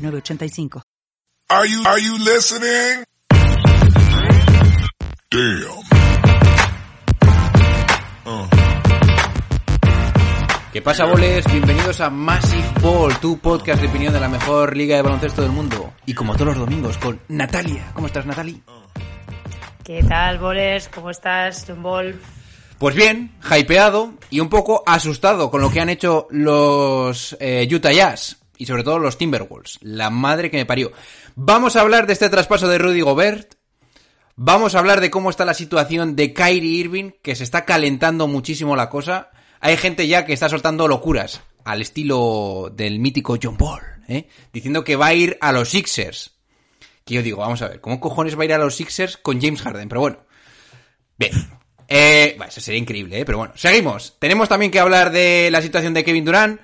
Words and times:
906985. 0.00 0.82
Are 1.50 1.66
you, 1.66 1.82
are 1.86 2.00
you 2.00 2.18
listening? 2.18 3.04
Damn. 5.30 5.90
¿Qué 10.72 10.80
pasa, 10.82 11.04
boles? 11.04 11.44
Bienvenidos 11.50 12.00
a 12.00 12.10
Massive 12.10 12.64
Ball, 12.80 13.18
tu 13.18 13.38
podcast 13.38 13.82
de 13.82 13.88
opinión 13.88 14.12
de 14.12 14.20
la 14.20 14.28
mejor 14.28 14.76
liga 14.76 14.94
de 14.94 15.02
baloncesto 15.02 15.42
del 15.42 15.50
mundo. 15.50 15.92
Y 16.06 16.14
como 16.14 16.34
todos 16.34 16.56
los 16.56 16.58
domingos, 16.58 16.96
con 16.98 17.20
Natalia. 17.26 17.90
¿Cómo 17.92 18.06
estás, 18.06 18.24
Natalie? 18.24 18.60
¿Qué 19.82 20.04
tal, 20.04 20.38
Boles? 20.38 20.88
¿Cómo 20.94 21.10
estás, 21.10 21.66
Ball? 21.76 22.20
Pues 22.78 22.94
bien, 22.94 23.32
hypeado 23.44 24.14
y 24.30 24.38
un 24.38 24.48
poco 24.48 24.84
asustado 24.86 25.50
con 25.50 25.60
lo 25.60 25.70
que 25.70 25.80
han 25.80 25.88
hecho 25.88 26.28
los 26.30 27.36
eh, 27.40 27.68
Utah 27.70 27.92
Jazz 27.92 28.39
y 28.60 28.66
sobre 28.66 28.84
todo 28.84 28.98
los 28.98 29.16
Timberwolves. 29.16 29.78
La 29.80 30.10
madre 30.10 30.50
que 30.50 30.58
me 30.58 30.66
parió. 30.66 30.92
Vamos 31.34 31.76
a 31.76 31.80
hablar 31.80 32.06
de 32.06 32.12
este 32.12 32.28
traspaso 32.28 32.68
de 32.68 32.76
Rudy 32.76 33.00
Gobert. 33.00 33.54
Vamos 34.36 34.74
a 34.74 34.80
hablar 34.80 35.00
de 35.00 35.10
cómo 35.10 35.30
está 35.30 35.46
la 35.46 35.54
situación 35.54 36.14
de 36.14 36.34
Kyrie 36.34 36.78
Irving, 36.78 37.12
que 37.22 37.34
se 37.34 37.42
está 37.42 37.64
calentando 37.64 38.28
muchísimo 38.28 38.76
la 38.76 38.90
cosa. 38.90 39.30
Hay 39.60 39.78
gente 39.78 40.06
ya 40.06 40.26
que 40.26 40.34
está 40.34 40.50
soltando 40.50 40.86
locuras 40.88 41.40
al 41.64 41.80
estilo 41.80 42.70
del 42.76 42.98
mítico 42.98 43.38
John 43.42 43.56
Ball, 43.56 43.80
¿eh? 44.08 44.28
diciendo 44.52 44.84
que 44.84 44.96
va 44.96 45.06
a 45.06 45.14
ir 45.14 45.38
a 45.40 45.52
los 45.52 45.70
Sixers. 45.70 46.32
Que 47.06 47.14
yo 47.14 47.22
digo, 47.22 47.38
vamos 47.38 47.62
a 47.62 47.68
ver, 47.68 47.80
¿cómo 47.80 47.98
cojones 47.98 48.38
va 48.38 48.42
a 48.42 48.44
ir 48.44 48.52
a 48.52 48.58
los 48.58 48.76
Sixers 48.76 49.16
con 49.16 49.40
James 49.40 49.62
Harden? 49.62 49.88
Pero 49.88 50.02
bueno, 50.02 50.18
bien. 51.16 51.32
Eh, 51.88 52.34
bueno, 52.36 52.50
eso 52.50 52.60
sería 52.60 52.78
increíble, 52.78 53.20
¿eh? 53.20 53.24
pero 53.24 53.38
bueno, 53.38 53.54
seguimos. 53.56 54.16
Tenemos 54.18 54.50
también 54.50 54.70
que 54.70 54.80
hablar 54.80 55.10
de 55.10 55.48
la 55.50 55.62
situación 55.62 55.94
de 55.94 56.04
Kevin 56.04 56.26
Durant. 56.26 56.60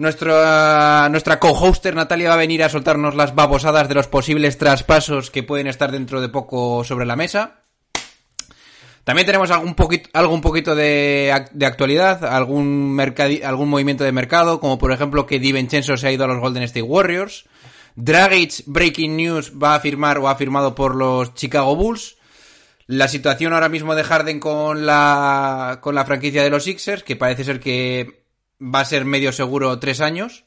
Nuestra, 0.00 1.10
nuestra 1.10 1.38
co-hoster 1.38 1.94
Natalia 1.94 2.30
va 2.30 2.34
a 2.36 2.38
venir 2.38 2.64
a 2.64 2.70
soltarnos 2.70 3.14
las 3.14 3.34
babosadas 3.34 3.86
de 3.86 3.94
los 3.94 4.06
posibles 4.06 4.56
traspasos 4.56 5.30
que 5.30 5.42
pueden 5.42 5.66
estar 5.66 5.92
dentro 5.92 6.22
de 6.22 6.30
poco 6.30 6.84
sobre 6.84 7.04
la 7.04 7.16
mesa. 7.16 7.64
También 9.04 9.26
tenemos 9.26 9.50
algún 9.50 9.74
poquito, 9.74 10.08
algo 10.14 10.32
un 10.32 10.40
poquito 10.40 10.74
de, 10.74 11.44
de 11.52 11.66
actualidad, 11.66 12.24
algún, 12.24 12.98
algún 13.44 13.68
movimiento 13.68 14.02
de 14.02 14.12
mercado, 14.12 14.58
como 14.58 14.78
por 14.78 14.90
ejemplo 14.90 15.26
que 15.26 15.38
Di 15.38 15.52
Vincenzo 15.52 15.98
se 15.98 16.06
ha 16.06 16.12
ido 16.12 16.24
a 16.24 16.28
los 16.28 16.40
Golden 16.40 16.62
State 16.62 16.80
Warriors. 16.80 17.44
Dragic, 17.94 18.62
Breaking 18.64 19.18
News, 19.18 19.52
va 19.62 19.74
a 19.74 19.80
firmar 19.80 20.16
o 20.16 20.30
ha 20.30 20.36
firmado 20.36 20.74
por 20.74 20.96
los 20.96 21.34
Chicago 21.34 21.76
Bulls. 21.76 22.16
La 22.86 23.06
situación 23.06 23.52
ahora 23.52 23.68
mismo 23.68 23.94
de 23.94 24.04
Harden 24.04 24.40
con 24.40 24.86
la, 24.86 25.80
con 25.82 25.94
la 25.94 26.06
franquicia 26.06 26.42
de 26.42 26.48
los 26.48 26.64
Sixers, 26.64 27.02
que 27.02 27.16
parece 27.16 27.44
ser 27.44 27.60
que 27.60 28.19
va 28.62 28.80
a 28.80 28.84
ser 28.84 29.04
medio 29.04 29.32
seguro 29.32 29.78
tres 29.78 30.00
años 30.00 30.44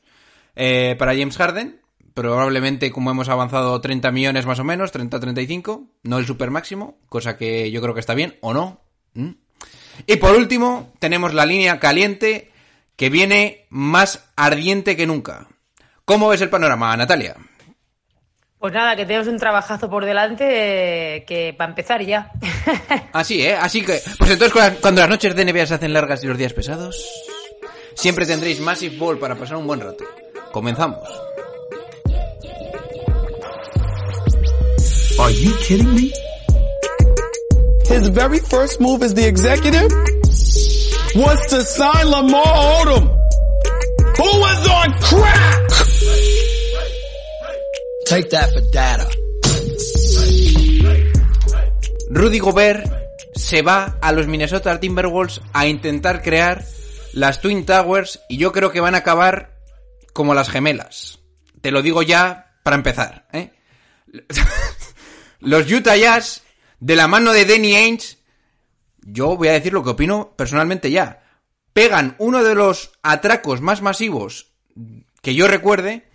eh, 0.56 0.96
para 1.00 1.14
James 1.16 1.38
Harden. 1.38 1.82
Probablemente, 2.14 2.92
como 2.92 3.10
hemos 3.10 3.28
avanzado, 3.30 3.82
30 3.82 4.12
millones 4.12 4.46
más 4.46 4.60
o 4.60 4.64
menos, 4.64 4.94
30-35, 4.94 5.88
no 6.04 6.20
el 6.20 6.28
super 6.28 6.52
máximo, 6.52 7.00
cosa 7.10 7.38
que 7.38 7.72
yo 7.72 7.82
creo 7.82 7.96
que 7.96 8.00
está 8.02 8.14
bien, 8.14 8.38
o 8.42 8.54
no. 8.54 8.82
¿Mm? 9.16 9.30
Y 10.06 10.16
por 10.18 10.36
último, 10.36 10.94
tenemos 11.00 11.34
la 11.34 11.46
línea 11.48 11.80
caliente 11.80 12.52
que 12.96 13.10
viene 13.10 13.66
más 13.70 14.30
ardiente 14.36 14.96
que 14.96 15.08
nunca. 15.08 15.48
¿Cómo 16.06 16.28
ves 16.30 16.42
el 16.42 16.50
panorama, 16.52 16.96
Natalia? 16.96 17.36
Pues 18.60 18.72
nada, 18.74 18.96
que 18.96 19.06
tenemos 19.06 19.28
un 19.28 19.38
trabajazo 19.40 19.90
por 19.90 20.06
delante 20.06 21.16
eh, 21.18 21.26
que 21.26 21.54
para 21.58 21.72
empezar 21.72 22.02
ya. 22.06 22.32
Así, 23.12 23.42
¿eh? 23.42 23.56
Así 23.56 23.82
que, 23.84 24.00
pues 24.20 24.30
entonces 24.30 24.54
cuando- 24.54 24.80
cuando 24.80 25.02
las 25.02 25.10
noches 25.10 25.36
de 25.36 25.44
NBA 25.46 25.66
se 25.66 25.74
hacen 25.74 25.92
largas 25.94 26.24
y 26.24 26.28
los 26.28 26.38
días 26.38 26.54
pesados, 26.54 27.06
siempre 27.96 28.26
tendréis 28.26 28.60
Massive 28.60 28.98
Ball 28.98 29.18
para 29.18 29.36
pasar 29.36 29.58
un 29.58 29.68
buen 29.68 29.80
rato. 29.80 30.04
Comenzamos. 30.52 31.00
Are 35.20 35.32
you 35.32 35.52
kidding 35.68 35.94
me? 35.94 36.12
His 37.86 38.08
very 38.10 38.40
first 38.40 38.80
move 38.82 39.04
as 39.04 39.14
the 39.14 39.28
executive 39.28 39.92
was 41.16 41.40
to 41.48 41.62
sign 41.62 42.10
Lamar 42.10 42.44
Odom, 42.82 43.08
who 44.18 44.40
was 44.40 44.68
on 44.68 44.94
crack. 45.00 45.60
Take 48.06 48.30
that 48.32 48.52
for 48.52 48.62
data. 48.72 49.10
Rudy 52.10 52.40
Gobert 52.40 52.86
se 53.36 53.62
va 53.62 53.98
a 54.02 54.12
los 54.12 54.28
Minnesota 54.28 54.80
Timberwolves 54.80 55.42
a 55.54 55.68
intentar 55.68 56.22
crear 56.22 56.64
las 57.14 57.42
Twin 57.42 57.66
Towers 57.66 58.22
y 58.28 58.38
yo 58.38 58.52
creo 58.52 58.72
que 58.72 58.80
van 58.80 58.96
a 58.96 59.00
acabar 59.00 59.58
como 60.14 60.34
las 60.34 60.50
gemelas. 60.50 61.20
Te 61.62 61.72
lo 61.72 61.82
digo 61.82 62.02
ya 62.02 62.58
para 62.64 62.76
empezar, 62.76 63.28
¿eh? 63.32 63.52
Los 65.40 65.72
Utah 65.72 65.98
Jazz, 65.98 66.44
de 66.80 66.96
la 66.96 67.08
mano 67.08 67.34
de 67.34 67.46
Danny 67.46 67.76
Ainge, 67.76 68.18
yo 69.02 69.36
voy 69.36 69.50
a 69.50 69.54
decir 69.54 69.74
lo 69.74 69.84
que 69.84 69.92
opino 69.92 70.34
personalmente 70.36 70.92
ya. 70.92 71.24
Pegan 71.74 72.16
uno 72.20 72.44
de 72.44 72.56
los 72.56 72.92
atracos 73.02 73.62
más 73.62 73.82
masivos 73.82 74.52
que 75.22 75.36
yo 75.36 75.48
recuerde 75.48 76.08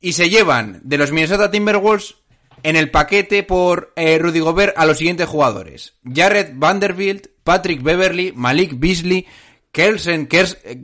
y 0.00 0.14
se 0.14 0.30
llevan 0.30 0.80
de 0.82 0.98
los 0.98 1.12
Minnesota 1.12 1.50
Timberwolves 1.50 2.16
en 2.62 2.76
el 2.76 2.90
paquete 2.90 3.42
por 3.42 3.92
eh, 3.96 4.18
Rudy 4.18 4.40
Gobert 4.40 4.76
a 4.76 4.86
los 4.86 4.98
siguientes 4.98 5.28
jugadores. 5.28 5.94
Jared 6.04 6.52
Vanderbilt, 6.54 7.28
Patrick 7.44 7.82
Beverly, 7.82 8.32
Malik 8.32 8.72
Beasley, 8.74 9.26
Kelsen 9.76 10.26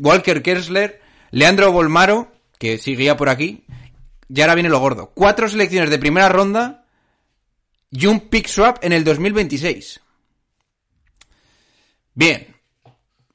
Walker 0.00 0.42
Kersler, 0.42 1.00
Leandro 1.30 1.72
Bolmaro, 1.72 2.30
que 2.58 2.76
seguía 2.76 3.16
por 3.16 3.30
aquí, 3.30 3.64
y 4.28 4.40
ahora 4.42 4.54
viene 4.54 4.68
lo 4.68 4.80
gordo. 4.80 5.12
Cuatro 5.14 5.48
selecciones 5.48 5.88
de 5.88 5.98
primera 5.98 6.28
ronda 6.28 6.84
y 7.90 8.04
un 8.04 8.20
pick 8.28 8.48
swap 8.48 8.84
en 8.84 8.92
el 8.92 9.02
2026. 9.02 9.98
Bien. 12.12 12.54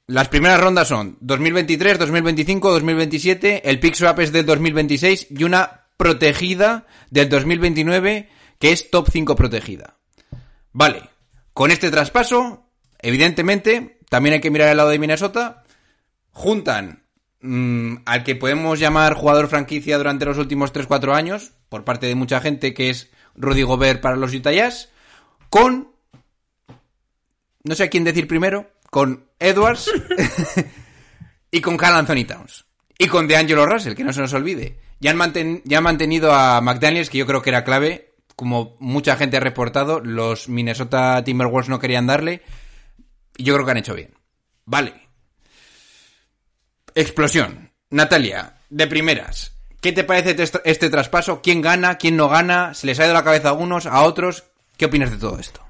Las 0.06 0.28
primeras 0.28 0.62
rondas 0.62 0.90
son 0.90 1.18
2023, 1.22 1.98
2025, 1.98 2.72
2027, 2.74 3.68
el 3.68 3.80
pick 3.80 3.96
swap 3.96 4.20
es 4.20 4.32
del 4.32 4.46
2026 4.46 5.28
y 5.32 5.44
una 5.44 5.88
protegida 5.98 6.86
del 7.10 7.30
2029 7.30 8.30
que 8.60 8.72
es 8.72 8.92
top 8.92 9.10
5 9.12 9.36
protegida. 9.36 9.98
Vale, 10.72 11.02
con 11.54 11.72
este 11.72 11.90
traspaso, 11.90 12.70
evidentemente, 13.00 13.97
también 14.10 14.34
hay 14.34 14.42
que 14.42 14.52
mirar 14.52 14.70
el 14.70 14.78
lado 14.78 14.90
de 14.90 15.00
Minnesota, 15.00 15.64
juntan 16.32 17.04
mm, 17.42 17.98
al 18.06 18.24
que 18.24 18.36
podemos 18.36 18.80
llamar 18.80 19.14
jugador 19.14 19.48
franquicia 19.48 19.98
durante 19.98 20.26
los 20.26 20.38
últimos 20.38 20.74
3-4 20.74 21.14
años, 21.14 21.52
por 21.70 21.84
parte 21.84 22.08
de 22.08 22.16
mucha 22.16 22.40
gente, 22.40 22.74
que 22.74 22.90
es 22.90 23.10
Rudy 23.36 23.64
Gobert 23.64 24.02
para 24.02 24.16
los 24.16 24.34
Utah 24.34 24.52
Jazz, 24.52 24.90
con, 25.50 25.92
no 27.64 27.76
sé 27.76 27.84
a 27.84 27.90
quién 27.90 28.04
decir 28.04 28.28
primero, 28.28 28.72
con 28.90 29.26
Edwards 29.40 29.92
y 31.52 31.62
con 31.62 31.78
Carl 31.78 31.98
Anthony 31.98 32.26
Towns. 32.26 32.66
Y 33.00 33.08
con 33.08 33.28
DeAngelo 33.28 33.66
Russell, 33.66 33.94
que 33.94 34.04
no 34.04 34.12
se 34.12 34.22
nos 34.22 34.34
olvide. 34.34 34.80
Ya 35.00 35.12
han, 35.12 35.62
ya 35.66 35.78
han 35.78 35.84
mantenido 35.84 36.34
a 36.34 36.60
McDaniels, 36.62 37.10
que 37.10 37.20
yo 37.20 37.28
creo 37.28 37.42
que 37.42 37.52
era 37.52 37.64
clave. 37.64 38.16
Como 38.36 38.76
mucha 38.80 39.16
gente 39.16 39.38
ha 39.38 39.40
reportado, 39.40 40.00
los 40.00 40.50
Minnesota 40.50 41.24
Timberwolves 41.24 41.70
no 41.70 41.80
querían 41.80 42.08
darle. 42.08 42.42
Yo 43.38 43.54
creo 43.54 43.66
que 43.66 43.72
han 43.72 43.78
hecho 43.78 43.96
bien. 43.96 44.14
Vale. 44.66 44.94
Explosión. 46.96 47.72
Natalia, 47.90 48.58
de 48.70 48.88
primeras. 48.88 49.54
¿Qué 49.82 49.92
te 49.92 50.04
parece 50.04 50.42
este, 50.42 50.60
este 50.66 50.90
traspaso? 50.90 51.42
¿Quién 51.42 51.62
gana? 51.62 51.98
¿Quién 51.98 52.18
no 52.18 52.28
gana? 52.28 52.74
¿Se 52.74 52.88
les 52.88 53.00
ha 53.00 53.06
ido 53.06 53.14
la 53.14 53.24
cabeza 53.24 53.50
a 53.50 53.54
unos, 53.54 53.86
a 53.86 54.02
otros? 54.04 54.46
¿Qué 54.76 54.86
opinas 54.86 55.12
de 55.12 55.18
todo 55.18 55.40
esto? 55.40 55.62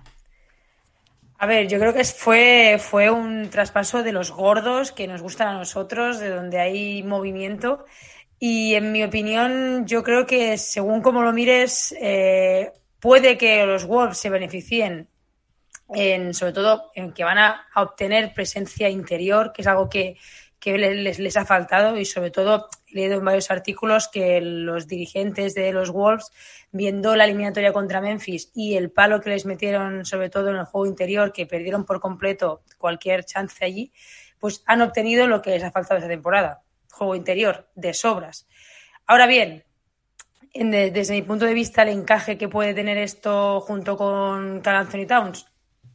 A 1.40 1.46
ver, 1.46 1.68
yo 1.68 1.78
creo 1.80 1.94
que 1.94 2.04
fue, 2.04 2.78
fue 2.80 3.12
un 3.12 3.50
traspaso 3.50 4.02
de 4.02 4.12
los 4.12 4.32
gordos 4.32 4.92
que 4.92 5.08
nos 5.08 5.22
gustan 5.22 5.50
a 5.50 5.58
nosotros, 5.58 6.20
de 6.20 6.30
donde 6.30 6.60
hay 6.60 7.04
movimiento. 7.04 7.86
Y 8.40 8.74
en 8.76 8.92
mi 8.92 9.04
opinión, 9.04 9.86
yo 9.86 10.04
creo 10.04 10.26
que 10.26 10.58
según 10.58 11.02
como 11.02 11.22
lo 11.22 11.34
mires, 11.34 11.94
eh, 12.02 12.72
puede 13.00 13.38
que 13.38 13.66
los 13.66 13.86
Wolves 13.86 14.18
se 14.18 14.30
beneficien 14.30 15.10
en, 15.94 16.34
sobre 16.34 16.54
todo 16.54 16.92
en 16.96 17.14
que 17.14 17.24
van 17.24 17.38
a, 17.38 17.68
obtener 17.76 18.34
presencia 18.34 18.90
interior, 18.90 19.54
que 19.54 19.62
es 19.62 19.68
algo 19.68 19.90
que, 19.90 20.18
que 20.60 20.78
le- 20.78 20.96
les, 20.96 21.38
ha 21.38 21.46
faltado, 21.46 21.98
y 21.98 22.06
sobre 22.06 22.32
todo 22.32 22.70
leído 22.90 23.18
en 23.18 23.26
varios 23.26 23.52
artículos 23.52 24.08
que 24.08 24.42
los 24.42 24.88
dirigentes 24.88 25.54
de 25.54 25.72
los 25.72 25.92
Wolves, 25.92 26.32
viendo 26.72 27.16
la 27.16 27.26
eliminatoria 27.26 27.74
contra 27.74 28.02
Memphis 28.02 28.52
y 28.54 28.76
el 28.76 28.92
palo 28.92 29.22
que 29.22 29.30
les 29.30 29.46
metieron, 29.46 30.06
sobre 30.06 30.30
todo 30.30 30.50
en 30.50 30.58
el 30.58 30.66
juego 30.66 30.88
interior, 30.88 31.32
que 31.32 31.46
perdieron 31.46 31.86
por 31.86 32.00
completo 32.00 32.64
cualquier 32.78 33.24
chance 33.24 33.64
allí, 33.64 33.92
pues 34.40 34.64
han 34.66 34.82
obtenido 34.82 35.28
lo 35.28 35.42
que 35.42 35.52
les 35.52 35.64
ha 35.64 35.72
faltado 35.72 35.98
esta 35.98 36.10
temporada, 36.10 36.64
juego 36.92 37.16
interior, 37.16 37.70
de 37.76 37.94
sobras. 37.94 38.48
Ahora 39.06 39.26
bien, 39.26 39.64
desde 40.54 41.14
mi 41.14 41.22
punto 41.22 41.46
de 41.46 41.54
vista, 41.54 41.84
el 41.84 41.90
encaje 41.90 42.38
que 42.38 42.50
puede 42.50 42.74
tener 42.74 42.98
esto 42.98 43.62
junto 43.62 43.96
con 43.96 44.62
Carl 44.62 44.78
Anthony 44.78 45.06
Towns 45.08 45.48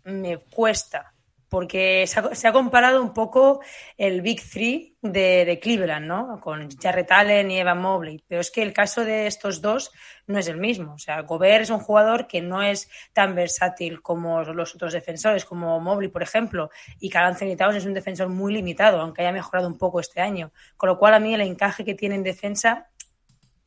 me 0.04 0.38
cuesta, 0.38 1.12
porque 1.52 2.06
se 2.06 2.48
ha, 2.48 2.52
comparado 2.52 3.02
un 3.02 3.12
poco 3.12 3.60
el 3.98 4.22
Big 4.22 4.42
Three 4.42 4.96
de, 5.02 5.58
Cleveland, 5.60 6.06
¿no? 6.06 6.40
Con 6.40 6.70
Jarrett 6.70 7.12
Allen 7.12 7.50
y 7.50 7.58
Evan 7.58 7.78
Mobley. 7.78 8.24
Pero 8.26 8.40
es 8.40 8.50
que 8.50 8.62
el 8.62 8.72
caso 8.72 9.04
de 9.04 9.26
estos 9.26 9.60
dos 9.60 9.92
no 10.26 10.38
es 10.38 10.48
el 10.48 10.56
mismo. 10.56 10.94
O 10.94 10.98
sea, 10.98 11.20
Gobert 11.20 11.64
es 11.64 11.68
un 11.68 11.80
jugador 11.80 12.26
que 12.26 12.40
no 12.40 12.62
es 12.62 12.88
tan 13.12 13.34
versátil 13.34 14.00
como 14.00 14.42
los 14.44 14.74
otros 14.74 14.94
defensores, 14.94 15.44
como 15.44 15.78
Mobley, 15.78 16.08
por 16.08 16.22
ejemplo. 16.22 16.70
Y 16.98 17.10
Carl 17.10 17.26
Anthony 17.26 17.54
Towns 17.54 17.76
es 17.76 17.84
un 17.84 17.92
defensor 17.92 18.30
muy 18.30 18.54
limitado, 18.54 18.98
aunque 19.00 19.20
haya 19.20 19.32
mejorado 19.32 19.68
un 19.68 19.76
poco 19.76 20.00
este 20.00 20.22
año. 20.22 20.52
Con 20.78 20.88
lo 20.88 20.98
cual, 20.98 21.12
a 21.12 21.20
mí 21.20 21.34
el 21.34 21.42
encaje 21.42 21.84
que 21.84 21.94
tiene 21.94 22.14
en 22.14 22.22
defensa 22.22 22.88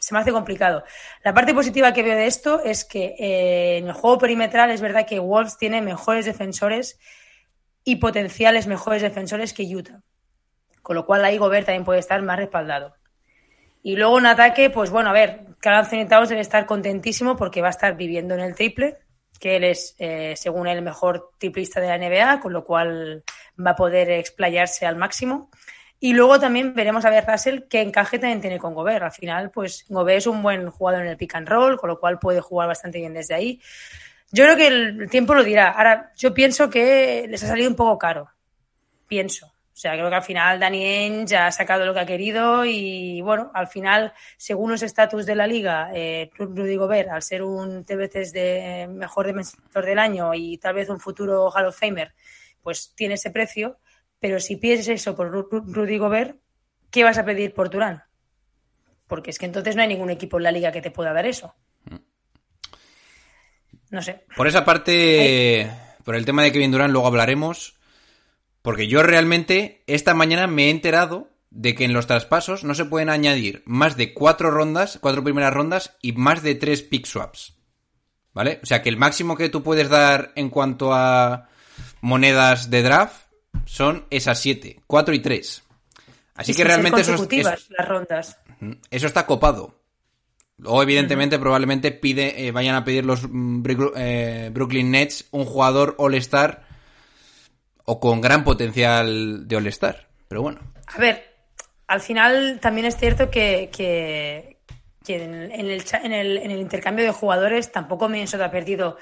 se 0.05 0.13
me 0.13 0.19
hace 0.19 0.31
complicado. 0.31 0.83
La 1.23 1.33
parte 1.33 1.55
positiva 1.55 1.91
que 1.91 2.03
veo 2.03 2.15
de 2.15 2.27
esto 2.27 2.61
es 2.63 2.85
que 2.85 3.15
eh, 3.17 3.77
en 3.77 3.87
el 3.87 3.93
juego 3.93 4.19
perimetral 4.19 4.69
es 4.69 4.79
verdad 4.79 5.07
que 5.07 5.17
Wolves 5.17 5.57
tiene 5.57 5.81
mejores 5.81 6.25
defensores 6.25 6.99
y 7.83 7.95
potenciales 7.95 8.67
mejores 8.67 9.01
defensores 9.01 9.51
que 9.51 9.63
Utah. 9.63 10.03
Con 10.83 10.95
lo 10.95 11.07
cual 11.07 11.25
ahí 11.25 11.39
Gobert 11.39 11.65
también 11.65 11.85
puede 11.85 12.01
estar 12.01 12.21
más 12.21 12.37
respaldado. 12.37 12.93
Y 13.81 13.95
luego 13.95 14.15
un 14.15 14.27
ataque, 14.27 14.69
pues 14.69 14.91
bueno, 14.91 15.09
a 15.09 15.13
ver, 15.13 15.41
Carl 15.59 15.77
Anthony 15.77 16.07
Towns 16.07 16.29
debe 16.29 16.41
estar 16.41 16.67
contentísimo 16.67 17.35
porque 17.35 17.61
va 17.61 17.69
a 17.69 17.71
estar 17.71 17.97
viviendo 17.97 18.35
en 18.35 18.41
el 18.41 18.53
triple, 18.53 18.99
que 19.39 19.55
él 19.55 19.63
es, 19.63 19.95
eh, 19.97 20.35
según 20.37 20.67
él, 20.67 20.77
el 20.77 20.83
mejor 20.83 21.31
triplista 21.39 21.81
de 21.81 21.87
la 21.87 21.97
NBA, 21.97 22.41
con 22.41 22.53
lo 22.53 22.63
cual 22.63 23.23
va 23.59 23.71
a 23.71 23.75
poder 23.75 24.11
explayarse 24.11 24.85
al 24.85 24.97
máximo. 24.97 25.49
Y 26.05 26.13
luego 26.13 26.39
también 26.39 26.75
veremos 26.75 27.03
a 27.03 27.09
ver 27.09 27.25
Russell 27.25 27.61
qué 27.67 27.81
encaje 27.81 28.19
también 28.19 28.39
tiene 28.39 28.59
con 28.59 28.75
Gobert. 28.75 29.01
Al 29.01 29.11
final, 29.11 29.49
pues 29.49 29.85
Gobert 29.89 30.19
es 30.19 30.27
un 30.27 30.43
buen 30.43 30.69
jugador 30.69 31.01
en 31.01 31.07
el 31.07 31.17
pick 31.17 31.33
and 31.33 31.47
roll, 31.47 31.77
con 31.77 31.89
lo 31.89 31.99
cual 31.99 32.19
puede 32.19 32.41
jugar 32.41 32.67
bastante 32.67 32.99
bien 32.99 33.15
desde 33.15 33.33
ahí. 33.33 33.59
Yo 34.31 34.43
creo 34.43 34.55
que 34.55 34.67
el 34.67 35.09
tiempo 35.09 35.33
lo 35.33 35.43
dirá. 35.43 35.71
Ahora, 35.71 36.11
yo 36.15 36.31
pienso 36.31 36.69
que 36.69 37.25
les 37.27 37.43
ha 37.43 37.47
salido 37.47 37.71
un 37.71 37.75
poco 37.75 37.97
caro. 37.97 38.29
Pienso. 39.07 39.47
O 39.47 39.51
sea, 39.73 39.93
creo 39.93 40.07
que 40.09 40.15
al 40.15 40.21
final 40.21 40.59
Dani 40.59 41.25
ya 41.25 41.47
ha 41.47 41.51
sacado 41.51 41.87
lo 41.87 41.93
que 41.95 42.01
ha 42.01 42.05
querido 42.05 42.63
y, 42.65 43.21
bueno, 43.21 43.49
al 43.55 43.67
final, 43.67 44.13
según 44.37 44.69
los 44.69 44.83
estatus 44.83 45.25
de 45.25 45.33
la 45.33 45.47
liga, 45.47 45.89
eh, 45.91 46.29
Rudy 46.37 46.75
Gobert, 46.75 47.09
al 47.09 47.23
ser 47.23 47.41
un 47.41 47.83
TBC 47.83 48.31
de 48.31 48.87
mejor 48.91 49.25
defensor 49.25 49.83
del 49.83 49.97
año 49.97 50.35
y 50.35 50.59
tal 50.59 50.75
vez 50.75 50.87
un 50.87 50.99
futuro 50.99 51.49
Hall 51.49 51.65
of 51.65 51.79
Famer, 51.79 52.13
pues 52.61 52.93
tiene 52.95 53.15
ese 53.15 53.31
precio. 53.31 53.79
Pero 54.25 54.39
si 54.39 54.55
pides 54.55 54.87
eso 54.87 55.15
por 55.15 55.29
Rudy 55.29 55.99
Gobert, 55.99 56.37
¿qué 56.89 57.03
vas 57.03 57.19
a 57.19 57.25
pedir 57.25 57.53
por 57.53 57.69
Turán? 57.69 58.05
Porque 59.05 59.29
es 59.29 59.37
que 59.37 59.45
entonces 59.45 59.75
no 59.75 59.83
hay 59.83 59.87
ningún 59.87 60.09
equipo 60.09 60.37
en 60.37 60.43
la 60.43 60.51
liga 60.51 60.71
que 60.71 60.81
te 60.81 60.89
pueda 60.89 61.13
dar 61.13 61.27
eso. 61.27 61.53
No 63.91 64.01
sé. 64.01 64.25
Por 64.35 64.47
esa 64.47 64.65
parte, 64.65 65.69
por 66.03 66.15
el 66.15 66.25
tema 66.25 66.41
de 66.41 66.51
Kevin 66.51 66.71
Durán, 66.71 66.91
luego 66.91 67.05
hablaremos. 67.05 67.77
Porque 68.63 68.87
yo 68.87 69.03
realmente 69.03 69.83
esta 69.85 70.15
mañana 70.15 70.47
me 70.47 70.65
he 70.65 70.69
enterado 70.71 71.29
de 71.51 71.75
que 71.75 71.85
en 71.85 71.93
los 71.93 72.07
traspasos 72.07 72.63
no 72.63 72.73
se 72.73 72.85
pueden 72.85 73.11
añadir 73.11 73.61
más 73.67 73.95
de 73.95 74.15
cuatro 74.15 74.49
rondas, 74.49 74.97
cuatro 74.99 75.23
primeras 75.23 75.53
rondas 75.53 75.97
y 76.01 76.13
más 76.13 76.41
de 76.41 76.55
tres 76.55 76.81
pick 76.81 77.05
swaps. 77.05 77.59
¿Vale? 78.33 78.59
O 78.63 78.65
sea 78.65 78.81
que 78.81 78.89
el 78.89 78.97
máximo 78.97 79.37
que 79.37 79.49
tú 79.49 79.61
puedes 79.61 79.87
dar 79.87 80.31
en 80.35 80.49
cuanto 80.49 80.95
a 80.95 81.47
monedas 82.01 82.71
de 82.71 82.81
draft 82.81 83.24
son 83.65 84.05
esas 84.09 84.39
siete, 84.39 84.81
cuatro 84.87 85.13
y 85.13 85.19
tres. 85.19 85.63
Así 86.35 86.53
que 86.53 86.63
realmente 86.63 87.01
eso, 87.01 87.15
las 87.31 87.87
rondas. 87.87 88.37
eso 88.91 89.07
está 89.07 89.25
copado. 89.25 89.79
O 90.63 90.81
evidentemente 90.81 91.37
probablemente 91.37 91.91
pide, 91.91 92.47
eh, 92.47 92.51
vayan 92.51 92.75
a 92.75 92.85
pedir 92.85 93.05
los 93.05 93.27
mm, 93.29 93.63
eh, 93.95 94.49
Brooklyn 94.53 94.91
Nets 94.91 95.27
un 95.31 95.45
jugador 95.45 95.95
All-Star 95.97 96.63
o 97.83 97.99
con 97.99 98.21
gran 98.21 98.43
potencial 98.43 99.47
de 99.47 99.55
All-Star. 99.55 100.07
Pero 100.27 100.41
bueno. 100.41 100.61
A 100.87 100.97
ver, 100.97 101.23
al 101.87 102.01
final 102.01 102.59
también 102.61 102.87
es 102.87 102.97
cierto 102.97 103.29
que, 103.29 103.69
en, 105.07 105.51
el, 105.51 105.83
en, 106.03 106.13
el, 106.13 106.59
intercambio 106.59 107.05
de 107.05 107.11
jugadores 107.11 107.71
tampoco 107.71 108.09
Minnesota 108.09 108.45
ha 108.45 108.51
perdido 108.51 108.97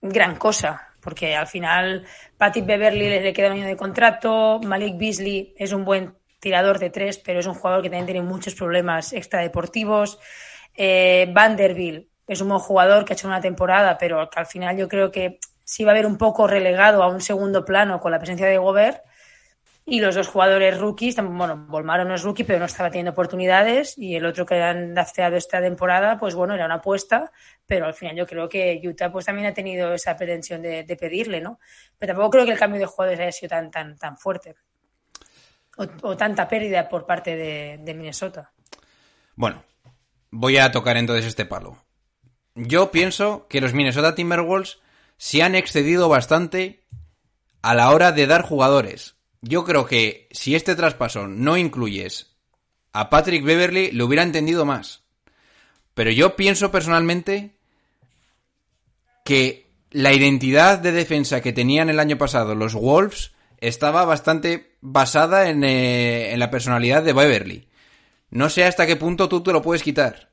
gran 0.00 0.36
cosa 0.36 0.88
porque 1.06 1.36
al 1.36 1.46
final 1.46 2.04
Patrick 2.36 2.66
Beverly 2.66 3.08
le 3.08 3.32
queda 3.32 3.46
un 3.46 3.52
año 3.52 3.66
de 3.68 3.76
contrato, 3.76 4.58
Malik 4.64 4.98
Beasley 4.98 5.54
es 5.56 5.70
un 5.72 5.84
buen 5.84 6.16
tirador 6.40 6.80
de 6.80 6.90
tres, 6.90 7.16
pero 7.18 7.38
es 7.38 7.46
un 7.46 7.54
jugador 7.54 7.80
que 7.80 7.90
también 7.90 8.06
tiene 8.06 8.22
muchos 8.22 8.56
problemas 8.56 9.12
extradeportivos. 9.12 10.18
Eh, 10.74 11.30
Vanderbilt 11.32 12.08
es 12.26 12.40
un 12.40 12.48
buen 12.48 12.58
jugador 12.58 13.04
que 13.04 13.12
ha 13.12 13.14
hecho 13.14 13.28
una 13.28 13.40
temporada, 13.40 13.96
pero 13.98 14.28
que 14.28 14.40
al 14.40 14.46
final 14.46 14.76
yo 14.76 14.88
creo 14.88 15.12
que 15.12 15.38
sí 15.62 15.84
va 15.84 15.92
a 15.92 15.94
haber 15.94 16.06
un 16.06 16.18
poco 16.18 16.48
relegado 16.48 17.04
a 17.04 17.06
un 17.06 17.20
segundo 17.20 17.64
plano 17.64 18.00
con 18.00 18.10
la 18.10 18.18
presencia 18.18 18.48
de 18.48 18.58
Gobert. 18.58 19.04
Y 19.88 20.00
los 20.00 20.16
dos 20.16 20.26
jugadores 20.26 20.78
rookies, 20.78 21.14
bueno, 21.14 21.64
Volmaro 21.68 22.04
no 22.04 22.16
es 22.16 22.22
rookie, 22.22 22.42
pero 22.42 22.58
no 22.58 22.64
estaba 22.64 22.90
teniendo 22.90 23.12
oportunidades. 23.12 23.96
Y 23.96 24.16
el 24.16 24.26
otro 24.26 24.44
que 24.44 24.60
han 24.60 24.94
drafteado 24.94 25.36
esta 25.36 25.60
temporada, 25.60 26.18
pues 26.18 26.34
bueno, 26.34 26.54
era 26.54 26.66
una 26.66 26.74
apuesta. 26.76 27.30
Pero 27.64 27.86
al 27.86 27.94
final 27.94 28.16
yo 28.16 28.26
creo 28.26 28.48
que 28.48 28.80
Utah 28.84 29.12
pues 29.12 29.26
también 29.26 29.46
ha 29.46 29.54
tenido 29.54 29.94
esa 29.94 30.16
pretensión 30.16 30.60
de, 30.60 30.96
pedirle, 31.00 31.40
¿no? 31.40 31.60
Pero 31.96 32.14
tampoco 32.14 32.30
creo 32.30 32.44
que 32.44 32.50
el 32.50 32.58
cambio 32.58 32.80
de 32.80 32.86
jugadores 32.86 33.20
haya 33.20 33.30
sido 33.30 33.50
tan, 33.50 33.70
tan, 33.70 33.96
tan 33.96 34.18
fuerte. 34.18 34.56
O, 35.76 36.16
tanta 36.16 36.48
pérdida 36.48 36.88
por 36.88 37.06
parte 37.06 37.36
de, 37.36 37.78
de 37.80 37.94
Minnesota. 37.94 38.50
Bueno, 39.36 39.62
voy 40.32 40.56
a 40.56 40.72
tocar 40.72 40.96
entonces 40.96 41.26
este 41.26 41.46
palo. 41.46 41.76
Yo 42.56 42.90
pienso 42.90 43.46
que 43.48 43.60
los 43.60 43.72
Minnesota 43.72 44.16
Timberwolves 44.16 44.80
se 45.16 45.44
han 45.44 45.54
excedido 45.54 46.08
bastante 46.08 46.82
a 47.62 47.74
la 47.74 47.90
hora 47.90 48.10
de 48.10 48.26
dar 48.26 48.42
jugadores 48.42 49.15
yo 49.42 49.64
creo 49.64 49.86
que 49.86 50.28
si 50.30 50.54
este 50.54 50.74
traspaso 50.74 51.26
no 51.26 51.56
incluyes 51.56 52.36
a 52.92 53.10
Patrick 53.10 53.44
Beverly, 53.44 53.90
lo 53.92 54.06
hubiera 54.06 54.22
entendido 54.22 54.64
más. 54.64 55.02
Pero 55.94 56.10
yo 56.10 56.36
pienso 56.36 56.70
personalmente 56.70 57.56
que 59.24 59.66
la 59.90 60.12
identidad 60.12 60.78
de 60.78 60.92
defensa 60.92 61.40
que 61.40 61.52
tenían 61.52 61.88
el 61.90 62.00
año 62.00 62.18
pasado 62.18 62.54
los 62.54 62.74
Wolves 62.74 63.32
estaba 63.58 64.04
bastante 64.04 64.76
basada 64.80 65.48
en, 65.48 65.64
eh, 65.64 66.32
en 66.32 66.38
la 66.38 66.50
personalidad 66.50 67.02
de 67.02 67.12
Beverly. 67.12 67.68
No 68.30 68.50
sé 68.50 68.64
hasta 68.64 68.86
qué 68.86 68.96
punto 68.96 69.28
tú 69.28 69.42
te 69.42 69.52
lo 69.52 69.62
puedes 69.62 69.82
quitar. 69.82 70.30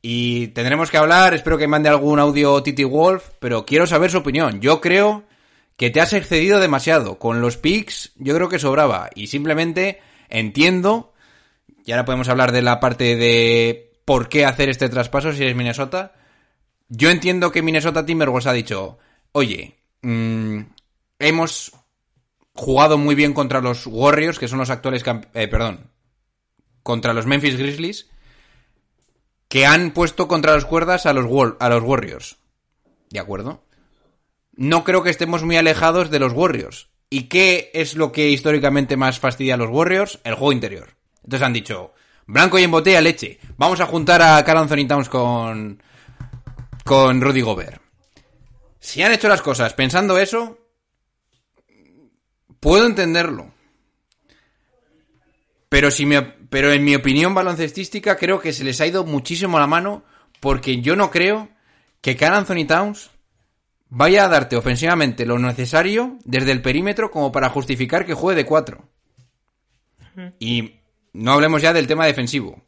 Y 0.00 0.48
tendremos 0.48 0.90
que 0.90 0.98
hablar, 0.98 1.34
espero 1.34 1.58
que 1.58 1.66
mande 1.66 1.88
algún 1.88 2.18
audio 2.18 2.62
Titi 2.62 2.84
Wolf, 2.84 3.24
pero 3.38 3.66
quiero 3.66 3.86
saber 3.86 4.10
su 4.10 4.18
opinión. 4.18 4.60
Yo 4.60 4.80
creo 4.80 5.24
que 5.76 5.90
te 5.90 6.00
has 6.00 6.12
excedido 6.12 6.58
demasiado. 6.60 7.18
Con 7.18 7.40
los 7.40 7.56
picks 7.56 8.12
yo 8.16 8.34
creo 8.34 8.48
que 8.48 8.58
sobraba. 8.58 9.10
Y 9.14 9.28
simplemente 9.28 10.00
entiendo, 10.28 11.12
y 11.84 11.92
ahora 11.92 12.04
podemos 12.04 12.28
hablar 12.28 12.52
de 12.52 12.62
la 12.62 12.80
parte 12.80 13.16
de 13.16 13.92
por 14.04 14.28
qué 14.28 14.44
hacer 14.44 14.68
este 14.68 14.88
traspaso 14.88 15.32
si 15.32 15.42
eres 15.42 15.56
Minnesota. 15.56 16.14
Yo 16.88 17.10
entiendo 17.10 17.50
que 17.50 17.62
Minnesota 17.62 18.06
Timberwolves 18.06 18.46
ha 18.46 18.52
dicho, 18.52 18.98
oye, 19.32 19.76
mm, 20.02 20.60
hemos 21.18 21.72
jugado 22.54 22.96
muy 22.96 23.14
bien 23.14 23.34
contra 23.34 23.60
los 23.60 23.86
Warriors, 23.86 24.38
que 24.38 24.48
son 24.48 24.58
los 24.58 24.70
actuales 24.70 25.04
eh, 25.34 25.48
perdón, 25.48 25.90
contra 26.82 27.12
los 27.12 27.26
Memphis 27.26 27.56
Grizzlies, 27.56 28.08
que 29.48 29.66
han 29.66 29.90
puesto 29.90 30.28
contra 30.28 30.54
las 30.54 30.64
cuerdas 30.64 31.06
a 31.06 31.12
los, 31.12 31.26
a 31.58 31.68
los 31.68 31.82
Warriors. 31.82 32.38
¿De 33.10 33.18
acuerdo? 33.18 33.65
No 34.56 34.84
creo 34.84 35.02
que 35.02 35.10
estemos 35.10 35.44
muy 35.44 35.56
alejados 35.56 36.10
de 36.10 36.18
los 36.18 36.32
Warriors. 36.32 36.88
¿Y 37.08 37.24
qué 37.24 37.70
es 37.74 37.94
lo 37.94 38.10
que 38.10 38.30
históricamente 38.30 38.96
más 38.96 39.20
fastidia 39.20 39.54
a 39.54 39.58
los 39.58 39.70
Warriors? 39.70 40.18
El 40.24 40.34
juego 40.34 40.52
interior. 40.52 40.96
Entonces 41.22 41.46
han 41.46 41.52
dicho, 41.52 41.94
blanco 42.26 42.58
y 42.58 42.64
en 42.64 42.70
botella 42.70 43.00
leche. 43.00 43.38
Vamos 43.56 43.80
a 43.80 43.86
juntar 43.86 44.22
a 44.22 44.42
Carl 44.44 44.58
Anthony 44.58 44.88
Towns 44.88 45.08
con, 45.08 45.82
con 46.84 47.20
Rudy 47.20 47.42
Gobert. 47.42 47.80
Si 48.80 49.02
han 49.02 49.12
hecho 49.12 49.28
las 49.28 49.42
cosas 49.42 49.74
pensando 49.74 50.18
eso, 50.18 50.58
puedo 52.60 52.86
entenderlo. 52.86 53.52
Pero, 55.68 55.90
si 55.90 56.06
me, 56.06 56.22
pero 56.22 56.72
en 56.72 56.84
mi 56.84 56.94
opinión 56.94 57.34
baloncestística 57.34 58.16
creo 58.16 58.40
que 58.40 58.52
se 58.52 58.64
les 58.64 58.80
ha 58.80 58.86
ido 58.86 59.04
muchísimo 59.04 59.58
la 59.58 59.66
mano 59.66 60.04
porque 60.40 60.80
yo 60.80 60.96
no 60.96 61.10
creo 61.10 61.48
que 62.00 62.16
Carl 62.16 62.36
Anthony 62.36 62.66
Towns 62.66 63.10
vaya 63.96 64.26
a 64.26 64.28
darte 64.28 64.56
ofensivamente 64.56 65.24
lo 65.24 65.38
necesario 65.38 66.18
desde 66.24 66.52
el 66.52 66.60
perímetro 66.60 67.10
como 67.10 67.32
para 67.32 67.48
justificar 67.48 68.04
que 68.04 68.12
juegue 68.12 68.36
de 68.36 68.46
4. 68.46 68.86
Y 70.38 70.80
no 71.14 71.32
hablemos 71.32 71.62
ya 71.62 71.72
del 71.72 71.86
tema 71.86 72.04
defensivo. 72.04 72.62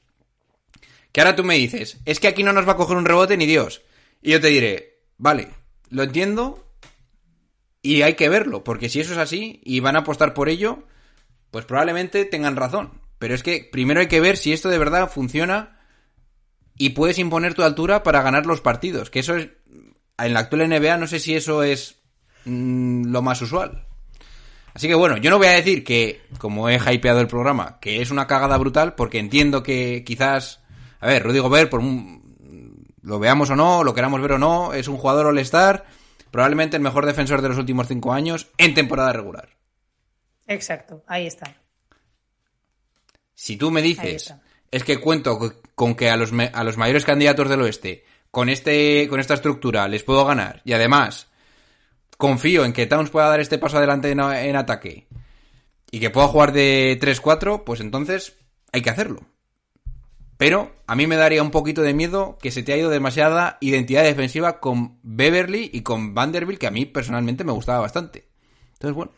Que 1.12 1.20
ahora 1.20 1.36
tú 1.36 1.44
me 1.44 1.56
dices, 1.56 1.98
es 2.06 2.18
que 2.18 2.28
aquí 2.28 2.42
no 2.42 2.54
nos 2.54 2.66
va 2.66 2.72
a 2.72 2.76
coger 2.76 2.96
un 2.96 3.04
rebote 3.04 3.36
ni 3.36 3.44
Dios. 3.44 3.82
Y 4.22 4.30
yo 4.30 4.40
te 4.40 4.48
diré, 4.48 5.00
vale, 5.18 5.50
lo 5.90 6.02
entiendo 6.02 6.66
y 7.82 8.00
hay 8.00 8.14
que 8.14 8.30
verlo, 8.30 8.64
porque 8.64 8.88
si 8.88 9.00
eso 9.00 9.12
es 9.12 9.18
así 9.18 9.60
y 9.64 9.80
van 9.80 9.96
a 9.96 10.00
apostar 10.00 10.32
por 10.32 10.48
ello, 10.48 10.84
pues 11.50 11.66
probablemente 11.66 12.24
tengan 12.24 12.56
razón. 12.56 13.02
Pero 13.18 13.34
es 13.34 13.42
que 13.42 13.68
primero 13.70 14.00
hay 14.00 14.08
que 14.08 14.20
ver 14.20 14.38
si 14.38 14.54
esto 14.54 14.70
de 14.70 14.78
verdad 14.78 15.10
funciona 15.10 15.78
y 16.78 16.90
puedes 16.90 17.18
imponer 17.18 17.52
tu 17.52 17.64
altura 17.64 18.02
para 18.02 18.22
ganar 18.22 18.46
los 18.46 18.62
partidos. 18.62 19.10
Que 19.10 19.18
eso 19.18 19.36
es, 19.36 19.48
en 20.18 20.34
la 20.34 20.40
actual 20.40 20.68
NBA 20.68 20.96
no 20.96 21.06
sé 21.06 21.20
si 21.20 21.34
eso 21.34 21.62
es 21.62 21.96
mm, 22.44 23.10
lo 23.10 23.22
más 23.22 23.40
usual. 23.42 23.84
Así 24.74 24.86
que 24.86 24.94
bueno, 24.94 25.16
yo 25.16 25.30
no 25.30 25.38
voy 25.38 25.48
a 25.48 25.52
decir 25.52 25.82
que, 25.82 26.22
como 26.38 26.68
he 26.68 26.76
hypeado 26.76 27.20
el 27.20 27.26
programa, 27.26 27.78
que 27.80 28.00
es 28.00 28.10
una 28.10 28.26
cagada 28.26 28.56
brutal, 28.58 28.94
porque 28.94 29.18
entiendo 29.18 29.62
que 29.62 30.04
quizás, 30.04 30.60
a 31.00 31.06
ver, 31.06 31.24
Rudy 31.24 31.40
Gobert, 31.40 31.70
por 31.70 31.80
un, 31.80 32.86
lo 33.02 33.18
veamos 33.18 33.50
o 33.50 33.56
no, 33.56 33.82
lo 33.82 33.94
queramos 33.94 34.20
ver 34.20 34.32
o 34.32 34.38
no, 34.38 34.74
es 34.74 34.86
un 34.86 34.96
jugador 34.96 35.26
all-star, 35.26 35.86
probablemente 36.30 36.76
el 36.76 36.82
mejor 36.82 37.06
defensor 37.06 37.42
de 37.42 37.48
los 37.48 37.58
últimos 37.58 37.88
cinco 37.88 38.12
años 38.12 38.48
en 38.58 38.74
temporada 38.74 39.12
regular. 39.12 39.48
Exacto, 40.46 41.02
ahí 41.06 41.26
está. 41.26 41.56
Si 43.34 43.56
tú 43.56 43.70
me 43.70 43.82
dices, 43.82 44.34
es 44.70 44.84
que 44.84 44.98
cuento 44.98 45.38
con 45.74 45.94
que 45.94 46.10
a 46.10 46.16
los, 46.16 46.32
a 46.32 46.64
los 46.64 46.76
mayores 46.76 47.04
candidatos 47.04 47.48
del 47.48 47.62
oeste, 47.62 48.04
con, 48.30 48.48
este, 48.48 49.08
con 49.08 49.20
esta 49.20 49.34
estructura, 49.34 49.88
les 49.88 50.02
puedo 50.02 50.24
ganar, 50.24 50.62
y 50.64 50.72
además 50.72 51.28
confío 52.16 52.64
en 52.64 52.72
que 52.72 52.86
Towns 52.86 53.10
pueda 53.10 53.28
dar 53.28 53.40
este 53.40 53.58
paso 53.58 53.78
adelante 53.78 54.10
en, 54.10 54.56
ataque, 54.56 55.06
y 55.90 56.00
que 56.00 56.10
pueda 56.10 56.28
jugar 56.28 56.52
de 56.52 56.98
3-4, 57.00 57.64
pues 57.64 57.80
entonces 57.80 58.36
hay 58.72 58.82
que 58.82 58.90
hacerlo. 58.90 59.22
Pero 60.36 60.72
a 60.86 60.94
mí 60.94 61.06
me 61.06 61.16
daría 61.16 61.42
un 61.42 61.50
poquito 61.50 61.82
de 61.82 61.94
miedo 61.94 62.38
que 62.40 62.52
se 62.52 62.62
te 62.62 62.72
ha 62.72 62.76
ido 62.76 62.90
demasiada 62.90 63.58
identidad 63.60 64.04
defensiva 64.04 64.60
con 64.60 64.98
Beverly 65.02 65.70
y 65.72 65.82
con 65.82 66.14
Vanderbilt, 66.14 66.60
que 66.60 66.68
a 66.68 66.70
mí 66.70 66.86
personalmente 66.86 67.42
me 67.42 67.52
gustaba 67.52 67.80
bastante. 67.80 68.28
Entonces, 68.74 68.94
bueno. 68.94 69.12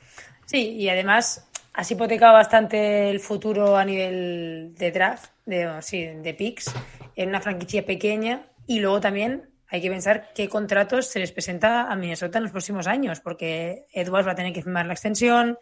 Sí, 0.47 0.76
y 0.76 0.88
además 0.88 1.47
has 1.75 1.90
hipotecado 1.90 2.33
bastante 2.33 3.11
el 3.11 3.21
futuro 3.21 3.76
a 3.76 3.85
nivel 3.85 4.75
de 4.76 4.90
draft, 4.90 5.31
de, 5.45 5.71
sí, 5.83 6.05
de 6.05 6.35
picks, 6.35 6.73
en 7.17 7.29
una 7.29 7.40
franquicia 7.40 7.85
pequeña. 7.85 8.47
Y 8.71 8.79
luego 8.79 9.00
también 9.00 9.50
hay 9.67 9.83
que 9.83 9.91
pensar 9.91 10.31
qué 10.33 10.49
contratos 10.49 11.09
se 11.09 11.19
les 11.19 11.33
presenta 11.33 11.91
a 11.91 11.97
Minnesota 11.97 12.39
en 12.39 12.45
los 12.45 12.53
próximos 12.53 12.87
años, 12.87 13.19
porque 13.19 13.87
Edwards 13.93 14.29
va 14.29 14.31
a 14.31 14.35
tener 14.37 14.53
que 14.53 14.62
firmar 14.62 14.87
la 14.87 14.93
extensión, 14.93 15.59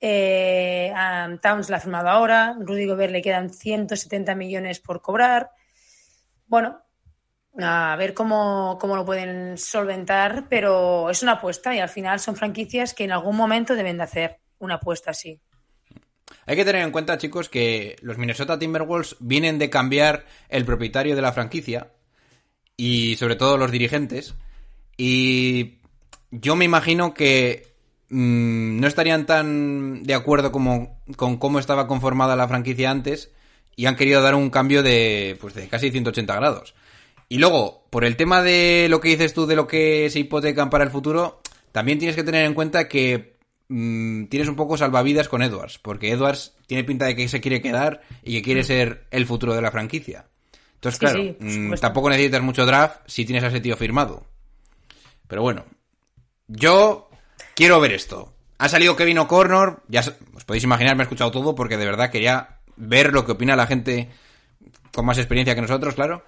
eh, 0.00 0.92
Towns 1.42 1.70
la 1.70 1.78
ha 1.78 1.80
firmado 1.80 2.08
ahora, 2.08 2.54
Rudy 2.60 2.86
Gobert 2.86 3.12
le 3.12 3.20
quedan 3.20 3.50
170 3.50 4.36
millones 4.36 4.78
por 4.78 5.02
cobrar. 5.02 5.50
Bueno, 6.46 6.80
a 7.58 7.96
ver 7.98 8.14
cómo, 8.14 8.78
cómo 8.80 8.94
lo 8.94 9.04
pueden 9.04 9.58
solventar, 9.58 10.46
pero 10.48 11.10
es 11.10 11.24
una 11.24 11.32
apuesta 11.32 11.74
y 11.74 11.80
al 11.80 11.88
final 11.88 12.20
son 12.20 12.36
franquicias 12.36 12.94
que 12.94 13.02
en 13.02 13.10
algún 13.10 13.34
momento 13.34 13.74
deben 13.74 13.96
de 13.96 14.04
hacer 14.04 14.38
una 14.60 14.76
apuesta 14.76 15.10
así. 15.10 15.40
Hay 16.46 16.54
que 16.54 16.64
tener 16.64 16.82
en 16.84 16.92
cuenta, 16.92 17.18
chicos, 17.18 17.48
que 17.48 17.96
los 18.02 18.18
Minnesota 18.18 18.56
Timberwolves 18.56 19.16
vienen 19.18 19.58
de 19.58 19.68
cambiar 19.68 20.26
el 20.48 20.64
propietario 20.64 21.16
de 21.16 21.22
la 21.22 21.32
franquicia 21.32 21.90
y 22.80 23.16
sobre 23.16 23.36
todo 23.36 23.58
los 23.58 23.70
dirigentes. 23.70 24.34
Y 24.96 25.80
yo 26.30 26.56
me 26.56 26.64
imagino 26.64 27.12
que 27.12 27.74
mm, 28.08 28.80
no 28.80 28.86
estarían 28.86 29.26
tan 29.26 30.02
de 30.02 30.14
acuerdo 30.14 30.50
como, 30.50 30.98
con 31.16 31.36
cómo 31.36 31.58
estaba 31.58 31.86
conformada 31.86 32.36
la 32.36 32.48
franquicia 32.48 32.90
antes 32.90 33.32
y 33.76 33.84
han 33.84 33.96
querido 33.96 34.22
dar 34.22 34.34
un 34.34 34.48
cambio 34.48 34.82
de, 34.82 35.36
pues 35.42 35.52
de 35.52 35.68
casi 35.68 35.90
180 35.90 36.34
grados. 36.34 36.74
Y 37.28 37.36
luego, 37.36 37.84
por 37.90 38.02
el 38.02 38.16
tema 38.16 38.42
de 38.42 38.86
lo 38.88 38.98
que 38.98 39.10
dices 39.10 39.34
tú 39.34 39.44
de 39.44 39.56
lo 39.56 39.66
que 39.66 40.08
se 40.08 40.20
hipotecan 40.20 40.70
para 40.70 40.84
el 40.84 40.90
futuro, 40.90 41.42
también 41.72 41.98
tienes 41.98 42.16
que 42.16 42.24
tener 42.24 42.46
en 42.46 42.54
cuenta 42.54 42.88
que 42.88 43.36
mm, 43.68 44.24
tienes 44.28 44.48
un 44.48 44.56
poco 44.56 44.78
salvavidas 44.78 45.28
con 45.28 45.42
Edwards, 45.42 45.78
porque 45.78 46.12
Edwards 46.12 46.54
tiene 46.66 46.84
pinta 46.84 47.04
de 47.04 47.14
que 47.14 47.28
se 47.28 47.42
quiere 47.42 47.60
quedar 47.60 48.00
y 48.24 48.32
que 48.32 48.42
quiere 48.42 48.64
ser 48.64 49.04
el 49.10 49.26
futuro 49.26 49.54
de 49.54 49.60
la 49.60 49.70
franquicia. 49.70 50.29
Entonces, 50.80 50.98
claro, 50.98 51.20
sí, 51.20 51.36
mm, 51.38 51.74
tampoco 51.74 52.08
necesitas 52.08 52.40
mucho 52.40 52.64
draft 52.64 53.02
si 53.04 53.26
tienes 53.26 53.44
a 53.44 53.48
ese 53.48 53.60
tío 53.60 53.76
firmado. 53.76 54.24
Pero 55.28 55.42
bueno, 55.42 55.66
yo 56.48 57.10
quiero 57.54 57.78
ver 57.80 57.92
esto. 57.92 58.32
Ha 58.56 58.66
salido 58.70 58.96
Kevin 58.96 59.18
O'Connor, 59.18 59.82
ya 59.88 60.00
os 60.00 60.44
podéis 60.46 60.64
imaginar, 60.64 60.96
me 60.96 61.02
he 61.02 61.04
escuchado 61.04 61.30
todo 61.30 61.54
porque 61.54 61.76
de 61.76 61.84
verdad 61.84 62.10
quería 62.10 62.60
ver 62.76 63.12
lo 63.12 63.26
que 63.26 63.32
opina 63.32 63.56
la 63.56 63.66
gente 63.66 64.08
con 64.90 65.04
más 65.04 65.18
experiencia 65.18 65.54
que 65.54 65.60
nosotros, 65.60 65.94
claro. 65.94 66.24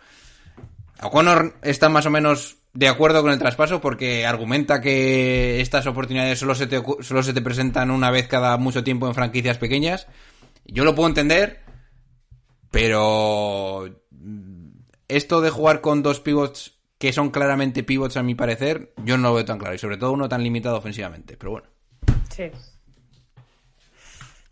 O'Connor 1.00 1.54
está 1.62 1.88
más 1.88 2.04
o 2.04 2.10
menos 2.10 2.58
de 2.74 2.88
acuerdo 2.88 3.22
con 3.22 3.32
el 3.32 3.38
traspaso 3.38 3.80
porque 3.80 4.26
argumenta 4.26 4.82
que 4.82 5.62
estas 5.62 5.86
oportunidades 5.86 6.38
solo 6.38 6.54
se 6.54 6.66
te, 6.66 6.82
solo 7.00 7.22
se 7.22 7.32
te 7.32 7.40
presentan 7.40 7.90
una 7.90 8.10
vez 8.10 8.28
cada 8.28 8.58
mucho 8.58 8.84
tiempo 8.84 9.08
en 9.08 9.14
franquicias 9.14 9.56
pequeñas. 9.56 10.08
Yo 10.66 10.84
lo 10.84 10.94
puedo 10.94 11.08
entender, 11.08 11.62
pero 12.70 14.01
esto 15.16 15.40
de 15.40 15.50
jugar 15.50 15.80
con 15.80 16.02
dos 16.02 16.20
pivots 16.20 16.78
que 16.98 17.12
son 17.12 17.30
claramente 17.30 17.82
pivots 17.82 18.16
a 18.16 18.22
mi 18.22 18.34
parecer, 18.34 18.92
yo 19.04 19.16
no 19.18 19.28
lo 19.28 19.34
veo 19.34 19.44
tan 19.44 19.58
claro 19.58 19.74
y 19.74 19.78
sobre 19.78 19.96
todo 19.96 20.12
uno 20.12 20.28
tan 20.28 20.42
limitado 20.44 20.76
ofensivamente. 20.76 21.36
Pero 21.36 21.50
bueno. 21.52 21.66
Sí. 22.30 22.50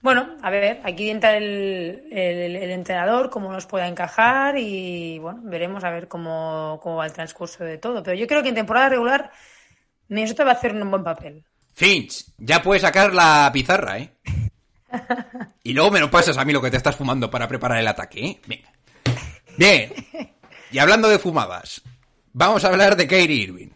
Bueno, 0.03 0.35
a 0.43 0.49
ver, 0.51 0.81
aquí 0.83 1.11
entra 1.11 1.37
el, 1.37 2.09
el- 2.11 2.57
el 2.57 2.71
entrenador, 2.71 3.29
cómo 3.29 3.53
nos 3.53 3.67
pueda 3.67 3.87
encajar 3.87 4.57
y 4.59 5.19
bueno, 5.19 5.41
veremos 5.45 5.85
a 5.85 5.91
ver 5.91 6.09
cómo, 6.09 6.81
cómo 6.83 6.97
va 6.97 7.07
el 7.07 7.13
transcurso 7.13 7.65
de 7.65 7.77
todo. 7.79 8.03
Pero 8.03 8.17
yo 8.17 8.27
creo 8.27 8.43
que 8.43 8.49
en 8.49 8.55
temporada 8.55 8.89
regular 8.89 9.31
Minnesota 10.09 10.45
va 10.45 10.53
a 10.53 10.55
hacer 10.55 10.75
un 10.75 10.91
buen 10.91 11.05
papel. 11.05 11.45
Finch, 11.75 12.25
ya 12.39 12.63
puedes 12.63 12.83
sacar 12.83 13.13
la 13.15 13.51
pizarra, 13.53 13.99
¿eh? 13.99 14.11
Y 15.63 15.73
luego 15.75 15.91
me 15.93 16.01
lo 16.01 16.11
pasas 16.11 16.37
a 16.39 16.45
mí 16.45 16.53
lo 16.53 16.63
que 16.63 16.71
te 16.71 16.79
estás 16.79 16.97
fumando 16.97 17.31
para 17.31 17.47
preparar 17.47 17.79
el 17.79 17.87
ataque, 17.87 18.25
¿eh? 18.27 18.41
Venga. 18.47 18.73
Bien. 19.57 19.93
Y 20.73 20.79
hablando 20.79 21.09
de 21.09 21.19
fumadas, 21.19 21.83
vamos 22.33 22.65
a 22.65 22.69
hablar 22.69 22.97
de 22.97 23.09
Kyrie 23.09 23.43
Irving. 23.43 23.71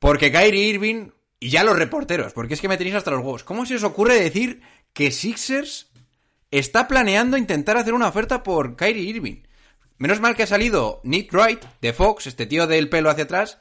Porque 0.00 0.32
Kyrie 0.32 0.68
Irving, 0.68 1.10
y 1.38 1.50
ya 1.50 1.62
los 1.62 1.78
reporteros, 1.78 2.32
porque 2.32 2.54
es 2.54 2.60
que 2.60 2.68
me 2.68 2.76
tenéis 2.76 2.96
hasta 2.96 3.12
los 3.12 3.20
huevos. 3.20 3.44
¿Cómo 3.44 3.64
se 3.64 3.76
os 3.76 3.84
ocurre 3.84 4.18
decir 4.18 4.62
que 4.92 5.12
Sixers 5.12 5.88
está 6.50 6.88
planeando 6.88 7.36
intentar 7.36 7.76
hacer 7.76 7.94
una 7.94 8.08
oferta 8.08 8.42
por 8.42 8.74
Kyrie 8.74 9.10
Irving? 9.10 9.42
Menos 9.98 10.20
mal 10.20 10.34
que 10.34 10.42
ha 10.42 10.48
salido 10.48 11.00
Nick 11.04 11.32
Wright 11.32 11.64
de 11.80 11.92
Fox, 11.92 12.26
este 12.26 12.46
tío 12.46 12.66
del 12.66 12.88
pelo 12.88 13.10
hacia 13.10 13.24
atrás, 13.24 13.58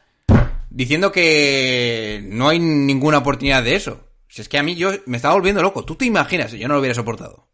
diciendo 0.69 1.11
que 1.11 2.21
no 2.25 2.49
hay 2.49 2.57
ninguna 2.59 3.19
oportunidad 3.19 3.63
de 3.63 3.75
eso. 3.75 4.07
Si 4.27 4.41
es 4.41 4.49
que 4.49 4.57
a 4.57 4.63
mí 4.63 4.75
yo 4.75 4.91
me 5.05 5.17
estaba 5.17 5.35
volviendo 5.35 5.61
loco. 5.61 5.85
¿Tú 5.85 5.95
te 5.95 6.05
imaginas? 6.05 6.53
Yo 6.53 6.67
no 6.67 6.75
lo 6.75 6.79
hubiera 6.79 6.95
soportado. 6.95 7.49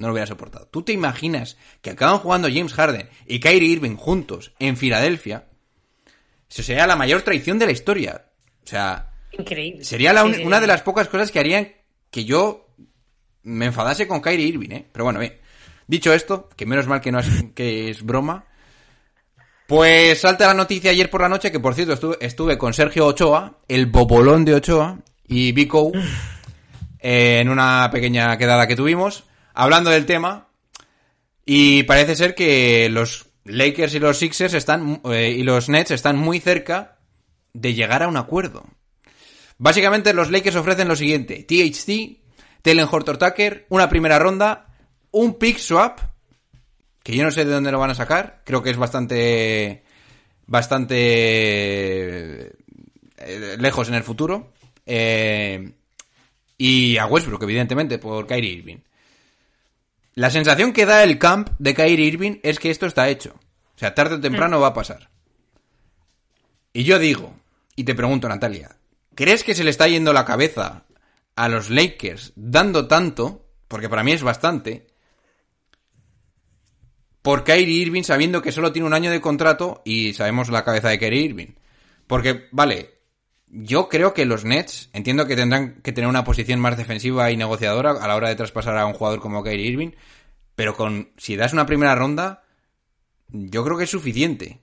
No 0.00 0.08
lo 0.08 0.14
hubiera 0.14 0.26
soportado. 0.26 0.66
¿Tú 0.66 0.82
te 0.82 0.92
imaginas 0.92 1.56
que 1.82 1.90
acaban 1.90 2.18
jugando 2.18 2.48
James 2.48 2.72
Harden 2.72 3.08
y 3.26 3.38
Kyrie 3.38 3.68
Irving 3.68 3.96
juntos 3.96 4.52
en 4.58 4.76
Filadelfia? 4.76 5.46
Eso 6.50 6.62
sería 6.64 6.86
la 6.88 6.96
mayor 6.96 7.22
traición 7.22 7.58
de 7.58 7.66
la 7.66 7.72
historia. 7.72 8.24
O 8.64 8.66
sea, 8.66 9.12
Increíble. 9.32 9.84
sería 9.84 10.12
la 10.12 10.24
un- 10.24 10.32
Sí, 10.34 10.40
sí, 10.40 10.46
una 10.46 10.58
de 10.58 10.66
las 10.66 10.82
pocas 10.82 11.06
cosas 11.06 11.30
que 11.30 11.38
harían 11.38 11.68
que 12.10 12.24
yo 12.24 12.66
me 13.42 13.66
enfadase 13.66 14.08
con 14.08 14.20
Kyrie 14.20 14.46
Irving, 14.48 14.70
¿eh? 14.72 14.86
Pero 14.90 15.04
bueno, 15.04 15.20
bien. 15.20 15.38
Dicho 15.86 16.12
esto, 16.12 16.48
que 16.56 16.66
menos 16.66 16.86
mal 16.86 17.00
que 17.00 17.12
no 17.12 17.20
es, 17.20 17.28
que 17.54 17.90
es 17.90 18.02
broma, 18.02 18.46
pues 19.66 20.20
salta 20.20 20.46
la 20.46 20.54
noticia 20.54 20.90
ayer 20.90 21.10
por 21.10 21.20
la 21.20 21.28
noche, 21.28 21.52
que 21.52 21.60
por 21.60 21.74
cierto 21.74 21.92
estuve, 21.92 22.16
estuve 22.20 22.58
con 22.58 22.72
Sergio 22.74 23.06
Ochoa, 23.06 23.58
el 23.68 23.86
bobolón 23.86 24.44
de 24.44 24.54
Ochoa, 24.54 24.98
y 25.28 25.52
Vico, 25.52 25.92
eh, 27.00 27.38
en 27.40 27.48
una 27.48 27.88
pequeña 27.92 28.36
quedada 28.36 28.66
que 28.66 28.76
tuvimos, 28.76 29.24
hablando 29.54 29.90
del 29.90 30.06
tema, 30.06 30.48
y 31.44 31.82
parece 31.84 32.16
ser 32.16 32.34
que 32.34 32.88
los 32.90 33.26
Lakers 33.44 33.94
y 33.94 33.98
los 33.98 34.18
Sixers 34.18 34.54
están, 34.54 35.00
eh, 35.04 35.34
y 35.36 35.42
los 35.42 35.68
Nets 35.68 35.90
están 35.90 36.16
muy 36.16 36.40
cerca 36.40 36.98
de 37.52 37.74
llegar 37.74 38.02
a 38.02 38.08
un 38.08 38.16
acuerdo. 38.16 38.64
Básicamente 39.58 40.14
los 40.14 40.30
Lakers 40.30 40.56
ofrecen 40.56 40.88
lo 40.88 40.96
siguiente, 40.96 41.44
THC, 41.46 42.20
Telen 42.62 42.88
Horton 42.90 43.18
Tucker, 43.18 43.66
una 43.68 43.88
primera 43.88 44.18
ronda, 44.18 44.68
un 45.10 45.38
pick 45.38 45.58
swap, 45.58 46.00
que 47.02 47.16
yo 47.16 47.24
no 47.24 47.30
sé 47.30 47.44
de 47.44 47.52
dónde 47.52 47.72
lo 47.72 47.78
van 47.78 47.90
a 47.90 47.94
sacar, 47.94 48.42
creo 48.44 48.62
que 48.62 48.70
es 48.70 48.76
bastante 48.76 49.82
bastante 50.50 50.96
eh, 53.18 53.56
lejos 53.58 53.88
en 53.88 53.94
el 53.94 54.02
futuro. 54.02 54.52
Eh, 54.84 55.72
y 56.58 56.98
a 56.98 57.06
Westbrook, 57.06 57.44
evidentemente, 57.44 57.98
por 57.98 58.26
Kyrie 58.26 58.54
Irving. 58.54 58.78
La 60.14 60.30
sensación 60.30 60.72
que 60.72 60.86
da 60.86 61.02
el 61.04 61.18
camp 61.18 61.50
de 61.58 61.74
Kyrie 61.74 62.06
Irving 62.06 62.38
es 62.42 62.58
que 62.58 62.70
esto 62.70 62.86
está 62.86 63.08
hecho. 63.08 63.34
O 63.76 63.78
sea, 63.78 63.94
tarde 63.94 64.16
o 64.16 64.20
temprano 64.20 64.60
va 64.60 64.68
a 64.68 64.74
pasar. 64.74 65.10
Y 66.72 66.84
yo 66.84 66.98
digo, 66.98 67.34
y 67.76 67.84
te 67.84 67.94
pregunto, 67.94 68.28
Natalia, 68.28 68.76
¿crees 69.14 69.42
que 69.44 69.54
se 69.54 69.64
le 69.64 69.70
está 69.70 69.88
yendo 69.88 70.12
la 70.12 70.24
cabeza 70.24 70.84
a 71.36 71.48
los 71.48 71.70
Lakers 71.70 72.32
dando 72.36 72.86
tanto? 72.88 73.46
Porque 73.68 73.88
para 73.88 74.02
mí 74.02 74.12
es 74.12 74.22
bastante. 74.22 74.86
por 77.22 77.44
Kyrie 77.44 77.82
Irving 77.82 78.02
sabiendo 78.02 78.42
que 78.42 78.52
solo 78.52 78.72
tiene 78.72 78.86
un 78.86 78.94
año 78.94 79.10
de 79.10 79.20
contrato 79.20 79.82
y 79.84 80.14
sabemos 80.14 80.48
la 80.48 80.64
cabeza 80.64 80.88
de 80.88 80.98
Kyrie 80.98 81.22
Irving. 81.22 81.54
Porque, 82.06 82.48
vale, 82.50 82.99
yo 83.50 83.88
creo 83.88 84.14
que 84.14 84.24
los 84.24 84.44
Nets, 84.44 84.90
entiendo 84.92 85.26
que 85.26 85.36
tendrán 85.36 85.80
que 85.82 85.92
tener 85.92 86.08
una 86.08 86.24
posición 86.24 86.60
más 86.60 86.76
defensiva 86.76 87.30
y 87.30 87.36
negociadora 87.36 87.90
a 87.90 88.08
la 88.08 88.16
hora 88.16 88.28
de 88.28 88.36
traspasar 88.36 88.76
a 88.78 88.86
un 88.86 88.92
jugador 88.92 89.20
como 89.20 89.42
Kyrie 89.42 89.66
Irving, 89.66 89.90
pero 90.54 90.76
con 90.76 91.10
si 91.16 91.36
das 91.36 91.52
una 91.52 91.66
primera 91.66 91.94
ronda, 91.94 92.44
yo 93.28 93.64
creo 93.64 93.76
que 93.76 93.84
es 93.84 93.90
suficiente. 93.90 94.60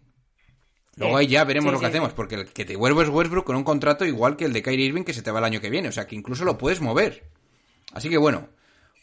Luego 0.95 1.17
ahí 1.17 1.27
ya 1.27 1.43
veremos 1.43 1.69
Sí, 1.69 1.73
lo 1.73 1.79
que 1.79 1.85
sí, 1.85 1.89
hacemos, 1.89 2.13
porque 2.13 2.35
el 2.35 2.45
que 2.47 2.65
te 2.65 2.75
vuelves 2.75 3.09
Westbrook 3.09 3.45
con 3.45 3.55
un 3.55 3.63
contrato 3.63 4.05
igual 4.05 4.35
que 4.35 4.45
el 4.45 4.53
de 4.53 4.63
Kyrie 4.63 4.87
Irving 4.87 5.03
que 5.03 5.13
se 5.13 5.21
te 5.21 5.31
va 5.31 5.39
el 5.39 5.45
año 5.45 5.61
que 5.61 5.69
viene, 5.69 5.89
o 5.89 5.91
sea 5.91 6.07
que 6.07 6.15
incluso 6.15 6.43
lo 6.43 6.57
puedes 6.57 6.81
mover. 6.81 7.29
Así 7.93 8.09
que 8.09 8.17
bueno, 8.17 8.49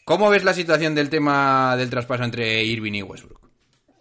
¿cómo 0.03 0.29
ves 0.29 0.43
la 0.43 0.53
situación 0.53 0.93
del 0.93 1.09
tema 1.09 1.75
del 1.77 1.89
traspaso 1.89 2.23
entre 2.23 2.63
Irving 2.63 2.93
y 2.93 3.03
Westbrook? 3.03 3.44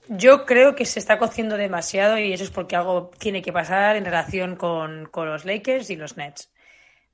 Yo 0.09 0.45
creo 0.45 0.75
que 0.75 0.85
se 0.85 0.99
está 0.99 1.19
cociendo 1.19 1.57
demasiado 1.57 2.19
y 2.19 2.33
eso 2.33 2.45
es 2.45 2.51
porque 2.51 2.77
algo 2.77 3.11
tiene 3.19 3.43
que 3.43 3.53
pasar 3.53 3.97
en 3.97 4.05
relación 4.05 4.57
con, 4.57 5.07
con 5.07 5.29
los 5.29 5.45
Lakers 5.45 5.89
y 5.91 5.97
los 5.97 6.17
Nets. 6.17 6.53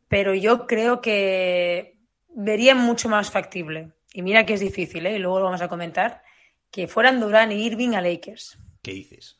Pero 0.08 0.34
yo 0.34 0.66
creo 0.66 1.00
que 1.00 1.96
vería 2.34 2.74
mucho 2.74 3.08
más 3.08 3.30
factible, 3.30 3.92
y 4.12 4.22
mira 4.22 4.44
que 4.44 4.54
es 4.54 4.60
difícil, 4.60 5.06
¿eh? 5.06 5.16
y 5.16 5.18
luego 5.18 5.38
lo 5.38 5.44
vamos 5.44 5.62
a 5.62 5.68
comentar, 5.68 6.22
que 6.70 6.88
fueran 6.88 7.20
Durán 7.20 7.52
y 7.52 7.64
Irving 7.64 7.94
a 7.94 8.00
Lakers. 8.00 8.58
¿Qué 8.82 8.92
dices? 8.92 9.38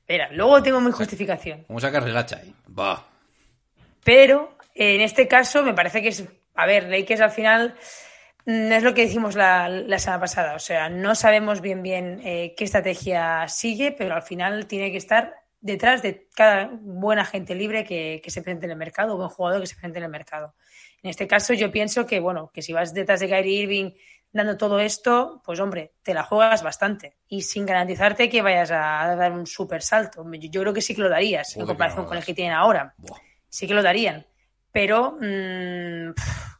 Espera, 0.00 0.28
luego 0.32 0.62
tengo 0.62 0.80
mi 0.80 0.90
justificación. 0.90 1.64
¿Cómo 1.64 1.80
sacas 1.80 2.04
el 2.04 2.16
hacha 2.16 2.38
ahí? 2.38 2.54
Va. 2.76 3.06
Pero 4.02 4.56
en 4.74 5.00
este 5.00 5.28
caso 5.28 5.62
me 5.62 5.74
parece 5.74 6.02
que 6.02 6.08
es. 6.08 6.24
A 6.54 6.66
ver, 6.66 6.88
Lakers 6.88 7.20
al 7.20 7.30
final 7.30 7.76
es 8.46 8.82
lo 8.82 8.94
que 8.94 9.06
dijimos 9.06 9.34
la, 9.34 9.68
la 9.68 9.98
semana 9.98 10.20
pasada. 10.20 10.54
O 10.54 10.58
sea, 10.58 10.88
no 10.88 11.14
sabemos 11.14 11.60
bien 11.60 11.82
bien 11.82 12.20
eh, 12.24 12.54
qué 12.56 12.64
estrategia 12.64 13.46
sigue, 13.48 13.92
pero 13.92 14.14
al 14.14 14.22
final 14.22 14.66
tiene 14.66 14.90
que 14.90 14.98
estar 14.98 15.34
detrás 15.60 16.02
de 16.02 16.28
cada 16.34 16.70
buen 16.72 17.18
agente 17.18 17.54
libre 17.54 17.84
que, 17.84 18.20
que 18.24 18.30
se 18.30 18.42
presente 18.42 18.66
en 18.66 18.72
el 18.72 18.78
mercado, 18.78 19.14
o 19.14 19.16
buen 19.18 19.28
jugador 19.28 19.60
que 19.60 19.66
se 19.66 19.74
presente 19.74 19.98
en 19.98 20.04
el 20.04 20.10
mercado. 20.10 20.54
En 21.02 21.10
este 21.10 21.26
caso, 21.26 21.54
yo 21.54 21.70
pienso 21.70 22.06
que, 22.06 22.20
bueno, 22.20 22.50
que 22.52 22.62
si 22.62 22.72
vas 22.72 22.92
detrás 22.92 23.20
de 23.20 23.28
Kyrie 23.28 23.62
Irving 23.62 23.92
dando 24.32 24.56
todo 24.56 24.78
esto, 24.78 25.42
pues 25.44 25.58
hombre, 25.60 25.92
te 26.02 26.14
la 26.14 26.22
juegas 26.22 26.62
bastante. 26.62 27.16
Y 27.28 27.42
sin 27.42 27.66
garantizarte 27.66 28.28
que 28.28 28.42
vayas 28.42 28.70
a 28.70 29.14
dar 29.16 29.32
un 29.32 29.46
super 29.46 29.82
salto. 29.82 30.24
Yo, 30.32 30.60
creo 30.60 30.72
que 30.72 30.82
sí 30.82 30.94
que 30.94 31.02
lo 31.02 31.08
darías 31.08 31.56
en 31.56 31.66
comparación 31.66 32.06
con 32.06 32.16
el 32.16 32.24
que 32.24 32.34
tienen 32.34 32.54
ahora 32.54 32.94
Buah. 32.98 33.18
sí 33.48 33.66
que 33.66 33.74
lo 33.74 33.82
darían. 33.82 34.26
Pero 34.72 35.18
mm, 35.20 36.12
pff, 36.14 36.59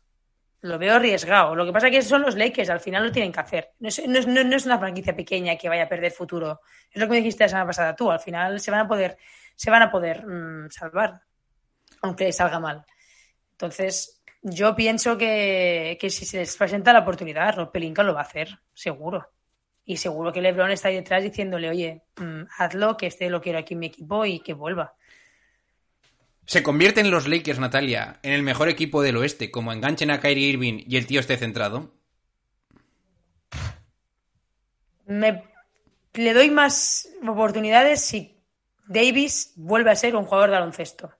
lo 0.62 0.78
veo 0.78 0.94
arriesgado. 0.94 1.54
Lo 1.54 1.64
que 1.64 1.72
pasa 1.72 1.88
es 1.88 1.92
que 1.92 2.02
son 2.02 2.22
los 2.22 2.36
Lakers, 2.36 2.70
al 2.70 2.80
final 2.80 3.04
lo 3.04 3.12
tienen 3.12 3.32
que 3.32 3.40
hacer. 3.40 3.70
No 3.78 3.88
es, 3.88 4.06
no 4.06 4.44
no 4.44 4.56
es 4.56 4.66
una 4.66 4.78
franquicia 4.78 5.14
pequeña 5.14 5.56
que 5.56 5.68
vaya 5.68 5.84
a 5.84 5.88
perder 5.88 6.12
futuro. 6.12 6.60
Es 6.90 7.00
lo 7.00 7.06
que 7.06 7.12
me 7.12 7.16
dijiste 7.18 7.44
la 7.44 7.48
semana 7.48 7.66
pasada 7.66 7.96
tú. 7.96 8.10
Al 8.10 8.20
final 8.20 8.60
se 8.60 8.70
van 8.70 8.80
a 8.80 8.88
poder, 8.88 9.16
se 9.56 9.70
van 9.70 9.82
a 9.82 9.90
poder 9.90 10.26
mm, 10.26 10.70
salvar, 10.70 11.20
aunque 12.02 12.32
salga 12.32 12.60
mal. 12.60 12.84
Entonces, 13.52 14.22
yo 14.42 14.74
pienso 14.74 15.16
que, 15.16 15.96
que 16.00 16.10
si 16.10 16.24
se 16.24 16.38
les 16.38 16.56
presenta 16.56 16.92
la 16.92 17.00
oportunidad, 17.00 17.56
Rob 17.56 17.70
Pelinka 17.70 18.02
lo 18.02 18.14
va 18.14 18.20
a 18.20 18.24
hacer, 18.24 18.58
seguro. 18.74 19.30
Y 19.84 19.96
seguro 19.96 20.32
que 20.32 20.40
LeBron 20.40 20.70
está 20.70 20.88
ahí 20.88 20.96
detrás 20.96 21.22
diciéndole, 21.22 21.68
oye, 21.68 22.02
mm, 22.16 22.42
hazlo, 22.58 22.96
que 22.96 23.06
este 23.06 23.28
lo 23.28 23.40
quiero 23.40 23.58
aquí 23.58 23.74
en 23.74 23.80
mi 23.80 23.86
equipo 23.86 24.24
y 24.24 24.40
que 24.40 24.54
vuelva. 24.54 24.94
¿Se 26.50 26.64
convierten 26.64 27.12
los 27.12 27.28
Lakers, 27.28 27.60
Natalia, 27.60 28.18
en 28.24 28.32
el 28.32 28.42
mejor 28.42 28.68
equipo 28.68 29.02
del 29.02 29.16
oeste, 29.18 29.52
como 29.52 29.72
enganchen 29.72 30.10
a 30.10 30.18
Kyrie 30.18 30.48
Irving 30.48 30.82
y 30.84 30.96
el 30.96 31.06
tío 31.06 31.20
esté 31.20 31.36
centrado? 31.36 31.94
Me, 35.06 35.44
le 36.14 36.34
doy 36.34 36.50
más 36.50 37.08
oportunidades 37.24 38.00
si 38.00 38.36
Davis 38.88 39.52
vuelve 39.54 39.92
a 39.92 39.94
ser 39.94 40.16
un 40.16 40.24
jugador 40.24 40.50
de 40.50 40.56
baloncesto. 40.56 41.12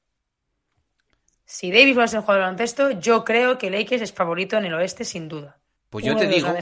Si 1.45 1.71
Davis 1.71 1.95
vuelve 1.95 2.03
a 2.03 2.09
ser 2.09 2.19
un 2.19 2.25
jugador 2.25 2.41
de 2.41 2.47
baloncesto, 2.47 2.91
yo 2.99 3.25
creo 3.25 3.57
que 3.57 3.71
Lakers 3.71 4.03
es 4.03 4.13
favorito 4.13 4.57
en 4.57 4.65
el 4.65 4.75
oeste, 4.75 5.05
sin 5.05 5.29
duda. 5.29 5.61
Pues 5.91 6.05
yo 6.05 6.17
te 6.17 6.27
digo 6.27 6.53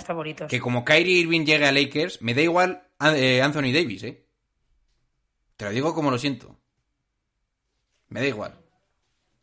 que 0.46 0.60
como 0.60 0.84
Kyrie 0.84 1.20
Irving 1.20 1.46
llegue 1.46 1.64
a 1.66 1.72
Lakers, 1.72 2.20
me 2.20 2.34
da 2.34 2.42
igual 2.42 2.82
eh, 3.14 3.40
Anthony 3.40 3.72
Davis, 3.72 4.02
¿eh? 4.02 4.26
Te 5.56 5.64
lo 5.64 5.70
digo 5.70 5.94
como 5.94 6.10
lo 6.10 6.18
siento. 6.18 6.58
Me 8.08 8.20
da 8.20 8.26
igual. 8.26 8.54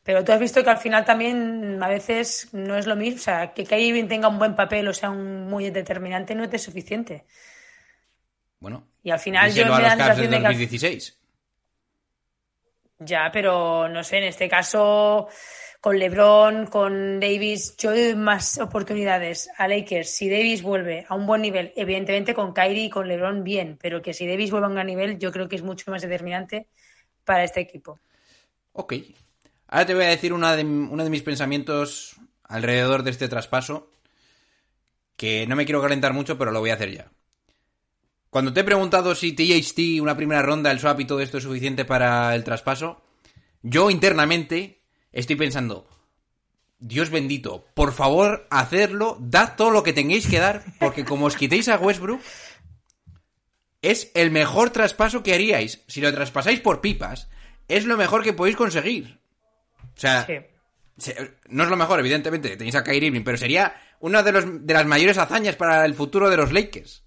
Pero 0.04 0.24
tú 0.24 0.32
has 0.32 0.40
visto 0.40 0.64
que 0.64 0.70
al 0.70 0.78
final 0.78 1.04
también 1.04 1.82
a 1.82 1.88
veces 1.88 2.50
no 2.54 2.78
es 2.78 2.86
lo 2.86 2.96
mismo. 2.96 3.18
O 3.18 3.24
sea, 3.24 3.54
que 3.54 3.64
Kyrie 3.64 4.04
tenga 4.04 4.28
un 4.28 4.38
buen 4.38 4.56
papel 4.56 4.88
o 4.88 4.94
sea 4.94 5.10
un 5.10 5.48
muy 5.48 5.72
determinante 5.72 6.36
no 6.36 6.44
es 6.44 6.62
suficiente. 6.62 7.26
Bueno, 8.60 8.88
Y 9.04 9.10
al 9.10 9.20
final 9.20 9.52
yo 9.52 9.64
me 9.66 9.72
da 9.72 9.80
la 9.80 9.90
sensación 9.90 10.32
de 10.32 10.40
que 10.40 10.46
al- 10.46 10.54
2016. 10.54 11.18
Ya, 13.00 13.30
pero 13.34 13.90
no 13.90 14.04
sé, 14.04 14.20
en 14.20 14.24
este 14.26 14.48
caso, 14.48 15.28
con 15.82 16.00
LeBron, 16.00 16.68
con 16.68 17.20
Davis, 17.20 17.76
yo 17.78 17.92
doy 17.92 18.16
más 18.16 18.58
oportunidades 18.60 19.50
a 19.58 19.68
Lakers. 19.68 20.10
Si 20.12 20.30
Davis 20.30 20.62
vuelve 20.62 21.06
a 21.10 21.16
un 21.16 21.26
buen 21.28 21.42
nivel, 21.42 21.74
evidentemente 21.76 22.34
con 22.34 22.54
Kyrie 22.54 22.86
y 22.86 22.90
con 22.90 23.08
LeBron 23.08 23.44
bien, 23.44 23.78
pero 23.82 24.02
que 24.02 24.14
si 24.14 24.26
Davis 24.28 24.50
vuelve 24.52 24.68
a 24.68 24.70
un 24.70 24.76
gran 24.76 24.88
nivel, 24.88 25.20
yo 25.20 25.32
creo 25.32 25.50
que 25.50 25.58
es 25.58 25.64
mucho 25.64 25.92
más 25.92 26.04
determinante 26.04 26.68
para 27.26 27.44
este 27.44 27.60
equipo. 27.60 28.00
Ok. 28.78 28.94
Ahora 29.68 29.86
te 29.86 29.96
voy 29.96 30.04
a 30.04 30.10
decir 30.10 30.34
una 30.34 30.56
de, 30.56 30.66
uno 30.66 31.04
de 31.04 31.10
mis 31.10 31.22
pensamientos 31.22 32.18
alrededor 32.44 33.04
de 33.04 33.12
este 33.12 33.30
traspaso, 33.30 33.90
que 35.16 35.48
no 35.48 35.56
me 35.56 35.64
quiero 35.64 35.82
calentar 35.82 36.12
mucho, 36.12 36.38
pero 36.38 36.52
lo 36.52 36.60
voy 36.60 36.72
a 36.72 36.74
hacer 36.74 36.92
ya. 36.92 37.10
Cuando 38.30 38.52
te 38.52 38.60
he 38.60 38.64
preguntado 38.66 39.16
si 39.16 39.32
THT, 39.32 40.02
una 40.02 40.18
primera 40.18 40.42
ronda, 40.42 40.72
el 40.72 40.80
swap 40.80 41.00
y 41.00 41.06
todo 41.06 41.22
esto 41.22 41.38
es 41.38 41.46
suficiente 41.46 41.86
para 41.86 42.36
el 42.36 42.44
traspaso, 42.44 43.02
yo 43.62 43.90
internamente 43.90 44.82
estoy 45.14 45.38
pensando, 45.38 45.88
Dios 46.78 47.10
bendito, 47.10 47.66
por 47.76 47.94
favor, 47.94 48.46
hacerlo, 48.50 49.18
dad 49.22 49.56
todo 49.56 49.72
lo 49.72 49.84
que 49.84 49.94
tengáis 49.94 50.28
que 50.28 50.40
dar, 50.40 50.66
porque 50.80 51.06
como 51.06 51.28
os 51.28 51.38
quitéis 51.38 51.70
a 51.70 51.78
Westbrook, 51.78 52.22
es 53.82 54.12
el 54.16 54.32
mejor 54.32 54.72
traspaso 54.72 55.24
que 55.24 55.34
haríais. 55.34 55.82
Si 55.88 56.02
lo 56.02 56.14
traspasáis 56.14 56.60
por 56.60 56.82
pipas, 56.82 57.30
es 57.68 57.86
lo 57.86 57.98
mejor 57.98 58.24
que 58.24 58.34
podéis 58.34 58.56
conseguir. 58.58 59.20
O 59.96 60.00
sea, 60.00 60.26
Sí. 60.98 61.12
no 61.50 61.64
es 61.64 61.70
lo 61.70 61.76
mejor, 61.78 62.00
evidentemente, 62.00 62.56
tenéis 62.58 62.76
a 62.76 62.84
Kyrie 62.84 63.08
Irving, 63.08 63.24
pero 63.24 63.38
sería 63.38 63.76
una 64.00 64.24
de, 64.24 64.32
los, 64.32 64.66
de 64.66 64.74
las 64.74 64.86
mayores 64.86 65.18
hazañas 65.18 65.56
para 65.56 65.86
el 65.86 65.94
futuro 65.94 66.30
de 66.30 66.38
los 66.38 66.52
Lakers. 66.52 67.04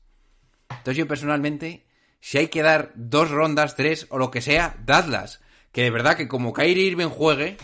Entonces 0.70 0.96
yo 0.96 1.08
personalmente, 1.08 1.86
si 2.20 2.38
hay 2.38 2.48
que 2.48 2.62
dar 2.62 2.92
dos 2.94 3.30
rondas, 3.30 3.76
tres 3.76 4.06
o 4.10 4.18
lo 4.18 4.30
que 4.30 4.42
sea, 4.42 4.76
dadlas. 4.84 5.40
Que 5.72 5.82
de 5.82 5.90
verdad 5.90 6.16
que 6.16 6.28
como 6.28 6.52
Kyrie 6.52 6.86
Irving 6.86 7.08
juegue, 7.08 7.56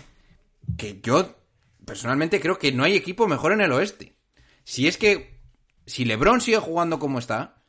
que 0.79 1.01
yo 1.03 1.37
personalmente 1.85 2.41
creo 2.41 2.59
que 2.59 2.73
no 2.73 2.85
hay 2.85 2.97
equipo 2.97 3.27
mejor 3.29 3.53
en 3.53 3.61
el 3.61 3.73
oeste. 3.73 4.15
Si 4.65 4.87
es 4.89 4.97
que, 4.97 5.39
si 5.87 6.05
LeBron 6.07 6.41
sigue 6.41 6.59
jugando 6.59 6.99
como 6.99 7.19
está, 7.19 7.63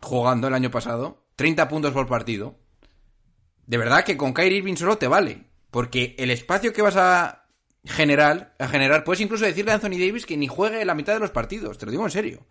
jugando 0.00 0.48
el 0.48 0.54
año 0.54 0.70
pasado, 0.70 1.24
30 1.36 1.68
puntos 1.68 1.92
por 1.92 2.06
partido, 2.06 2.58
de 3.66 3.78
verdad 3.78 4.04
que 4.04 4.16
con 4.16 4.34
Kyrie 4.34 4.58
Irving 4.58 4.76
solo 4.76 4.98
te 4.98 5.08
vale. 5.08 5.44
Porque 5.70 6.14
el 6.18 6.30
espacio 6.30 6.72
que 6.72 6.82
vas 6.82 6.96
a 6.96 7.46
generar, 7.84 8.54
a 8.58 8.68
generar, 8.68 9.04
puedes 9.04 9.20
incluso 9.20 9.44
decirle 9.44 9.72
a 9.72 9.74
Anthony 9.74 9.98
Davis 9.98 10.26
que 10.26 10.36
ni 10.36 10.46
juegue 10.46 10.84
la 10.84 10.94
mitad 10.94 11.14
de 11.14 11.20
los 11.20 11.30
partidos, 11.30 11.78
te 11.78 11.86
lo 11.86 11.92
digo 11.92 12.04
en 12.04 12.10
serio. 12.10 12.46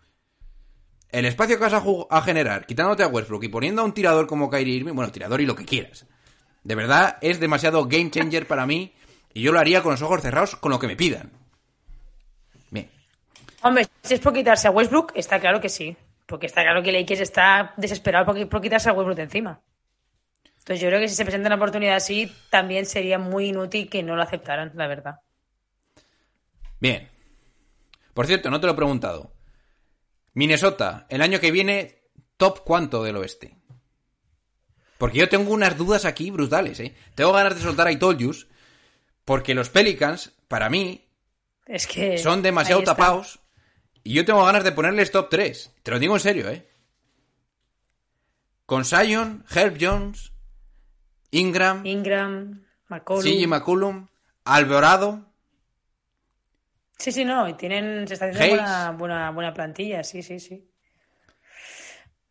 El 1.10 1.26
espacio 1.26 1.56
que 1.56 1.64
vas 1.64 1.74
a, 1.74 2.22
generar, 2.22 2.66
quitándote 2.66 3.02
a 3.02 3.08
Westbrook 3.08 3.44
y 3.44 3.48
poniendo 3.48 3.82
a 3.82 3.84
un 3.84 3.92
tirador 3.92 4.26
como 4.26 4.50
Kyrie 4.50 4.76
Irving, 4.76 4.94
bueno, 4.94 5.12
tirador 5.12 5.40
y 5.40 5.46
lo 5.46 5.54
que 5.54 5.66
quieras. 5.66 6.06
De 6.64 6.74
verdad, 6.74 7.18
es 7.20 7.38
demasiado 7.38 7.84
game 7.86 8.10
changer 8.10 8.46
para 8.46 8.66
mí 8.66 8.94
y 9.34 9.42
yo 9.42 9.52
lo 9.52 9.60
haría 9.60 9.82
con 9.82 9.92
los 9.92 10.02
ojos 10.02 10.22
cerrados 10.22 10.56
con 10.56 10.72
lo 10.72 10.78
que 10.78 10.86
me 10.86 10.96
pidan. 10.96 11.30
Bien. 12.70 12.90
Hombre, 13.62 13.86
si 14.02 14.14
es 14.14 14.20
por 14.20 14.32
quitarse 14.32 14.68
a 14.68 14.70
Westbrook, 14.70 15.12
está 15.14 15.38
claro 15.38 15.60
que 15.60 15.68
sí. 15.68 15.96
Porque 16.26 16.46
está 16.46 16.62
claro 16.62 16.82
que 16.82 16.92
Lakers 16.92 17.20
está 17.20 17.74
desesperado 17.76 18.48
por 18.48 18.60
quitarse 18.62 18.88
a 18.88 18.92
Westbrook 18.92 19.16
de 19.16 19.22
encima. 19.24 19.60
Entonces 20.62 20.80
yo 20.80 20.88
creo 20.90 21.00
que 21.00 21.08
si 21.08 21.16
se 21.16 21.24
presenta 21.24 21.48
una 21.48 21.56
oportunidad 21.56 21.96
así, 21.96 22.32
también 22.48 22.86
sería 22.86 23.18
muy 23.18 23.48
inútil 23.48 23.90
que 23.90 24.04
no 24.04 24.14
lo 24.14 24.22
aceptaran, 24.22 24.70
la 24.76 24.86
verdad. 24.86 25.16
Bien. 26.78 27.08
Por 28.14 28.28
cierto, 28.28 28.48
no 28.48 28.60
te 28.60 28.66
lo 28.66 28.74
he 28.74 28.76
preguntado. 28.76 29.32
Minnesota, 30.34 31.06
el 31.08 31.20
año 31.20 31.40
que 31.40 31.50
viene, 31.50 32.04
top 32.36 32.60
cuánto 32.62 33.02
del 33.02 33.16
oeste. 33.16 33.56
Porque 34.98 35.18
yo 35.18 35.28
tengo 35.28 35.50
unas 35.52 35.76
dudas 35.76 36.04
aquí 36.04 36.30
brutales, 36.30 36.78
¿eh? 36.78 36.94
Tengo 37.16 37.32
ganas 37.32 37.56
de 37.56 37.62
soltar 37.62 37.88
a 37.88 37.92
Itolius, 37.92 38.46
porque 39.24 39.54
los 39.54 39.68
Pelicans, 39.68 40.32
para 40.46 40.70
mí, 40.70 41.08
Es 41.66 41.88
que 41.88 42.18
son 42.18 42.40
demasiado 42.40 42.84
tapados 42.84 43.40
y 44.04 44.14
yo 44.14 44.24
tengo 44.24 44.44
ganas 44.44 44.62
de 44.62 44.70
ponerles 44.70 45.10
top 45.10 45.28
3. 45.28 45.72
Te 45.82 45.90
lo 45.90 45.98
digo 45.98 46.14
en 46.14 46.20
serio, 46.20 46.48
¿eh? 46.48 46.68
Con 48.64 48.84
Sion, 48.84 49.44
Herb 49.52 49.76
Jones, 49.80 50.31
Ingram, 51.32 51.84
Ingram, 51.84 52.64
McCollum. 52.88 53.24
CJ 53.24 53.46
McCollum, 53.48 54.06
Alvarado. 54.44 55.26
Sí, 56.98 57.10
sí, 57.10 57.24
no, 57.24 57.48
y 57.48 57.54
tienen, 57.54 58.06
se 58.06 58.14
está 58.14 58.26
haciendo 58.26 58.56
buena, 58.56 58.90
buena, 58.92 59.30
buena 59.30 59.52
plantilla, 59.52 60.04
sí, 60.04 60.22
sí, 60.22 60.38
sí. 60.38 60.68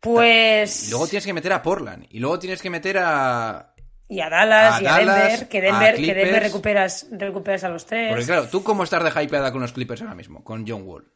Pues. 0.00 0.88
Y 0.88 0.90
luego 0.90 1.06
tienes 1.06 1.24
que 1.24 1.32
meter 1.32 1.52
a 1.52 1.62
Portland. 1.62 2.06
Y 2.10 2.18
luego 2.18 2.38
tienes 2.38 2.60
que 2.60 2.70
meter 2.70 2.98
a. 2.98 3.74
Y 4.08 4.20
a 4.20 4.28
Dallas 4.28 4.78
a 4.78 4.82
y 4.82 4.86
a 4.86 4.90
Dallas, 4.90 5.16
Denver, 5.16 5.48
que 5.48 5.60
Denver, 5.60 5.94
que 5.94 6.14
Denver 6.14 6.42
recuperas, 6.42 7.06
recuperas 7.12 7.64
a 7.64 7.68
los 7.68 7.86
tres. 7.86 8.10
Porque 8.10 8.26
claro, 8.26 8.48
¿tú 8.48 8.62
cómo 8.64 8.82
estás 8.82 9.02
de 9.02 9.22
hypeada 9.22 9.52
con 9.52 9.62
los 9.62 9.72
Clippers 9.72 10.02
ahora 10.02 10.14
mismo? 10.14 10.42
Con 10.42 10.66
John 10.66 10.82
Wall. 10.84 11.08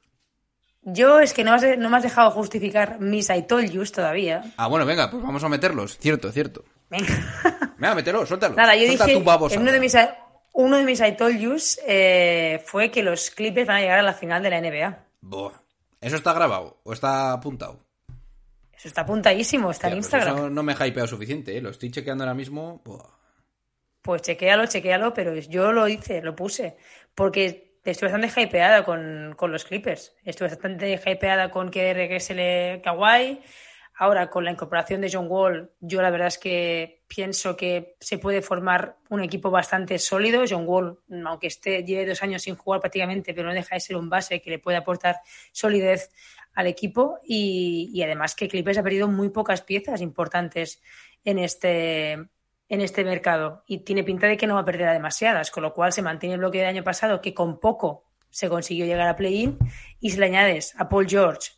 Yo 0.88 1.18
es 1.20 1.32
que 1.34 1.42
no, 1.42 1.52
has- 1.52 1.76
no 1.78 1.90
me 1.90 1.96
has 1.96 2.04
dejado 2.04 2.30
justificar 2.30 3.00
mis 3.00 3.28
I 3.28 3.42
told 3.42 3.68
yous 3.70 3.90
todavía. 3.90 4.42
Ah, 4.56 4.68
bueno, 4.68 4.86
venga, 4.86 5.10
pues 5.10 5.20
vamos 5.22 5.42
a 5.42 5.48
meterlos. 5.48 5.98
Cierto, 5.98 6.30
cierto. 6.32 6.64
Venga. 6.88 7.06
Venga, 7.78 7.94
mételo, 7.96 8.24
suéltalo. 8.24 8.54
Nada, 8.54 8.74
yo 8.76 8.86
Suelta 8.86 9.04
dije, 9.06 9.18
en 9.54 9.60
uno 9.60 9.72
de 9.72 9.80
mis, 9.80 9.94
uno 10.52 10.76
de 10.78 10.84
mis 10.84 11.00
I 11.00 11.12
told 11.12 11.36
yous 11.38 11.78
eh, 11.86 12.62
fue 12.64 12.90
que 12.90 13.02
los 13.02 13.30
Clippers 13.30 13.66
van 13.66 13.76
a 13.78 13.80
llegar 13.80 13.98
a 13.98 14.02
la 14.02 14.14
final 14.14 14.42
de 14.42 14.48
la 14.50 14.60
NBA. 14.62 14.98
Buah. 15.20 15.52
¿Eso 16.00 16.16
está 16.16 16.32
grabado 16.32 16.78
o 16.84 16.92
está 16.92 17.32
apuntado? 17.32 17.80
Eso 18.72 18.88
está 18.88 19.00
apuntadísimo, 19.02 19.70
está 19.72 19.88
Hostia, 19.88 19.96
en 19.96 20.02
pues 20.02 20.06
Instagram. 20.06 20.36
eso 20.36 20.50
no 20.50 20.62
me 20.62 20.72
he 20.72 20.86
hypeado 20.88 21.08
suficiente, 21.08 21.56
¿eh? 21.56 21.60
Lo 21.60 21.70
estoy 21.70 21.90
chequeando 21.90 22.24
ahora 22.24 22.34
mismo. 22.34 22.80
Buah. 22.84 23.04
Pues 24.02 24.22
chequéalo, 24.22 24.66
chequéalo, 24.66 25.12
pero 25.12 25.34
yo 25.34 25.72
lo 25.72 25.88
hice, 25.88 26.22
lo 26.22 26.36
puse. 26.36 26.76
Porque 27.14 27.65
estoy 27.90 28.10
bastante 28.10 28.40
hypeada 28.40 28.84
con, 28.84 29.34
con 29.36 29.52
los 29.52 29.64
Clippers. 29.64 30.14
Estoy 30.24 30.48
bastante 30.48 31.00
hypeada 31.04 31.50
con 31.50 31.70
que 31.70 31.92
regrese 31.94 32.74
el 32.74 32.82
Kawhi. 32.82 33.40
Ahora, 33.98 34.28
con 34.28 34.44
la 34.44 34.50
incorporación 34.50 35.00
de 35.00 35.10
John 35.10 35.26
Wall, 35.26 35.72
yo 35.80 36.02
la 36.02 36.10
verdad 36.10 36.28
es 36.28 36.36
que 36.36 37.02
pienso 37.08 37.56
que 37.56 37.96
se 37.98 38.18
puede 38.18 38.42
formar 38.42 38.96
un 39.08 39.22
equipo 39.22 39.50
bastante 39.50 39.98
sólido. 39.98 40.44
John 40.46 40.64
Wall, 40.66 40.98
aunque 41.24 41.46
esté, 41.46 41.82
lleve 41.82 42.04
dos 42.04 42.22
años 42.22 42.42
sin 42.42 42.56
jugar 42.56 42.80
prácticamente, 42.80 43.32
pero 43.32 43.48
no 43.48 43.54
deja 43.54 43.74
de 43.74 43.80
ser 43.80 43.96
un 43.96 44.10
base 44.10 44.42
que 44.42 44.50
le 44.50 44.58
puede 44.58 44.76
aportar 44.76 45.16
solidez 45.50 46.10
al 46.52 46.66
equipo. 46.66 47.18
Y 47.24 48.02
además 48.02 48.34
que 48.34 48.48
Clippers 48.48 48.76
ha 48.76 48.82
perdido 48.82 49.08
muy 49.08 49.30
pocas 49.30 49.62
piezas 49.62 50.02
importantes 50.02 50.82
en 51.24 51.38
este, 51.38 52.28
en 52.68 52.80
este 52.80 53.04
mercado 53.04 53.62
y 53.66 53.78
tiene 53.78 54.04
pinta 54.04 54.26
de 54.26 54.36
que 54.36 54.46
no 54.46 54.54
va 54.54 54.60
a 54.60 54.64
perder 54.64 54.88
a 54.88 54.92
demasiadas, 54.92 55.50
con 55.50 55.62
lo 55.62 55.72
cual 55.72 55.92
se 55.92 56.02
mantiene 56.02 56.34
el 56.34 56.40
bloque 56.40 56.58
del 56.58 56.68
año 56.68 56.84
pasado 56.84 57.20
que 57.20 57.34
con 57.34 57.60
poco 57.60 58.04
se 58.30 58.48
consiguió 58.48 58.86
llegar 58.86 59.08
a 59.08 59.16
play-in 59.16 59.58
y 60.00 60.10
si 60.10 60.18
le 60.18 60.26
añades 60.26 60.74
a 60.78 60.88
Paul 60.88 61.08
George 61.08 61.52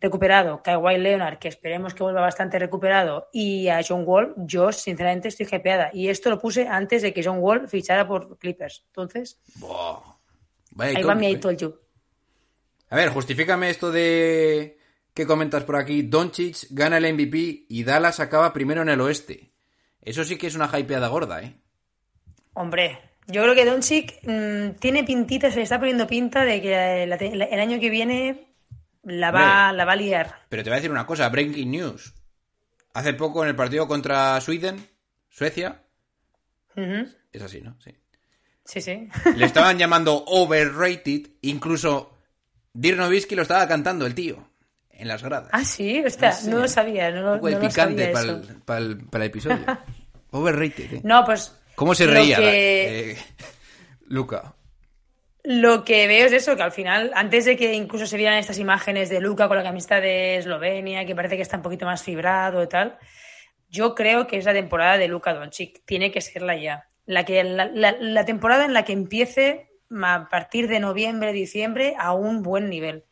recuperado, 0.00 0.62
Kawhi 0.62 0.98
Leonard 0.98 1.38
que 1.38 1.48
esperemos 1.48 1.94
que 1.94 2.02
vuelva 2.02 2.20
bastante 2.20 2.58
recuperado 2.58 3.28
y 3.32 3.68
a 3.68 3.80
John 3.86 4.02
Wall, 4.06 4.34
yo 4.36 4.72
sinceramente 4.72 5.28
estoy 5.28 5.46
hypeada 5.50 5.90
y 5.92 6.08
esto 6.08 6.30
lo 6.30 6.38
puse 6.38 6.68
antes 6.68 7.02
de 7.02 7.12
que 7.12 7.22
John 7.24 7.38
Wall 7.40 7.68
fichara 7.68 8.06
por 8.06 8.38
Clippers, 8.38 8.84
entonces. 8.86 9.40
Vaya 10.72 10.98
ahí 10.98 11.02
va 11.02 11.14
mi 11.14 11.28
I 11.28 11.34
¿eh? 11.34 11.38
told 11.38 11.58
you. 11.58 11.74
A 12.90 12.96
ver, 12.96 13.10
justifícame 13.10 13.70
esto 13.70 13.90
de 13.90 14.78
que 15.12 15.26
comentas 15.26 15.64
por 15.64 15.76
aquí. 15.76 16.02
Doncic 16.02 16.68
gana 16.70 16.98
el 16.98 17.12
MVP 17.12 17.66
y 17.68 17.84
Dallas 17.84 18.20
acaba 18.20 18.52
primero 18.52 18.82
en 18.82 18.88
el 18.88 19.00
oeste. 19.00 19.47
Eso 20.08 20.24
sí 20.24 20.36
que 20.38 20.46
es 20.46 20.54
una 20.54 20.70
hypeada 20.78 21.08
gorda, 21.08 21.42
¿eh? 21.42 21.54
Hombre, 22.54 22.98
yo 23.26 23.42
creo 23.42 23.54
que 23.54 23.64
Doncic 23.64 24.20
mm, 24.26 24.78
tiene 24.80 25.04
pintita, 25.04 25.50
se 25.50 25.56
le 25.58 25.62
está 25.64 25.78
poniendo 25.78 26.06
pinta 26.06 26.44
de 26.44 26.60
que 26.62 27.02
el 27.04 27.60
año 27.60 27.78
que 27.78 27.90
viene 27.90 28.54
la 29.04 29.30
va, 29.30 29.64
Hombre. 29.66 29.76
la 29.76 29.84
va 29.84 29.92
a 29.92 29.96
liar. 29.96 30.34
Pero 30.48 30.62
te 30.64 30.70
voy 30.70 30.74
a 30.74 30.80
decir 30.80 30.90
una 30.90 31.06
cosa, 31.06 31.28
breaking 31.28 31.70
news. 31.70 32.14
Hace 32.94 33.12
poco 33.14 33.42
en 33.42 33.50
el 33.50 33.56
partido 33.56 33.86
contra 33.86 34.40
Sweden, 34.40 34.84
Suecia, 35.28 35.82
es 37.32 37.42
así, 37.42 37.60
¿no? 37.60 37.76
Sí. 37.80 37.90
Sí, 38.64 38.80
sí. 38.80 39.08
Le 39.36 39.44
estaban 39.44 39.78
llamando 39.78 40.24
overrated, 40.26 41.22
incluso 41.42 42.16
Dirk 42.72 42.96
Nowitzki 42.98 43.34
lo 43.34 43.42
estaba 43.42 43.66
cantando 43.68 44.06
el 44.06 44.14
tío 44.14 44.48
en 44.90 45.06
las 45.08 45.22
gradas. 45.22 45.50
Ah, 45.52 45.64
sí, 45.64 46.02
Ostras, 46.04 46.40
Sí. 46.42 46.50
no 46.50 46.58
lo 46.58 46.68
sabía, 46.68 47.10
no, 47.10 47.20
lo- 47.22 47.32
Un 47.34 47.36
poco 47.38 47.46
de 47.48 47.54
no 47.54 47.60
lo 47.62 47.68
picante 47.68 48.02
sabía 48.02 48.12
para 48.12 48.24
eso. 48.26 48.50
el, 48.52 48.56
para 48.62 48.80
el- 48.80 48.96
para 49.06 49.24
el 49.24 49.30
episodio. 49.30 49.64
Overrated, 50.30 50.94
¿eh? 50.94 51.00
No, 51.04 51.24
pues. 51.24 51.54
¿Cómo 51.74 51.94
se 51.94 52.06
reía 52.06 52.36
que- 52.36 53.10
eh, 53.12 53.16
Luca? 54.08 54.54
Lo 55.44 55.84
que 55.84 56.06
veo 56.06 56.26
es 56.26 56.32
eso, 56.32 56.56
que 56.56 56.62
al 56.62 56.72
final, 56.72 57.10
antes 57.14 57.44
de 57.46 57.56
que 57.56 57.72
incluso 57.72 58.06
se 58.06 58.16
vieran 58.16 58.38
estas 58.38 58.58
imágenes 58.58 59.08
de 59.08 59.20
Luca 59.20 59.48
con 59.48 59.56
la 59.56 59.62
camiseta 59.62 60.00
de 60.00 60.36
Eslovenia, 60.36 61.06
que 61.06 61.14
parece 61.14 61.36
que 61.36 61.42
está 61.42 61.56
un 61.56 61.62
poquito 61.62 61.86
más 61.86 62.02
fibrado 62.02 62.62
y 62.62 62.68
tal, 62.68 62.98
yo 63.70 63.94
creo 63.94 64.26
que 64.26 64.36
es 64.36 64.44
la 64.44 64.52
temporada 64.52 64.98
de 64.98 65.08
Luca 65.08 65.32
Doncic. 65.32 65.82
Tiene 65.86 66.10
que 66.10 66.20
serla 66.20 66.56
ya. 66.56 66.88
La, 67.06 67.24
que, 67.24 67.42
la, 67.44 67.66
la- 67.66 67.96
la 67.98 68.24
temporada 68.26 68.64
en 68.66 68.74
la 68.74 68.84
que 68.84 68.92
empiece 68.92 69.70
a 70.02 70.28
partir 70.28 70.68
de 70.68 70.80
noviembre, 70.80 71.32
diciembre, 71.32 71.94
a 71.98 72.12
un 72.12 72.42
buen 72.42 72.68
nivel. 72.68 73.04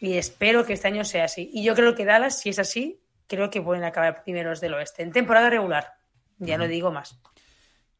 Y 0.00 0.16
espero 0.16 0.64
que 0.66 0.72
este 0.72 0.88
año 0.88 1.04
sea 1.04 1.24
así. 1.24 1.48
Y 1.52 1.62
yo 1.62 1.76
creo 1.76 1.94
que 1.94 2.04
Dallas, 2.04 2.40
si 2.40 2.48
es 2.48 2.58
así, 2.58 3.00
creo 3.28 3.50
que 3.50 3.62
pueden 3.62 3.84
acabar 3.84 4.24
primeros 4.24 4.60
del 4.60 4.74
oeste. 4.74 5.02
En 5.04 5.12
temporada 5.12 5.48
regular. 5.48 5.92
Ya 6.46 6.58
no 6.58 6.66
digo 6.66 6.90
más. 6.90 7.18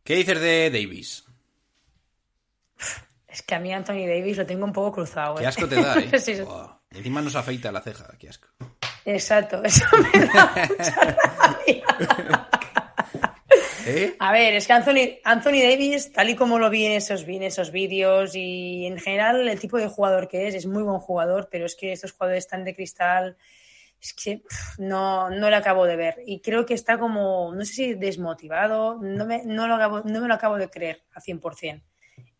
¿Qué 0.03 0.17
dices 0.17 0.41
de 0.41 0.71
Davis? 0.71 1.25
Es 3.29 3.43
que 3.43 3.55
a 3.55 3.61
mí 3.61 3.73
Anthony 3.73 4.07
Davis 4.07 4.37
lo 4.37 4.45
tengo 4.47 4.65
un 4.65 4.73
poco 4.73 4.93
cruzado. 4.93 5.37
Qué 5.37 5.45
¿eh? 5.45 5.47
asco 5.47 5.69
te 5.69 5.77
da, 5.77 5.99
¿eh? 5.99 6.19
Sí, 6.19 6.35
sí. 6.37 6.43
Encima 6.91 7.23
nos 7.23 7.37
afeita 7.37 7.71
la 7.73 7.81
ceja, 7.81 8.13
qué 8.19 8.29
asco. 8.29 8.49
Exacto, 9.05 9.63
eso 9.65 9.85
me 10.13 10.27
da 10.27 10.69
mucha 10.69 11.17
rabia. 11.29 12.49
¿Eh? 13.85 14.15
A 14.21 14.31
ver, 14.31 14.55
es 14.55 14.67
que 14.67 14.73
Anthony, 14.73 15.19
Anthony 15.25 15.61
Davis, 15.61 16.13
tal 16.13 16.31
y 16.31 16.37
como 16.37 16.59
lo 16.59 16.71
vi 16.71 16.87
en 16.87 16.93
esos, 16.93 17.25
vi 17.25 17.37
en 17.37 17.43
esos 17.45 17.73
vídeos 17.73 18.37
y 18.37 18.87
en 18.87 18.99
general 18.99 19.49
el 19.49 19.59
tipo 19.59 19.77
de 19.77 19.89
jugador 19.89 20.29
que 20.29 20.47
es, 20.47 20.55
es 20.55 20.67
muy 20.67 20.85
buen 20.85 21.01
jugador, 21.01 21.49
pero 21.51 21.67
es 21.67 21.75
que 21.75 21.93
estos 21.93 22.13
jugadores 22.13 22.45
están 22.45 22.65
de 22.65 22.75
cristal, 22.75 23.37
es 24.03 24.15
que 24.15 24.43
no, 24.79 25.31
no 25.31 25.49
lo 25.49 25.57
acabo 25.57 25.87
de 25.87 25.97
ver. 25.97 26.17
Y 26.27 26.41
creo 26.41 26.67
que 26.67 26.75
está 26.75 26.99
como, 26.99 27.55
no 27.55 27.65
sé 27.65 27.73
si 27.73 27.95
desmotivado, 27.95 28.99
no 29.01 29.25
me, 29.25 29.45
no 29.45 29.69
lo, 29.69 29.77
acabo, 29.77 30.03
no 30.03 30.21
me 30.21 30.29
lo 30.29 30.35
acabo 30.35 30.57
de 30.57 30.69
creer 30.69 31.03
a 31.15 31.21
100%. 31.21 31.83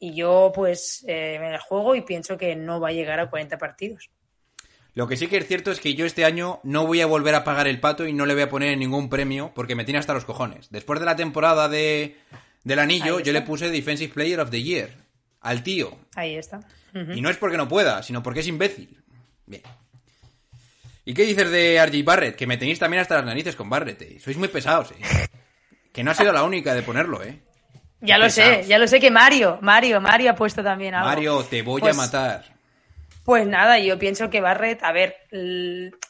Y 0.01 0.15
yo 0.15 0.51
pues 0.53 1.05
eh, 1.07 1.39
me 1.41 1.53
la 1.53 1.61
juego 1.61 1.95
y 1.95 2.03
pienso 2.03 2.37
que 2.37 2.57
no 2.57 2.81
va 2.81 2.89
a 2.89 2.93
llegar 2.93 3.21
a 3.21 3.31
40 3.31 3.57
partidos. 3.59 4.11
Lo 4.95 5.07
que 5.07 5.17
sí 5.17 5.29
que 5.29 5.39
es 5.39 5.47
cierto 5.47 5.71
es 5.71 5.81
que 5.81 5.95
yo 5.95 6.05
este 6.05 6.25
año 6.25 6.61
no 6.65 6.87
voy 6.87 7.01
a 7.01 7.07
volver 7.07 7.35
a 7.35 7.45
pagar 7.45 7.69
el 7.69 7.81
pato 7.81 8.07
y 8.07 8.13
no 8.13 8.27
le 8.27 8.35
voy 8.35 8.43
a 8.43 8.51
poner 8.51 8.77
ningún 8.77 9.09
premio 9.09 9.53
porque 9.55 9.75
me 9.75 9.85
tiene 9.85 10.01
hasta 10.01 10.13
los 10.13 10.25
cojones. 10.25 10.69
Después 10.71 11.01
de 11.01 11.07
la 11.07 11.17
temporada 11.17 11.69
de, 11.69 12.17
del 12.65 12.79
anillo, 12.81 13.21
yo 13.21 13.33
le 13.33 13.43
puse 13.43 13.71
Defensive 13.71 14.13
Player 14.13 14.41
of 14.41 14.51
the 14.51 14.63
Year 14.63 14.91
al 15.41 15.63
tío. 15.63 15.97
Ahí 16.15 16.35
está. 16.35 16.61
Y 17.15 17.23
no 17.23 17.31
es 17.31 17.39
porque 17.39 17.57
no 17.57 17.69
pueda, 17.69 18.03
sino 18.03 18.23
porque 18.23 18.41
es 18.41 18.49
imbécil. 18.49 19.03
Bien. 19.47 19.63
¿Y 21.05 21.15
qué 21.15 21.25
dices 21.25 21.51
de 21.51 21.85
RJ 21.85 22.03
Barrett? 22.05 22.37
Que 22.37 22.47
me 22.47 22.57
tenéis 22.57 22.79
también 22.79 23.01
hasta 23.01 23.17
las 23.17 23.25
narices 23.25 23.57
con 23.57 23.69
Barrett. 23.69 24.01
eh. 24.03 24.19
Sois 24.21 24.37
muy 24.37 24.49
pesados, 24.49 24.93
eh. 24.93 25.29
Que 25.93 26.03
no 26.05 26.11
ha 26.11 26.15
sido 26.15 26.33
la 26.33 26.45
única 26.45 26.75
de 26.75 26.83
ponerlo, 26.83 27.23
eh. 27.23 27.39
Ya 28.01 28.19
lo 28.19 28.29
sé, 28.31 28.65
ya 28.67 28.79
lo 28.79 28.89
sé 28.89 28.99
que 28.99 29.11
Mario, 29.11 29.59
Mario, 29.63 30.01
Mario 30.01 30.31
ha 30.33 30.35
puesto 30.35 30.63
también 30.63 30.95
algo. 30.95 31.09
Mario, 31.09 31.45
te 31.45 31.63
voy 31.63 31.81
Pues- 31.81 31.95
a 31.97 32.01
matar. 32.01 32.45
Pues 33.25 33.47
nada, 33.47 33.79
yo 33.79 33.97
pienso 34.01 34.29
que 34.31 34.41
Barrett, 34.41 34.83
a 34.83 34.91
ver, 34.91 35.15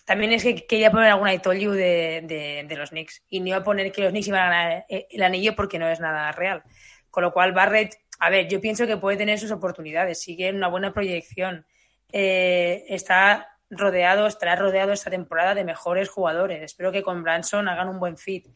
también 0.07 0.33
es 0.33 0.43
que 0.43 0.67
quería 0.67 0.91
poner 0.91 1.11
alguna 1.11 1.35
I 1.35 1.41
told 1.41 1.61
you 1.61 1.73
de, 1.73 2.23
de- 2.25 2.65
de 2.67 2.77
los 2.77 2.89
Knicks. 2.89 3.23
Y 3.29 3.41
no 3.41 3.49
iba 3.49 3.59
a 3.59 3.63
poner 3.65 3.93
que 3.93 4.01
los 4.03 4.13
Knicks 4.13 4.29
iban 4.29 4.41
a 4.41 4.45
ganar 4.47 4.87
el 4.89 5.07
el 5.11 5.23
anillo 5.23 5.55
porque 5.55 5.79
no 5.79 5.87
es 5.89 6.01
nada 6.01 6.33
real. 6.33 6.63
Con 7.11 7.23
lo 7.25 7.33
cual, 7.35 7.53
Barrett, 7.53 7.95
a 8.19 8.31
ver, 8.31 8.49
yo 8.49 8.63
pienso 8.63 8.87
que 8.87 8.97
puede 8.97 9.19
tener 9.19 9.39
sus 9.39 9.51
oportunidades, 9.51 10.23
sigue 10.23 10.49
en 10.49 10.57
una 10.57 10.69
buena 10.69 10.95
proyección. 10.95 11.67
Eh, 12.11 12.85
está 12.89 13.52
rodeado, 13.73 14.27
estará 14.27 14.55
rodeado 14.55 14.93
esta 14.93 15.11
temporada 15.11 15.55
de 15.55 15.65
mejores 15.65 16.09
jugadores. 16.09 16.63
Espero 16.63 16.93
que 16.93 17.03
con 17.03 17.23
Branson 17.23 17.69
hagan 17.69 17.89
un 17.89 17.99
buen 17.99 18.17
fit. 18.17 18.47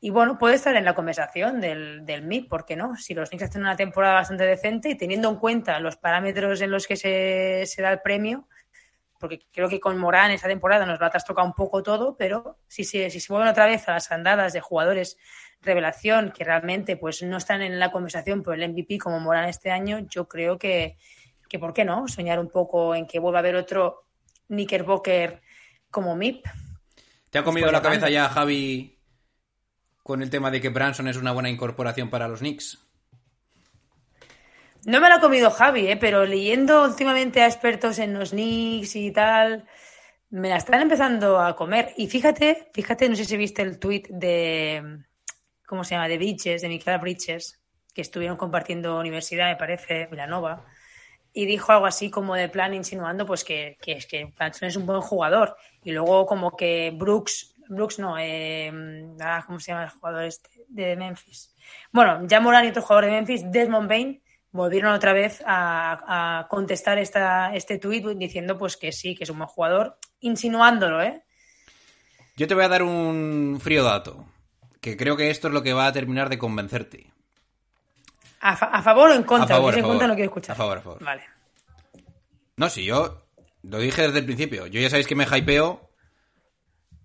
Y 0.00 0.10
bueno, 0.10 0.38
puede 0.38 0.56
estar 0.56 0.74
en 0.74 0.84
la 0.84 0.94
conversación 0.94 1.60
del, 1.60 2.04
del 2.04 2.22
MIP, 2.22 2.48
¿por 2.48 2.64
qué 2.64 2.74
no? 2.74 2.96
Si 2.96 3.14
los 3.14 3.28
Knicks 3.28 3.44
hacen 3.44 3.60
una 3.60 3.76
temporada 3.76 4.14
bastante 4.14 4.44
decente 4.44 4.88
y 4.88 4.96
teniendo 4.96 5.28
en 5.28 5.36
cuenta 5.36 5.78
los 5.78 5.96
parámetros 5.96 6.60
en 6.60 6.72
los 6.72 6.88
que 6.88 6.96
se, 6.96 7.64
se 7.66 7.82
da 7.82 7.92
el 7.92 8.00
premio, 8.00 8.48
porque 9.20 9.46
creo 9.52 9.68
que 9.68 9.78
con 9.78 9.96
Morán 9.98 10.32
esta 10.32 10.48
temporada 10.48 10.84
nos 10.86 10.98
lo 10.98 11.06
ha 11.06 11.10
trastocado 11.10 11.46
un 11.46 11.54
poco 11.54 11.84
todo, 11.84 12.16
pero 12.16 12.58
si 12.66 12.82
se, 12.82 13.10
si 13.10 13.20
se 13.20 13.32
vuelven 13.32 13.50
otra 13.50 13.66
vez 13.66 13.88
a 13.88 13.92
las 13.92 14.10
andadas 14.10 14.52
de 14.52 14.60
jugadores 14.60 15.16
revelación 15.60 16.32
que 16.32 16.42
realmente 16.42 16.96
pues 16.96 17.22
no 17.22 17.36
están 17.36 17.62
en 17.62 17.78
la 17.78 17.92
conversación 17.92 18.42
por 18.42 18.54
el 18.54 18.68
MVP 18.68 18.98
como 18.98 19.20
Morán 19.20 19.48
este 19.48 19.70
año, 19.70 20.00
yo 20.08 20.26
creo 20.26 20.58
que, 20.58 20.96
que 21.48 21.60
¿por 21.60 21.72
qué 21.72 21.84
no? 21.84 22.08
Soñar 22.08 22.40
un 22.40 22.50
poco 22.50 22.96
en 22.96 23.06
que 23.06 23.20
vuelva 23.20 23.38
a 23.38 23.42
haber 23.42 23.54
otro 23.54 24.06
Knickerbocker 24.48 25.42
como 25.90 26.16
MIP. 26.16 26.46
¿Te 27.30 27.38
ha 27.38 27.44
comido 27.44 27.70
la 27.72 27.82
cabeza 27.82 28.10
ya 28.10 28.28
Javi 28.28 28.98
con 30.02 30.22
el 30.22 30.30
tema 30.30 30.50
de 30.50 30.60
que 30.60 30.68
Branson 30.68 31.08
es 31.08 31.16
una 31.16 31.32
buena 31.32 31.48
incorporación 31.48 32.10
para 32.10 32.28
los 32.28 32.40
Knicks? 32.40 32.78
No 34.84 35.00
me 35.00 35.08
lo 35.08 35.14
ha 35.14 35.20
comido 35.20 35.50
Javi, 35.50 35.86
¿eh? 35.86 35.96
pero 35.96 36.24
leyendo 36.24 36.84
últimamente 36.84 37.40
a 37.40 37.46
expertos 37.46 37.98
en 38.00 38.14
los 38.14 38.30
Knicks 38.30 38.96
y 38.96 39.12
tal, 39.12 39.64
me 40.30 40.48
la 40.48 40.56
están 40.56 40.82
empezando 40.82 41.40
a 41.40 41.54
comer. 41.54 41.92
Y 41.96 42.08
fíjate, 42.08 42.68
fíjate, 42.74 43.08
no 43.08 43.14
sé 43.14 43.24
si 43.24 43.36
viste 43.36 43.62
el 43.62 43.78
tweet 43.78 44.04
de, 44.08 45.04
¿cómo 45.66 45.84
se 45.84 45.94
llama? 45.94 46.08
De 46.08 46.18
Bridges, 46.18 46.62
de 46.62 46.68
Michaela 46.68 46.98
Bridges, 46.98 47.60
que 47.94 48.02
estuvieron 48.02 48.36
compartiendo 48.36 48.98
universidad, 48.98 49.50
me 49.50 49.56
parece, 49.56 50.08
Villanova. 50.10 50.66
Y 51.32 51.46
dijo 51.46 51.72
algo 51.72 51.86
así 51.86 52.10
como 52.10 52.34
de 52.34 52.48
plan 52.48 52.74
insinuando 52.74 53.26
pues 53.26 53.44
que, 53.44 53.78
que, 53.80 53.92
es 53.92 54.06
que 54.06 54.32
es 54.60 54.76
un 54.76 54.86
buen 54.86 55.00
jugador. 55.00 55.56
Y 55.82 55.92
luego 55.92 56.26
como 56.26 56.56
que 56.56 56.92
Brooks, 56.94 57.54
Brooks 57.68 57.98
no, 57.98 58.16
eh, 58.18 58.70
ah, 59.20 59.42
¿cómo 59.46 59.58
se 59.58 59.72
llama 59.72 59.84
el 59.84 59.90
jugador 59.90 60.24
este? 60.24 60.50
De 60.68 60.96
Memphis. 60.96 61.54
Bueno, 61.90 62.26
ya 62.26 62.40
Morán 62.40 62.64
y 62.64 62.68
otro 62.68 62.82
jugador 62.82 63.06
de 63.06 63.10
Memphis, 63.12 63.50
Desmond 63.50 63.88
Bain, 63.88 64.22
volvieron 64.50 64.92
otra 64.92 65.12
vez 65.12 65.42
a, 65.46 66.40
a 66.40 66.48
contestar 66.48 66.98
esta, 66.98 67.54
este 67.54 67.78
tuit 67.78 68.04
diciendo 68.16 68.58
pues 68.58 68.76
que 68.76 68.92
sí, 68.92 69.14
que 69.14 69.24
es 69.24 69.30
un 69.30 69.38
buen 69.38 69.48
jugador, 69.48 69.98
insinuándolo, 70.20 71.02
¿eh? 71.02 71.22
Yo 72.36 72.48
te 72.48 72.54
voy 72.54 72.64
a 72.64 72.68
dar 72.68 72.82
un 72.82 73.58
frío 73.60 73.84
dato, 73.84 74.24
que 74.80 74.96
creo 74.96 75.16
que 75.16 75.30
esto 75.30 75.48
es 75.48 75.54
lo 75.54 75.62
que 75.62 75.74
va 75.74 75.86
a 75.86 75.92
terminar 75.92 76.30
de 76.30 76.38
convencerte. 76.38 77.12
¿A, 78.42 78.56
fa- 78.56 78.66
a 78.66 78.82
favor 78.82 79.10
o 79.10 79.14
en 79.14 79.22
contra? 79.22 79.44
A 79.54 79.58
favor, 79.58 79.72
a 79.74 79.76
en 79.78 79.82
contra 79.82 79.98
favor. 80.00 80.08
no 80.08 80.14
quiero 80.14 80.30
escuchar. 80.30 80.52
A 80.54 80.56
favor, 80.56 80.78
a 80.78 80.82
favor. 80.82 81.04
Vale. 81.04 81.22
No, 82.56 82.68
si 82.68 82.84
yo 82.84 83.26
lo 83.62 83.78
dije 83.78 84.02
desde 84.02 84.18
el 84.18 84.24
principio. 84.24 84.66
Yo 84.66 84.80
ya 84.80 84.90
sabéis 84.90 85.06
que 85.06 85.14
me 85.14 85.24
hypeo, 85.24 85.88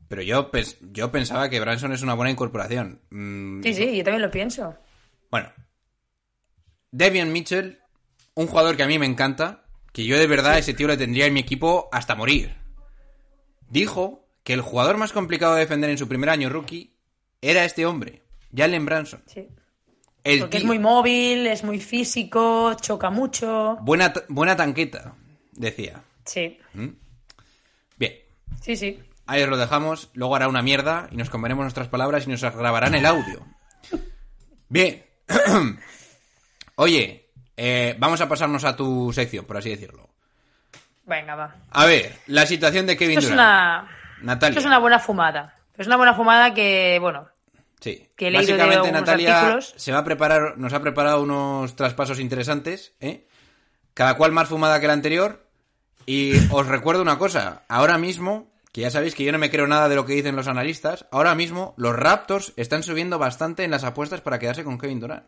pero 0.08 0.22
yo, 0.24 0.52
pens- 0.52 0.78
yo 0.92 1.12
pensaba 1.12 1.50
que 1.50 1.60
Branson 1.60 1.94
es 1.94 2.02
una 2.02 2.16
buena 2.16 2.32
incorporación. 2.32 3.02
Mm, 3.12 3.62
Sí, 3.64 3.74
sí, 3.74 3.98
yo 3.98 4.04
también 4.04 4.22
lo 4.24 4.32
pienso. 4.32 4.76
Bueno, 5.32 5.52
Devian 6.92 7.32
Mitchell, 7.32 7.80
un 8.34 8.48
jugador 8.48 8.76
que 8.78 8.84
a 8.84 8.88
mí 8.88 8.98
me 9.00 9.06
encanta, 9.06 9.64
que 9.94 10.06
yo 10.06 10.18
de 10.18 10.28
verdad 10.28 10.58
ese 10.58 10.74
tío 10.74 10.88
le 10.88 10.98
tendría 10.98 11.26
en 11.28 11.34
mi 11.34 11.40
equipo 11.42 11.90
hasta 11.92 12.16
morir. 12.16 12.56
Dijo 13.70 14.28
que 14.44 14.54
el 14.54 14.62
jugador 14.62 14.98
más 14.98 15.12
complicado 15.12 15.54
de 15.56 15.60
defender 15.62 15.90
en 15.90 15.98
su 15.98 16.08
primer 16.08 16.30
año 16.30 16.50
rookie 16.50 16.96
era 17.42 17.66
este 17.66 17.86
hombre, 17.86 18.24
Jalen 18.56 18.86
Branson. 18.86 19.22
Sí. 19.28 19.48
El 20.28 20.40
Porque 20.42 20.58
es 20.58 20.66
muy 20.66 20.78
móvil, 20.78 21.48
es 21.48 21.64
muy 21.64 21.80
físico, 21.80 22.74
choca 22.82 23.10
mucho. 23.10 23.78
Buena, 23.80 24.12
buena 24.28 24.58
tanqueta, 24.58 25.14
decía. 25.54 26.02
Sí, 26.26 26.60
Bien, 27.96 28.14
sí, 28.62 28.76
sí. 28.76 29.00
ahí 29.26 29.42
os 29.44 29.48
lo 29.50 29.56
dejamos. 29.56 30.10
Luego 30.16 30.36
hará 30.36 30.50
una 30.50 30.62
mierda 30.62 31.08
y 31.12 31.16
nos 31.16 31.30
comeremos 31.30 31.64
nuestras 31.64 31.88
palabras 31.88 32.28
y 32.28 32.30
nos 32.32 32.42
grabarán 32.42 32.94
el 32.96 33.06
audio. 33.06 33.46
Bien. 34.68 35.06
Oye, 36.76 37.30
eh, 37.56 37.96
vamos 37.98 38.20
a 38.20 38.28
pasarnos 38.28 38.66
a 38.66 38.76
tu 38.76 39.14
sección, 39.14 39.46
por 39.46 39.56
así 39.56 39.70
decirlo. 39.70 40.10
Venga, 41.06 41.36
va. 41.36 41.56
A 41.72 41.86
ver, 41.86 42.18
la 42.28 42.46
situación 42.46 42.86
de 42.86 42.98
Kevin 42.98 43.20
Esto 43.20 43.30
es 43.30 43.36
Durant. 43.36 43.88
una, 43.88 43.98
Natalia. 44.24 44.50
esto 44.50 44.60
es 44.60 44.66
una 44.66 44.80
buena 44.80 45.00
fumada. 45.00 45.56
Es 45.78 45.88
una 45.88 45.96
buena 45.96 46.14
fumada 46.14 46.54
que, 46.54 46.98
bueno, 47.00 47.30
Sí. 47.80 48.10
que 48.16 48.28
he 48.28 48.32
leído 48.32 48.58
Básicamente 48.58 48.92
Natalia 48.92 49.40
artículos. 49.40 49.74
se 49.78 49.92
va 49.92 50.00
a 50.00 50.04
preparar, 50.04 50.58
nos 50.58 50.74
ha 50.74 50.82
preparado 50.82 51.22
unos 51.22 51.76
traspasos 51.76 52.20
interesantes, 52.20 52.94
¿eh? 53.00 53.28
Cada 53.94 54.16
cual 54.18 54.32
más 54.32 54.48
fumada 54.50 54.80
que 54.80 54.88
la 54.88 54.94
anterior. 54.94 55.46
Y 56.06 56.34
os 56.52 56.66
recuerdo 56.68 57.02
una 57.02 57.18
cosa, 57.18 57.64
ahora 57.68 57.98
mismo, 57.98 58.50
que 58.72 58.82
ya 58.82 58.90
sabéis 58.90 59.14
que 59.14 59.24
yo 59.26 59.32
no 59.32 59.38
me 59.40 59.50
creo 59.52 59.68
nada 59.68 59.90
de 59.90 59.96
lo 59.96 60.06
que 60.06 60.14
dicen 60.14 60.36
los 60.38 60.48
analistas, 60.48 61.06
ahora 61.12 61.36
mismo 61.36 61.74
los 61.78 61.96
Raptors 61.96 62.54
están 62.56 62.82
subiendo 62.84 63.20
bastante 63.20 63.64
en 63.64 63.72
las 63.72 63.84
apuestas 63.84 64.22
para 64.22 64.40
quedarse 64.40 64.64
con 64.64 64.78
Kevin 64.78 65.00
Durant. 65.02 65.26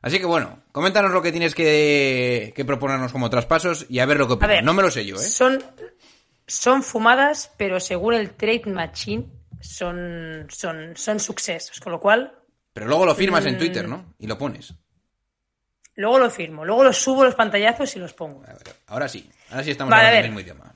Así 0.00 0.18
que 0.18 0.26
bueno, 0.26 0.58
coméntanos 0.70 1.10
lo 1.12 1.22
que 1.22 1.32
tienes 1.32 1.54
que, 1.54 2.52
que 2.54 2.64
proponernos 2.64 3.10
como 3.10 3.30
traspasos 3.30 3.86
y 3.88 3.98
a 3.98 4.06
ver 4.06 4.18
lo 4.18 4.26
que 4.28 4.34
opinas. 4.34 4.62
No 4.62 4.74
me 4.74 4.82
lo 4.82 4.90
sé 4.90 5.04
yo, 5.06 5.16
¿eh? 5.16 5.18
Son, 5.26 5.62
son 6.46 6.82
fumadas, 6.82 7.50
pero 7.56 7.80
según 7.80 8.14
el 8.14 8.30
Trade 8.32 8.64
Machine, 8.66 9.26
son, 9.64 10.46
son, 10.50 10.96
son 10.96 11.20
sucesos. 11.20 11.80
Con 11.80 11.92
lo 11.92 12.00
cual, 12.00 12.32
Pero 12.72 12.86
luego 12.86 13.06
lo 13.06 13.14
firmas 13.14 13.44
en 13.46 13.54
Mm. 13.54 13.58
Twitter, 13.58 13.88
¿no? 13.88 14.14
Y 14.18 14.26
lo 14.26 14.36
pones. 14.38 14.74
luego 15.96 16.18
lo 16.18 16.30
firmo. 16.30 16.64
Luego 16.64 16.82
los 16.84 16.96
subo 16.98 17.24
los 17.24 17.34
pantallazos 17.34 17.94
y 17.96 17.98
los 18.00 18.12
pongo. 18.14 18.42
A 18.44 18.52
ver, 18.52 18.74
ahora 18.88 19.08
sí, 19.08 19.30
ahora 19.50 19.62
sí 19.64 19.70
estamos 19.70 19.90
Vale, 19.90 20.08
hablando 20.08 20.16
a 20.16 20.18
el 20.18 20.22
ver. 20.22 20.30
mismo 20.30 20.40
idioma. 20.40 20.70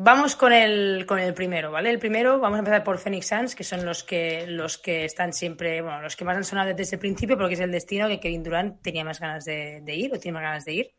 Vamos 0.00 0.36
con 0.36 0.52
el, 0.52 1.04
con 1.06 1.18
el 1.18 1.34
primero, 1.34 1.72
¿vale? 1.72 1.90
El 1.90 1.98
primero, 1.98 2.38
vamos 2.38 2.56
a 2.56 2.58
empezar 2.60 2.84
por 2.84 2.98
Phoenix 2.98 3.26
Suns, 3.26 3.54
que 3.56 3.64
son 3.64 3.84
los 3.84 4.04
que, 4.04 4.46
los 4.46 4.78
que 4.78 5.04
están 5.04 5.32
siempre, 5.32 5.82
bueno, 5.82 6.00
los 6.02 6.14
que 6.14 6.24
más 6.24 6.36
han 6.36 6.44
sonado 6.44 6.72
desde 6.72 6.94
el 6.94 7.00
principio, 7.00 7.36
porque 7.36 7.54
es 7.54 7.60
el 7.60 7.72
destino 7.72 8.06
que 8.06 8.20
Kevin 8.20 8.44
Durant 8.44 8.80
tenía 8.80 9.04
más 9.04 9.18
ganas 9.18 9.44
de, 9.44 9.80
de 9.82 9.94
ir, 9.96 10.14
o 10.14 10.18
tiene 10.20 10.34
más 10.34 10.42
ganas 10.44 10.64
de 10.64 10.72
ir. 10.72 10.90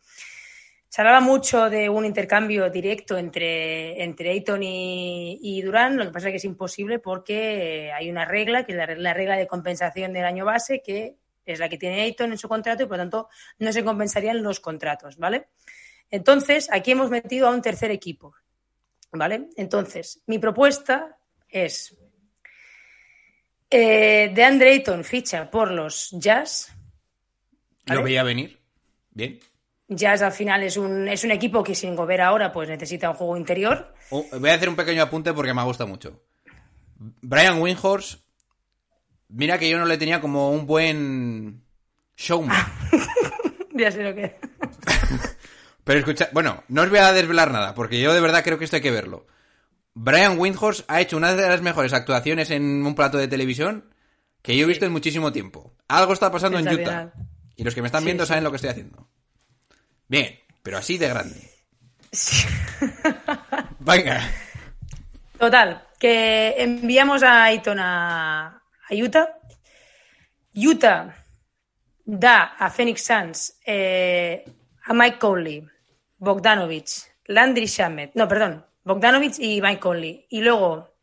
Se 0.90 1.02
hablaba 1.02 1.20
mucho 1.22 1.70
de 1.70 1.88
un 1.88 2.04
intercambio 2.04 2.70
directo 2.72 3.16
entre, 3.18 4.04
entre 4.04 4.32
Ayton 4.32 4.64
y, 4.64 5.38
y 5.42 5.62
Durant, 5.62 5.96
lo 5.98 6.06
que 6.06 6.12
pasa 6.12 6.28
es 6.28 6.32
que 6.34 6.38
es 6.38 6.46
imposible 6.46 6.98
porque 6.98 7.92
hay 7.94 8.10
una 8.10 8.26
regla, 8.26 8.66
que 8.66 8.72
es 8.72 8.78
la, 8.80 8.88
re- 8.88 8.98
la 8.98 9.14
regla 9.14 9.38
de 9.38 9.46
compensación 9.46 10.14
del 10.14 10.26
año 10.26 10.46
base, 10.46 10.82
que 10.82 11.16
es 11.46 11.60
la 11.60 11.70
que 11.70 11.78
tiene 11.78 12.02
Ayton 12.02 12.32
en 12.32 12.38
su 12.40 12.50
contrato 12.50 12.84
y 12.84 12.86
por 12.88 12.98
lo 12.98 13.04
tanto 13.04 13.30
no 13.60 13.72
se 13.72 13.84
compensarían 13.84 14.42
los 14.42 14.60
contratos, 14.60 15.18
¿vale? 15.18 15.50
Entonces, 16.10 16.68
aquí 16.72 16.92
hemos 16.92 17.12
metido 17.12 17.48
a 17.48 17.52
un 17.52 17.62
tercer 17.62 17.92
equipo, 17.92 18.34
¿Vale? 19.12 19.50
Entonces, 19.58 20.22
mi 20.28 20.38
propuesta 20.40 21.18
es 21.48 21.96
eh, 23.70 24.32
de 24.34 24.44
Andre 24.44 24.72
Ayton 24.72 25.04
ficha 25.04 25.50
por 25.50 25.72
los 25.72 26.10
Jazz. 26.12 26.72
¿vale? 27.86 28.00
Lo 28.00 28.04
veía 28.04 28.24
venir. 28.24 28.60
Bien. 29.12 29.40
Jazz 29.90 30.22
al 30.22 30.32
final 30.32 30.62
es 30.64 30.78
un, 30.78 31.08
es 31.08 31.24
un 31.24 31.32
equipo 31.32 31.64
que 31.64 31.74
sin 31.76 31.96
Gobert 31.96 32.22
ahora 32.22 32.52
pues 32.52 32.70
necesita 32.70 33.10
un 33.10 33.16
juego 33.16 33.36
interior. 33.38 33.94
Oh, 34.12 34.24
voy 34.40 34.50
a 34.52 34.54
hacer 34.54 34.70
un 34.70 34.76
pequeño 34.76 35.02
apunte 35.04 35.34
porque 35.34 35.54
me 35.54 35.64
gusta 35.64 35.86
mucho. 35.86 36.22
Brian 37.22 37.60
Windhorst, 37.60 38.22
mira 39.30 39.58
que 39.58 39.70
yo 39.70 39.80
no 39.80 39.86
le 39.86 39.98
tenía 39.98 40.22
como 40.22 40.52
un 40.52 40.66
buen 40.68 41.64
showman. 42.16 42.56
ya 43.74 43.92
sé 43.92 44.04
lo 44.04 44.14
que 44.14 44.36
Pero 45.84 46.00
escucha, 46.00 46.30
bueno, 46.34 46.64
no 46.68 46.84
os 46.84 46.90
voy 46.90 47.00
a 47.00 47.12
desvelar 47.14 47.52
nada 47.52 47.74
porque 47.74 48.00
yo 48.00 48.14
de 48.14 48.22
verdad 48.22 48.44
creo 48.44 48.60
que 48.60 48.66
esto 48.66 48.76
hay 48.76 48.82
que 48.84 48.92
verlo. 48.92 49.26
Brian 49.96 50.38
Windhorst 50.38 50.86
ha 50.88 51.02
hecho 51.02 51.18
una 51.18 51.34
de 51.34 51.48
las 51.50 51.62
mejores 51.62 51.94
actuaciones 51.94 52.52
en 52.52 52.86
un 52.86 52.94
plato 52.94 53.18
de 53.18 53.28
televisión 53.28 53.92
que 54.44 54.56
yo 54.56 54.66
he 54.66 54.68
visto 54.68 54.86
en 54.86 54.92
muchísimo 54.92 55.32
tiempo. 55.32 55.74
Algo 55.88 56.14
está 56.14 56.32
pasando 56.32 56.60
en 56.60 56.68
Utah. 56.68 57.12
Y 57.56 57.64
los 57.64 57.74
que 57.74 57.82
me 57.82 57.88
están 57.88 58.02
Sí, 58.02 58.06
viendo 58.06 58.24
sí. 58.24 58.30
saben 58.30 58.44
lo 58.44 58.52
que 58.52 58.58
estoy 58.58 58.70
haciendo. 58.70 59.10
Bien, 60.10 60.40
pero 60.64 60.78
así 60.78 60.98
de 60.98 61.08
grande. 61.08 61.40
Venga. 63.80 64.22
Total, 65.38 65.88
que 66.00 66.56
enviamos 66.58 67.24
a 67.24 67.46
Ayton 67.46 67.80
a, 67.80 68.48
a 68.90 68.96
Utah. 68.96 69.30
Utah 70.54 71.16
da 72.04 72.56
a 72.58 72.70
Phoenix 72.72 73.04
Suns 73.04 73.60
eh, 73.66 74.44
a 74.84 74.94
Mike 74.94 75.20
Conley, 75.20 75.64
Bogdanovich, 76.18 77.06
Landry 77.26 77.68
Shamet, 77.68 78.12
no, 78.16 78.28
perdón, 78.28 78.66
Bogdanovich 78.84 79.38
y 79.40 79.62
Mike 79.62 79.80
Conley. 79.80 80.26
Y 80.30 80.42
luego 80.42 80.96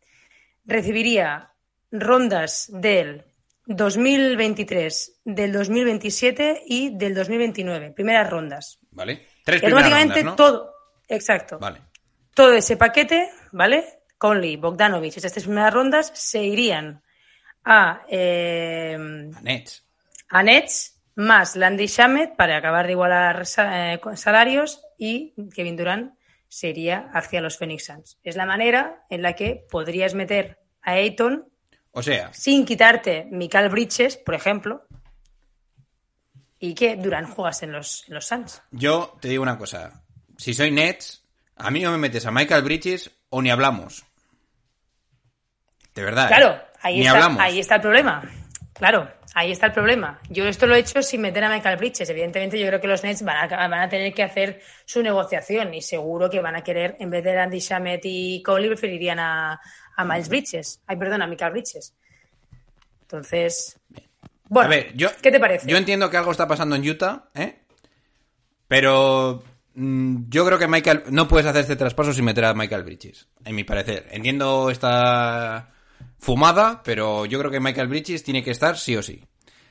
recibiría 0.65 1.53
rondas 1.93 2.69
del 2.73 3.25
2023, 3.67 5.21
del 5.25 5.53
2027 5.53 6.63
y 6.67 6.97
del 6.97 7.15
2029. 7.15 7.93
Primeras 7.93 8.29
rondas. 8.29 8.81
¿Vale? 8.97 9.27
Tres 9.45 9.63
Y 9.63 9.67
primeras 9.67 9.85
automáticamente 9.93 10.23
rondas, 10.23 10.25
¿no? 10.25 10.37
todo. 10.37 10.75
Exacto 11.09 11.59
Vale. 11.61 11.81
todo 12.35 12.53
ese 12.55 12.77
paquete, 12.77 13.31
¿vale? 13.53 13.85
Conley, 14.19 14.57
Bogdanovich, 14.57 15.19
esas 15.19 15.33
tres 15.33 15.45
primeras 15.45 15.73
rondas 15.73 16.11
se 16.15 16.43
irían 16.43 17.03
a, 17.65 18.03
eh, 18.09 18.97
A 19.35 19.41
Nets. 19.43 19.85
a 20.31 20.43
Nets 20.43 21.01
más 21.15 21.55
Landry 21.57 21.87
Shamet 21.87 22.35
para 22.37 22.57
acabar 22.57 22.87
de 22.87 22.93
igualar 22.93 23.45
eh, 23.59 23.99
con 24.03 24.17
salarios 24.17 24.83
y 24.99 25.35
Kevin 25.55 25.77
Durant 25.77 26.15
se 26.49 26.69
iría 26.69 27.11
hacia 27.13 27.41
los 27.41 27.57
Phoenix 27.59 27.85
Suns. 27.87 28.19
Es 28.23 28.37
la 28.37 28.47
manera 28.47 29.05
en 29.11 29.21
la 29.23 29.35
que 29.35 29.67
podrías 29.71 30.15
meter 30.15 30.59
a 30.83 30.93
Ayton 30.93 31.49
O 31.93 32.03
sea, 32.03 32.33
sin 32.33 32.65
quitarte 32.65 33.27
Michael 33.31 33.69
Bridges, 33.69 34.17
por 34.17 34.35
ejemplo, 34.35 34.87
y 36.71 36.75
que 36.75 36.97
Durant 36.97 37.29
juegas 37.29 37.63
en 37.63 37.73
los, 37.73 38.05
en 38.09 38.15
los 38.15 38.27
Suns. 38.27 38.63
yo 38.71 39.17
te 39.21 39.29
digo 39.29 39.43
una 39.43 39.59
cosa. 39.59 40.03
Si 40.37 40.53
soy 40.55 40.71
Nets, 40.71 41.25
a 41.57 41.71
mí 41.71 41.81
no 41.81 41.91
me 41.93 41.99
metes 41.99 42.27
a 42.27 42.31
Michael 42.31 42.63
Bridges 42.65 43.11
o 43.31 43.41
ni 43.43 43.51
hablamos. 43.51 44.05
De 45.95 46.03
verdad. 46.03 46.27
¿eh? 46.27 46.35
Claro, 46.37 46.63
ahí 46.83 46.95
Ni 46.99 47.07
está, 47.07 47.13
hablamos. 47.13 47.41
ahí 47.41 47.59
está 47.61 47.75
el 47.77 47.81
problema. 47.81 48.23
Claro, 48.75 49.11
ahí 49.35 49.53
está 49.53 49.67
el 49.67 49.73
problema. 49.73 50.21
Yo 50.29 50.45
esto 50.47 50.67
lo 50.67 50.75
he 50.75 50.81
hecho 50.81 51.03
sin 51.03 51.23
meter 51.23 51.43
a 51.45 51.49
Michael 51.49 51.79
Bridges. 51.79 52.11
Evidentemente, 52.11 52.59
yo 52.61 52.67
creo 52.67 52.81
que 52.81 52.87
los 52.89 53.03
Nets 53.03 53.23
van 53.23 53.51
a, 53.51 53.69
van 53.69 53.81
a 53.81 53.89
tener 53.89 54.13
que 54.13 54.23
hacer 54.23 54.61
su 54.85 55.03
negociación 55.03 55.73
y 55.73 55.81
seguro 55.81 56.29
que 56.29 56.41
van 56.41 56.57
a 56.57 56.63
querer, 56.63 56.97
en 57.01 57.09
vez 57.09 57.25
de 57.25 57.39
Andy 57.39 57.59
Shamet 57.61 58.03
y 58.05 58.43
Conley, 58.43 58.69
preferirían 58.69 59.19
a, 59.19 59.59
a 59.97 60.05
Miles 60.05 60.29
Bridges. 60.29 60.83
Ay, 60.87 60.97
perdón, 60.97 61.23
a 61.23 61.27
Michael 61.27 61.53
Bridges. 61.53 61.95
Entonces, 63.01 63.81
bueno, 64.49 64.67
a 64.67 64.71
ver, 64.71 64.97
yo, 64.97 65.09
¿qué 65.23 65.31
te 65.31 65.41
parece? 65.41 65.69
Yo 65.71 65.77
entiendo 65.77 66.11
que 66.11 66.17
algo 66.17 66.31
está 66.33 66.47
pasando 66.49 66.77
en 66.77 66.89
Utah, 66.89 67.29
¿eh? 67.35 67.63
Pero 68.69 69.43
mm, 69.75 70.25
yo 70.29 70.45
creo 70.47 70.59
que 70.59 70.67
Michael 70.69 71.05
no 71.11 71.29
puedes 71.29 71.47
hacer 71.47 71.63
este 71.63 71.77
traspaso 71.77 72.13
sin 72.13 72.25
meter 72.25 72.45
a 72.45 72.55
Michael 72.55 72.83
Bridges, 72.85 73.29
en 73.45 73.55
mi 73.55 73.65
parecer. 73.65 74.09
Entiendo 74.11 74.71
esta 74.71 75.73
fumada, 76.19 76.83
pero 76.83 77.27
yo 77.27 77.39
creo 77.39 77.51
que 77.51 77.61
Michael 77.61 77.89
Bridges 77.89 78.25
tiene 78.25 78.43
que 78.43 78.51
estar 78.51 78.77
sí 78.79 78.97
o 78.97 79.03
sí. 79.03 79.23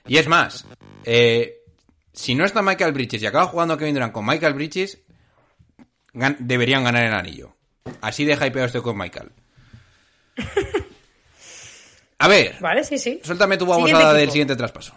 Y 0.08 0.18
es 0.18 0.28
más, 0.28 0.66
eh, 1.04 1.64
si 2.14 2.36
no 2.36 2.46
está 2.46 2.62
Michael 2.62 2.94
Bridges 2.94 3.22
y 3.22 3.26
acaba 3.26 3.48
jugando 3.48 3.78
Kevin 3.78 3.96
Durant 3.96 4.14
con 4.14 4.26
Michael 4.26 4.54
Bridges, 4.54 5.00
gan- 6.14 6.38
deberían 6.40 6.84
ganar 6.84 7.04
el 7.06 7.14
anillo. 7.14 7.56
Así 8.02 8.24
de 8.26 8.34
hypeado 8.34 8.66
estoy 8.66 8.82
con 8.82 8.98
Michael. 8.98 9.32
A 12.20 12.28
ver, 12.28 12.56
Vale, 12.60 12.84
sí, 12.84 12.98
sí. 12.98 13.20
suéltame 13.24 13.58
tu 13.58 13.66
babosada 13.66 14.14
del 14.14 14.32
siguiente 14.32 14.56
traspaso. 14.56 14.94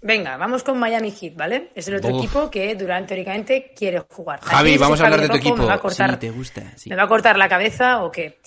Venga, 0.00 0.36
vamos 0.36 0.62
con 0.62 0.78
Miami 0.78 1.10
Heat, 1.10 1.34
¿vale? 1.34 1.70
Es 1.74 1.88
el 1.88 1.96
otro 1.96 2.10
Uf. 2.14 2.18
equipo 2.22 2.50
que 2.50 2.74
Durant 2.76 3.08
teóricamente 3.08 3.72
quiere 3.74 3.98
jugar. 4.08 4.40
Javi, 4.42 4.68
Aquí 4.68 4.74
ese 4.74 4.78
vamos 4.78 5.00
a 5.00 5.04
hablar 5.04 5.20
de 5.22 5.28
tu 5.28 5.36
equipo. 5.36 5.56
Me 5.56 5.64
va 5.64 5.74
a 5.74 5.80
cortar, 5.80 6.10
Sí, 6.12 6.16
te 6.18 6.30
gusta, 6.30 6.62
sí. 6.76 6.88
¿Me 6.90 6.96
va 6.96 7.02
a 7.02 7.08
cortar 7.08 7.36
la 7.36 7.48
cabeza 7.48 8.04
o 8.04 8.10
qué? 8.12 8.38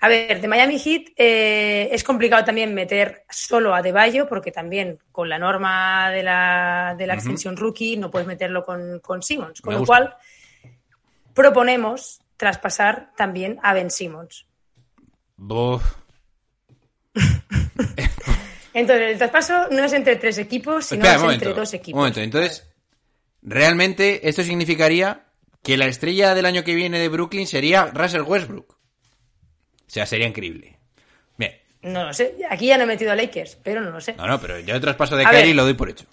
A 0.00 0.08
ver, 0.08 0.40
de 0.40 0.48
Miami 0.48 0.78
Heat 0.78 1.08
eh, 1.16 1.88
es 1.92 2.02
complicado 2.02 2.44
también 2.44 2.72
meter 2.74 3.24
solo 3.30 3.74
a 3.74 3.82
De 3.82 3.92
Bayo, 3.92 4.28
porque 4.28 4.50
también 4.50 4.98
con 5.12 5.28
la 5.28 5.38
norma 5.38 6.10
de 6.10 6.22
la, 6.22 6.94
de 6.98 7.06
la 7.06 7.14
extensión 7.14 7.56
rookie 7.56 7.96
no 7.96 8.10
puedes 8.10 8.26
meterlo 8.26 8.64
con, 8.64 9.00
con 9.00 9.22
Simmons. 9.22 9.60
Con 9.60 9.70
Me 9.70 9.74
lo 9.74 9.80
gusta. 9.80 9.94
cual, 9.96 10.16
proponemos 11.34 12.20
traspasar 12.36 13.10
también 13.16 13.58
a 13.62 13.74
Ben 13.74 13.90
Simmons. 13.90 14.46
Buf. 15.36 15.82
Entonces, 18.74 19.12
el 19.12 19.18
traspaso 19.18 19.68
no 19.70 19.84
es 19.84 19.92
entre 19.92 20.16
tres 20.16 20.38
equipos, 20.38 20.86
sino 20.86 21.04
Espera, 21.04 21.26
es 21.28 21.34
entre 21.34 21.54
dos 21.54 21.72
Un 21.72 21.76
equipos. 21.78 21.98
momento. 21.98 22.20
Entonces, 22.20 22.68
realmente 23.42 24.28
esto 24.28 24.42
significaría 24.42 25.24
que 25.62 25.76
la 25.76 25.86
estrella 25.86 26.34
del 26.34 26.46
año 26.46 26.64
que 26.64 26.74
viene 26.74 26.98
de 26.98 27.08
Brooklyn 27.08 27.46
sería 27.46 27.86
Russell 27.86 28.22
Westbrook. 28.22 28.72
O 28.72 29.90
sea, 29.90 30.06
sería 30.06 30.26
increíble. 30.28 30.78
Bien. 31.36 31.52
No 31.82 32.04
lo 32.04 32.12
sé. 32.12 32.36
Aquí 32.50 32.66
ya 32.66 32.76
no 32.76 32.84
he 32.84 32.86
metido 32.86 33.10
a 33.10 33.16
Lakers, 33.16 33.56
pero 33.62 33.80
no 33.80 33.90
lo 33.90 34.00
sé. 34.00 34.14
No, 34.14 34.26
no, 34.26 34.40
pero 34.40 34.58
yo 34.60 34.74
el 34.74 34.80
traspaso 34.80 35.16
de 35.16 35.24
Kyrie 35.24 35.54
lo 35.54 35.64
doy 35.64 35.74
por 35.74 35.90
hecho. 35.90 36.04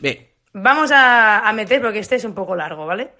Bien. 0.00 0.28
Vamos 0.54 0.90
a, 0.92 1.46
a 1.46 1.52
meter 1.52 1.80
porque 1.82 1.98
este 1.98 2.16
es 2.16 2.24
un 2.24 2.34
poco 2.34 2.56
largo, 2.56 2.86
¿vale? 2.86 3.10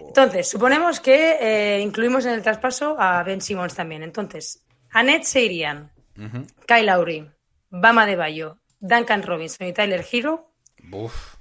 Entonces, 0.00 0.48
suponemos 0.48 0.98
que 1.00 1.36
eh, 1.40 1.80
incluimos 1.80 2.24
en 2.26 2.32
el 2.32 2.42
traspaso 2.42 2.96
a 2.98 3.22
Ben 3.22 3.40
Simmons 3.40 3.74
también. 3.74 4.02
Entonces, 4.02 4.64
a 4.90 5.02
Ned 5.02 5.22
se 5.22 5.42
irían 5.42 5.92
Kyle 6.66 6.86
Lowry, 6.86 7.30
Bama 7.70 8.06
de 8.06 8.16
Bayo, 8.16 8.58
Duncan 8.80 9.22
Robinson 9.22 9.66
y 9.66 9.72
Tyler 9.72 10.04
Hero. 10.10 10.50
Buf. 10.84 11.36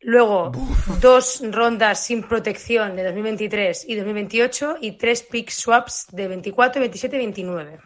Luego, 0.00 0.52
dos 1.00 1.42
rondas 1.50 2.04
sin 2.04 2.22
protección 2.22 2.94
de 2.94 3.02
2023 3.04 3.86
y 3.88 3.96
2028 3.96 4.76
y 4.80 4.92
tres 4.92 5.22
pick 5.22 5.50
swaps 5.50 6.06
de 6.12 6.28
24, 6.28 6.80
27 6.80 7.16
y 7.16 7.18
29. 7.18 7.78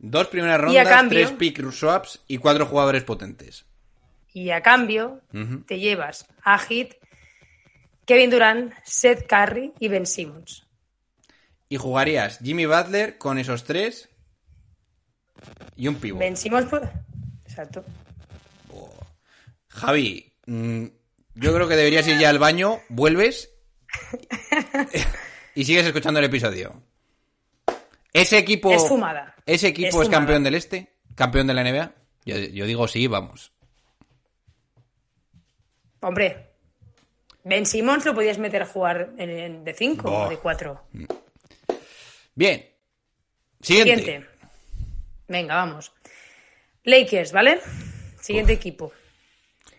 Dos 0.00 0.26
primeras 0.28 0.60
rondas, 0.60 0.86
cambio- 0.88 1.18
tres 1.26 1.32
pick 1.38 1.70
swaps 1.70 2.20
y 2.26 2.38
cuatro 2.38 2.66
jugadores 2.66 3.04
potentes. 3.04 3.64
Y 4.32 4.50
a 4.50 4.60
cambio, 4.60 5.22
te 5.66 5.78
llevas 5.78 6.26
a 6.44 6.58
Hit, 6.58 6.94
Kevin 8.04 8.30
Durant, 8.30 8.74
Seth 8.84 9.26
Curry 9.26 9.72
y 9.78 9.88
Ben 9.88 10.04
Simmons. 10.06 10.66
Y 11.68 11.76
jugarías 11.76 12.38
Jimmy 12.40 12.66
Butler 12.66 13.16
con 13.16 13.38
esos 13.38 13.64
tres 13.64 14.09
y 15.76 15.88
un 15.88 15.96
pivot. 15.96 16.20
Ben 16.20 16.36
Simmons, 16.36 16.66
pues. 16.68 16.82
Exacto. 17.44 17.84
Javi, 19.68 20.32
mm, 20.46 20.84
yo 21.34 21.54
creo 21.54 21.68
que 21.68 21.76
deberías 21.76 22.06
ir 22.08 22.18
ya 22.18 22.28
al 22.30 22.38
baño, 22.38 22.80
vuelves 22.88 23.50
y 25.54 25.64
sigues 25.64 25.86
escuchando 25.86 26.18
el 26.20 26.26
episodio. 26.26 26.82
Ese 28.12 28.38
equipo. 28.38 28.72
Es 28.72 28.86
fumada. 28.88 29.34
¿Ese 29.46 29.68
equipo 29.68 29.88
Es 29.88 29.94
es, 29.94 29.98
fumada. 30.06 30.10
campeón 30.18 30.42
del 30.44 30.54
Este? 30.56 30.92
¿Campeón 31.14 31.46
de 31.46 31.54
la 31.54 31.62
NBA? 31.64 31.92
Yo, 32.24 32.36
yo 32.36 32.66
digo 32.66 32.88
sí, 32.88 33.06
vamos. 33.06 33.52
Hombre, 36.00 36.50
Ben 37.44 37.66
Simmons 37.66 38.04
lo 38.04 38.14
podías 38.14 38.38
meter 38.38 38.62
a 38.62 38.66
jugar 38.66 39.12
en- 39.18 39.30
en- 39.30 39.64
de 39.64 39.74
5 39.74 40.10
Buah. 40.10 40.26
o 40.26 40.30
de 40.30 40.38
4. 40.38 40.80
Bien. 42.34 42.66
Siguiente. 43.60 43.96
Siguiente. 43.96 44.29
Venga, 45.30 45.54
vamos. 45.54 45.92
Lakers, 46.82 47.30
¿vale? 47.30 47.60
Siguiente 48.20 48.52
equipo. 48.52 48.92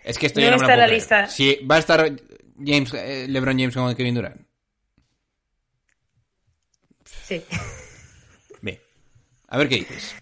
Es 0.03 0.17
que 0.17 0.27
esto 0.27 0.39
No 0.39 0.49
me 0.49 0.55
está 0.55 0.73
en 0.73 0.79
la 0.79 0.87
lista. 0.87 1.27
Si 1.27 1.55
va 1.65 1.75
a 1.75 1.79
estar 1.79 2.09
James, 2.57 2.93
eh, 2.93 3.27
LeBron 3.27 3.59
James 3.59 3.75
con 3.75 3.93
Kevin 3.93 4.15
Durant. 4.15 4.47
Sí. 7.03 7.43
Bien. 8.61 8.79
A 9.49 9.57
ver 9.57 9.67
qué 9.67 9.75
dices. 9.75 10.15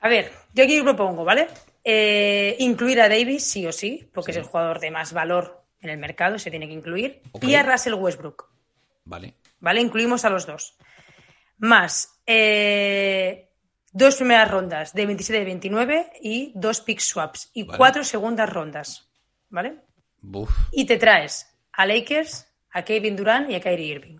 A 0.00 0.08
ver, 0.08 0.30
yo 0.52 0.64
aquí 0.64 0.82
propongo, 0.82 1.24
¿vale? 1.24 1.48
Eh, 1.82 2.54
incluir 2.58 3.00
a 3.00 3.08
Davis, 3.08 3.44
sí 3.44 3.66
o 3.66 3.72
sí, 3.72 4.08
porque 4.12 4.32
es 4.32 4.36
el 4.36 4.44
jugador 4.44 4.80
de 4.80 4.90
más 4.90 5.14
valor 5.14 5.64
en 5.80 5.88
el 5.88 5.98
mercado, 5.98 6.38
se 6.38 6.50
tiene 6.50 6.68
que 6.68 6.74
incluir. 6.74 7.22
Y 7.40 7.54
a 7.54 7.62
Russell 7.62 7.94
Westbrook. 7.94 8.50
Vale. 9.04 9.34
¿vale? 9.60 9.80
Incluimos 9.80 10.26
a 10.26 10.30
los 10.30 10.44
dos. 10.44 10.76
Más 11.56 12.20
eh, 12.26 13.51
dos 13.92 14.16
primeras 14.16 14.50
rondas 14.50 14.94
de 14.94 15.06
27 15.06 15.42
y 15.42 15.44
29 15.44 16.12
y 16.22 16.52
dos 16.54 16.80
pick 16.80 17.00
swaps 17.00 17.50
y 17.52 17.64
Vale. 17.64 17.78
cuatro 17.78 18.04
segundas 18.04 18.50
rondas, 18.50 19.08
¿vale? 19.50 19.76
Buf. 20.20 20.50
Y 20.72 20.86
te 20.86 20.96
traes 20.96 21.46
a 21.72 21.86
Lakers, 21.86 22.46
a 22.72 22.82
Kevin 22.82 23.16
Durant 23.16 23.50
y 23.50 23.54
a 23.54 23.60
Kyrie 23.60 23.94
Irving. 23.94 24.18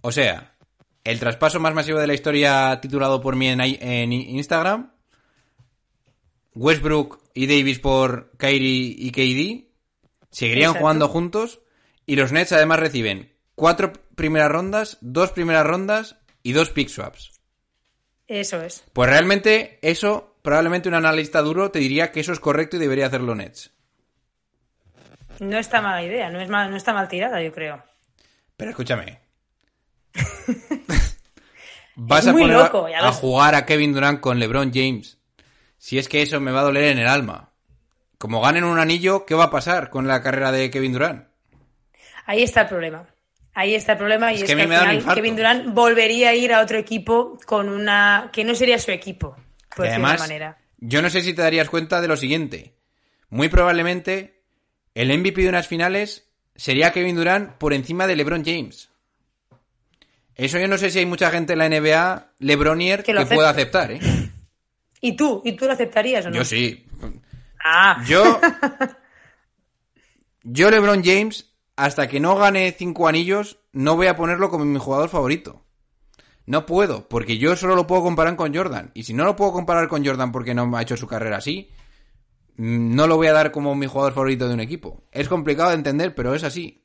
O 0.00 0.10
sea, 0.10 0.56
el 1.04 1.18
traspaso 1.18 1.60
más 1.60 1.74
masivo 1.74 1.98
de 1.98 2.06
la 2.06 2.14
historia 2.14 2.78
titulado 2.80 3.20
por 3.20 3.36
mí 3.36 3.48
en, 3.48 4.12
Instagram. 4.12 4.92
Westbrook 6.54 7.22
y 7.34 7.46
Davis 7.46 7.78
por 7.78 8.32
Kyrie 8.36 8.94
y 8.98 9.10
KD. 9.10 9.68
Seguirían 10.30 10.70
Exacto. 10.70 10.80
jugando 10.80 11.08
juntos. 11.08 11.60
Y 12.04 12.16
los 12.16 12.32
Nets 12.32 12.52
además 12.52 12.80
reciben 12.80 13.32
cuatro 13.54 13.92
primeras 14.16 14.50
rondas, 14.50 14.98
dos 15.00 15.30
primeras 15.30 15.66
rondas 15.66 16.16
y 16.42 16.52
dos 16.52 16.70
pick 16.70 16.88
swaps. 16.88 17.31
Eso 18.40 18.62
es. 18.62 18.82
Pues 18.94 19.10
realmente 19.10 19.78
eso, 19.82 20.36
probablemente 20.40 20.88
un 20.88 20.94
analista 20.94 21.42
duro 21.42 21.70
te 21.70 21.80
diría 21.80 22.10
que 22.12 22.20
eso 22.20 22.32
es 22.32 22.40
correcto 22.40 22.76
y 22.76 22.78
debería 22.80 23.06
hacerlo 23.06 23.34
Nets. 23.34 23.72
No 25.38 25.58
está 25.58 25.82
mala 25.82 26.02
idea, 26.02 26.30
no, 26.30 26.40
es 26.40 26.48
mal, 26.48 26.70
no 26.70 26.76
está 26.78 26.94
mal 26.94 27.08
tirada, 27.08 27.42
yo 27.42 27.52
creo. 27.52 27.82
Pero 28.56 28.70
escúchame. 28.70 29.20
Vas 31.94 32.22
Es 32.24 32.28
a 32.28 32.32
poner 32.32 32.56
loco, 32.56 32.86
a- 32.86 33.12
jugar 33.12 33.54
a 33.54 33.66
Kevin 33.66 33.92
Durant 33.92 34.20
con 34.20 34.38
LeBron 34.38 34.72
James. 34.72 35.18
Si 35.76 35.98
es 35.98 36.08
que 36.08 36.22
eso 36.22 36.40
me 36.40 36.52
va 36.52 36.60
a 36.60 36.64
doler 36.64 36.84
en 36.84 36.98
el 37.00 37.08
alma. 37.08 37.50
Como 38.16 38.40
ganen 38.40 38.64
un 38.64 38.78
anillo, 38.78 39.26
¿qué 39.26 39.34
va 39.34 39.44
a 39.44 39.50
pasar 39.50 39.90
con 39.90 40.06
la 40.08 40.22
carrera 40.22 40.52
de 40.52 40.70
Kevin 40.70 40.92
Durant? 40.94 41.26
Ahí 42.24 42.42
está 42.44 42.62
el 42.62 42.68
problema. 42.68 43.06
Ahí 43.54 43.74
está 43.74 43.92
el 43.92 43.98
problema 43.98 44.32
y 44.32 44.36
Es 44.36 44.42
es, 44.42 44.54
que 44.56 44.62
al 44.62 45.00
final. 45.00 45.14
Kevin 45.14 45.36
Durant 45.36 45.74
volvería 45.74 46.30
a 46.30 46.34
ir 46.34 46.52
a 46.54 46.60
otro 46.60 46.78
equipo 46.78 47.38
con 47.46 47.68
una 47.68 48.30
que 48.32 48.44
no 48.44 48.54
sería 48.54 48.78
su 48.78 48.90
equipo, 48.90 49.36
por 49.76 49.84
de 49.84 49.90
además, 49.92 50.20
manera. 50.20 50.58
yo 50.78 51.02
no 51.02 51.10
sé 51.10 51.20
si 51.20 51.34
te 51.34 51.42
darías 51.42 51.68
cuenta 51.68 52.00
de 52.00 52.08
lo 52.08 52.16
siguiente. 52.16 52.74
Muy 53.28 53.48
probablemente 53.48 54.42
el 54.94 55.16
MVP 55.18 55.42
de 55.42 55.48
unas 55.50 55.68
finales 55.68 56.28
sería 56.56 56.92
Kevin 56.92 57.16
Durant 57.16 57.52
por 57.52 57.72
encima 57.74 58.06
de 58.06 58.16
LeBron 58.16 58.44
James. 58.44 58.90
Eso 60.34 60.58
yo 60.58 60.66
no 60.66 60.78
sé 60.78 60.90
si 60.90 60.98
hay 60.98 61.06
mucha 61.06 61.30
gente 61.30 61.52
en 61.52 61.58
la 61.58 61.68
NBA, 61.68 62.32
LeBronier, 62.38 63.02
Que 63.02 63.14
pueda 63.26 63.50
aceptar, 63.50 63.92
¿eh? 63.92 64.00
¿Y 65.00 65.14
tú? 65.14 65.42
¿Y 65.44 65.52
tú 65.52 65.66
lo 65.66 65.72
aceptarías 65.72 66.24
o 66.24 66.30
no? 66.30 66.36
Yo 66.36 66.44
sí. 66.44 66.86
Ah, 67.62 68.02
Yo. 68.06 68.40
Yo, 70.44 70.70
LeBron 70.70 71.04
James, 71.04 71.51
hasta 71.76 72.08
que 72.08 72.20
no 72.20 72.36
gane 72.36 72.72
cinco 72.72 73.08
anillos, 73.08 73.58
no 73.72 73.96
voy 73.96 74.06
a 74.06 74.16
ponerlo 74.16 74.50
como 74.50 74.64
mi 74.64 74.78
jugador 74.78 75.08
favorito. 75.08 75.62
No 76.44 76.66
puedo, 76.66 77.08
porque 77.08 77.38
yo 77.38 77.54
solo 77.56 77.76
lo 77.76 77.86
puedo 77.86 78.02
comparar 78.02 78.36
con 78.36 78.54
Jordan. 78.54 78.90
Y 78.94 79.04
si 79.04 79.14
no 79.14 79.24
lo 79.24 79.36
puedo 79.36 79.52
comparar 79.52 79.88
con 79.88 80.04
Jordan 80.04 80.32
porque 80.32 80.54
no 80.54 80.66
me 80.66 80.78
ha 80.78 80.82
hecho 80.82 80.96
su 80.96 81.06
carrera 81.06 81.38
así, 81.38 81.70
mm, 82.56 82.94
no 82.94 83.06
lo 83.06 83.16
voy 83.16 83.28
a 83.28 83.32
dar 83.32 83.52
como 83.52 83.74
mi 83.74 83.86
jugador 83.86 84.12
favorito 84.12 84.48
de 84.48 84.54
un 84.54 84.60
equipo. 84.60 85.04
Es 85.12 85.28
complicado 85.28 85.70
de 85.70 85.76
entender, 85.76 86.14
pero 86.14 86.34
es 86.34 86.44
así. 86.44 86.84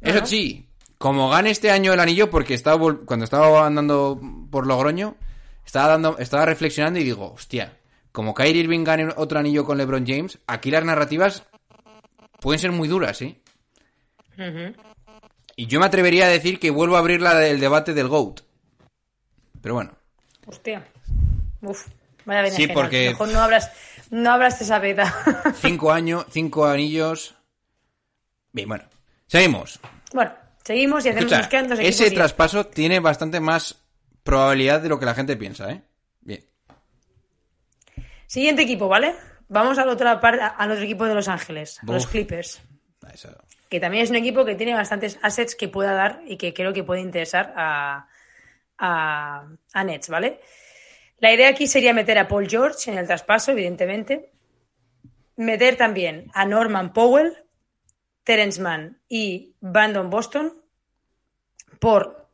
Eso 0.00 0.24
sí, 0.24 0.68
como 0.96 1.28
gane 1.28 1.50
este 1.50 1.72
año 1.72 1.92
el 1.92 2.00
anillo, 2.00 2.30
porque 2.30 2.54
estaba 2.54 2.78
cuando 3.04 3.24
estaba 3.24 3.66
andando 3.66 4.20
por 4.50 4.66
Logroño, 4.66 5.16
estaba 5.66 5.88
dando, 5.88 6.18
estaba 6.18 6.46
reflexionando 6.46 7.00
y 7.00 7.04
digo, 7.04 7.32
hostia, 7.32 7.78
como 8.12 8.32
Kyrie 8.32 8.62
Irving 8.62 8.84
gane 8.84 9.08
otro 9.16 9.40
anillo 9.40 9.64
con 9.64 9.76
LeBron 9.76 10.06
James, 10.06 10.38
aquí 10.46 10.70
las 10.70 10.84
narrativas 10.84 11.44
pueden 12.40 12.58
ser 12.58 12.72
muy 12.72 12.88
duras, 12.88 13.20
¿eh? 13.22 13.40
Y 15.56 15.66
yo 15.66 15.80
me 15.80 15.86
atrevería 15.86 16.26
a 16.26 16.28
decir 16.28 16.58
que 16.60 16.70
vuelvo 16.70 16.96
a 16.96 17.00
abrir 17.00 17.20
la 17.20 17.34
del 17.34 17.58
debate 17.60 17.94
del 17.94 18.08
GOAT. 18.08 18.40
Pero 19.60 19.74
bueno, 19.74 19.92
Hostia. 20.46 20.86
Uf, 21.60 21.88
vaya 22.24 22.46
Sí, 22.46 22.52
berenjena. 22.66 22.74
porque- 22.74 23.08
Mejor 23.10 23.28
no 23.28 23.40
abras, 23.40 23.70
no 24.10 24.30
abras 24.30 24.60
esa 24.62 24.78
beta. 24.78 25.12
cinco 25.60 25.92
años, 25.92 26.24
cinco 26.30 26.64
anillos. 26.66 27.34
Bien, 28.52 28.68
bueno, 28.68 28.84
seguimos. 29.26 29.80
bueno, 30.14 30.32
seguimos 30.64 31.04
y 31.04 31.08
hacemos 31.10 31.32
Escucha, 31.32 31.82
ese 31.82 32.06
y 32.06 32.14
traspaso 32.14 32.66
tiene 32.66 33.00
bastante 33.00 33.40
más 33.40 33.76
probabilidad 34.22 34.80
de 34.80 34.88
lo 34.88 34.98
que 34.98 35.06
la 35.06 35.14
gente 35.14 35.36
piensa, 35.36 35.70
¿eh? 35.72 35.82
Bien. 36.20 36.44
Siguiente 38.26 38.62
equipo, 38.62 38.88
¿vale? 38.88 39.14
Vamos 39.48 39.78
al 39.78 39.88
otro, 39.88 40.08
al 40.08 40.70
otro 40.70 40.84
equipo 40.84 41.06
de 41.06 41.14
Los 41.14 41.28
Ángeles, 41.28 41.80
los. 41.82 42.06
Clippers. 42.06 42.60
Ah, 43.04 43.10
eso. 43.14 43.30
que 43.68 43.80
también 43.80 44.04
es 44.04 44.10
un 44.10 44.16
equipo 44.16 44.44
que 44.44 44.54
tiene 44.54 44.74
bastantes 44.74 45.18
assets 45.22 45.54
que 45.54 45.68
pueda 45.68 45.92
dar 45.92 46.20
y 46.26 46.36
que 46.36 46.52
creo 46.52 46.72
que 46.72 46.84
puede 46.84 47.00
interesar 47.00 47.54
a, 47.56 48.08
a, 48.76 49.48
a 49.72 49.84
Nets, 49.84 50.08
¿vale? 50.08 50.40
La 51.20 51.32
idea 51.32 51.48
aquí 51.48 51.66
sería 51.66 51.92
meter 51.94 52.18
a 52.18 52.28
Paul 52.28 52.48
George 52.48 52.90
en 52.90 52.98
el 52.98 53.06
traspaso, 53.06 53.50
evidentemente. 53.52 54.30
Meter 55.36 55.76
también 55.76 56.30
a 56.34 56.44
Norman 56.44 56.92
Powell, 56.92 57.44
Terence 58.24 58.60
Mann 58.60 59.00
y 59.08 59.54
Brandon 59.60 60.10
Boston 60.10 60.54
por 61.78 62.28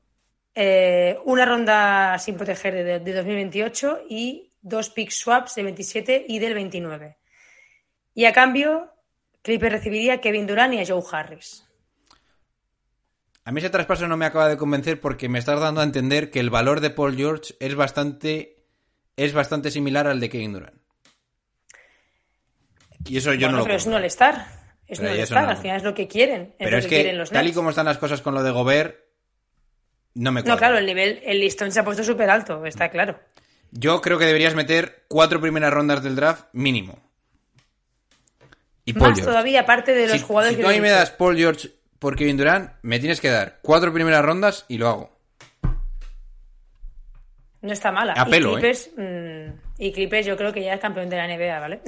eh, 0.55 1.19
una 1.25 1.45
ronda 1.45 2.19
sin 2.19 2.37
proteger 2.37 2.75
de, 2.75 3.01
de 3.01 3.13
2028 3.13 4.03
y 4.09 4.51
dos 4.65 4.89
pick 4.91 5.11
swaps 5.11 5.55
del 5.55 5.67
27 5.67 6.25
y 6.27 6.39
del 6.41 6.55
29. 6.55 7.19
Y 8.15 8.25
a 8.25 8.33
cambio, 8.33 8.91
Clippers 9.43 9.73
recibiría 9.75 10.15
a 10.15 10.21
Kevin 10.21 10.47
Durant 10.47 10.75
y 10.75 10.81
a 10.81 10.87
Joe 10.87 11.03
Harris. 11.13 11.65
A 13.45 13.53
mí 13.53 13.61
ese 13.61 13.69
traspaso 13.71 14.09
no 14.09 14.17
me 14.17 14.25
acaba 14.25 14.49
de 14.49 14.57
convencer 14.57 15.01
porque 15.01 15.29
me 15.29 15.39
estás 15.39 15.61
dando 15.61 15.83
a 15.83 15.85
entender 15.85 16.31
que 16.31 16.41
el 16.41 16.49
valor 16.49 16.81
de 16.81 16.89
Paul 16.91 17.15
George 17.15 17.55
es 17.61 17.75
bastante 17.75 18.65
es 19.17 19.33
bastante 19.35 19.71
similar 19.71 20.07
al 20.07 20.19
de 20.19 20.29
Kevin 20.31 20.55
Durant. 20.55 20.81
Y 23.07 23.19
eso 23.19 23.35
yo 23.35 23.47
Bueno, 23.49 23.53
no 23.53 23.59
lo 23.59 23.65
pero 23.65 23.77
es 23.77 23.85
compro. 23.85 23.99
all-star. 23.99 24.47
Es 24.87 24.99
eso 24.99 25.11
all-star. 25.11 25.45
no. 25.45 25.51
Al 25.51 25.57
final 25.59 25.77
es 25.77 25.83
lo 25.83 25.95
que 25.95 26.09
quieren. 26.09 26.43
Es 26.43 26.55
Pero 26.59 26.71
lo 26.71 26.79
es 26.79 26.85
que, 26.85 26.91
que 26.91 26.97
quieren 27.03 27.19
los 27.19 27.31
tal 27.31 27.47
y 27.47 27.53
como 27.53 27.71
están 27.71 27.85
las 27.87 27.99
cosas 27.99 28.23
con 28.23 28.35
lo 28.35 28.43
de 28.43 28.51
Gobert 28.51 28.97
no 30.15 30.33
me 30.33 30.41
No, 30.41 30.45
cuadra. 30.45 30.59
claro, 30.59 30.79
el 30.79 30.87
nivel, 30.87 31.21
el 31.25 31.41
listón 31.41 31.71
se 31.73 31.81
ha 31.81 31.85
puesto 31.85 32.03
súper 32.05 32.31
alto, 32.31 32.65
está 32.65 32.89
claro. 32.89 33.21
Yo 33.77 34.01
creo 34.01 34.19
que 34.19 34.25
deberías 34.27 34.55
meter 34.55 35.05
cuatro 35.09 35.41
primeras 35.41 35.73
rondas 35.73 36.03
del 36.03 36.15
draft 36.17 36.45
mínimo. 36.53 36.99
Y 38.85 38.93
Paul 38.93 39.11
Más 39.11 39.19
George. 39.19 39.31
todavía, 39.33 39.61
aparte 39.63 39.93
de 39.95 40.07
los 40.07 40.19
si, 40.21 40.23
jugadores 40.27 40.57
si 40.57 40.63
que 40.63 40.69
a 40.69 40.73
mí 40.73 40.81
me 40.81 40.91
das 40.91 41.11
Paul 41.11 41.37
George 41.37 41.71
por 41.99 42.17
Kevin 42.17 42.37
Durant, 42.37 42.71
me 42.83 42.99
tienes 43.01 43.21
que 43.21 43.31
dar 43.31 43.59
cuatro 43.63 43.93
primeras 43.93 44.25
rondas 44.25 44.65
y 44.69 44.79
lo 44.79 44.89
hago. 44.89 45.19
No 47.63 47.73
está 47.73 47.91
mala. 47.91 48.13
A 48.13 48.27
pelo, 48.27 48.51
y 48.51 48.53
Clippers, 48.61 48.91
mm, 48.97 49.51
y 49.79 49.93
Clippers 49.93 50.27
yo 50.27 50.37
creo 50.37 50.53
que 50.53 50.63
ya 50.63 50.75
es 50.75 50.81
campeón 50.81 51.09
de 51.09 51.17
la 51.17 51.27
NBA, 51.27 51.59
¿vale? 51.61 51.81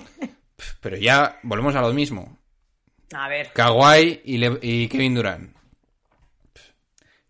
Pero 0.80 0.96
ya 0.96 1.38
volvemos 1.44 1.74
a 1.76 1.80
lo 1.80 1.92
mismo. 1.92 2.36
a 3.14 3.28
ver. 3.28 3.52
Kawhi 3.52 4.20
y, 4.24 4.38
Le- 4.38 4.58
y 4.60 4.88
Kevin 4.88 5.14
Durant. 5.14 5.56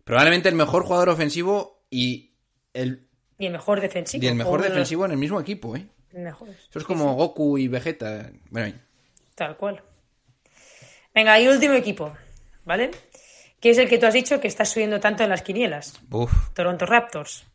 Probablemente 0.03 0.49
el 0.49 0.55
mejor 0.55 0.83
jugador 0.83 1.09
ofensivo 1.09 1.85
y 1.91 2.33
el, 2.73 3.07
Y 3.37 3.45
el 3.47 3.51
mejor 3.53 3.81
defensivo. 3.81 4.23
y 4.23 4.27
el 4.27 4.35
mejor 4.35 4.59
los 4.59 4.69
defensivo 4.69 5.05
en 5.05 5.11
el 5.11 5.17
mismo 5.17 5.39
equipo, 5.39 5.75
¿eh? 5.75 5.85
mejores. 6.11 6.55
Eso 6.69 6.79
es 6.79 6.85
como 6.85 7.13
Goku 7.15 7.57
y 7.57 7.67
Vegeta. 7.67 8.29
Bueno, 8.51 8.75
Tal 9.35 9.57
cual. 9.57 9.81
Venga, 11.13 11.39
y 11.39 11.47
último 11.47 11.73
equipo, 11.73 12.13
¿vale? 12.65 12.91
Que 13.59 13.69
es 13.71 13.77
el 13.77 13.87
que 13.89 13.97
tú 13.97 14.05
has 14.05 14.13
dicho 14.13 14.39
que 14.39 14.47
está 14.47 14.65
subiendo 14.65 14.99
tanto 14.99 15.23
en 15.23 15.29
las 15.29 15.41
quinielas. 15.41 15.99
uf. 16.11 16.31
Toronto 16.53 16.85
Raptors. 16.85 17.45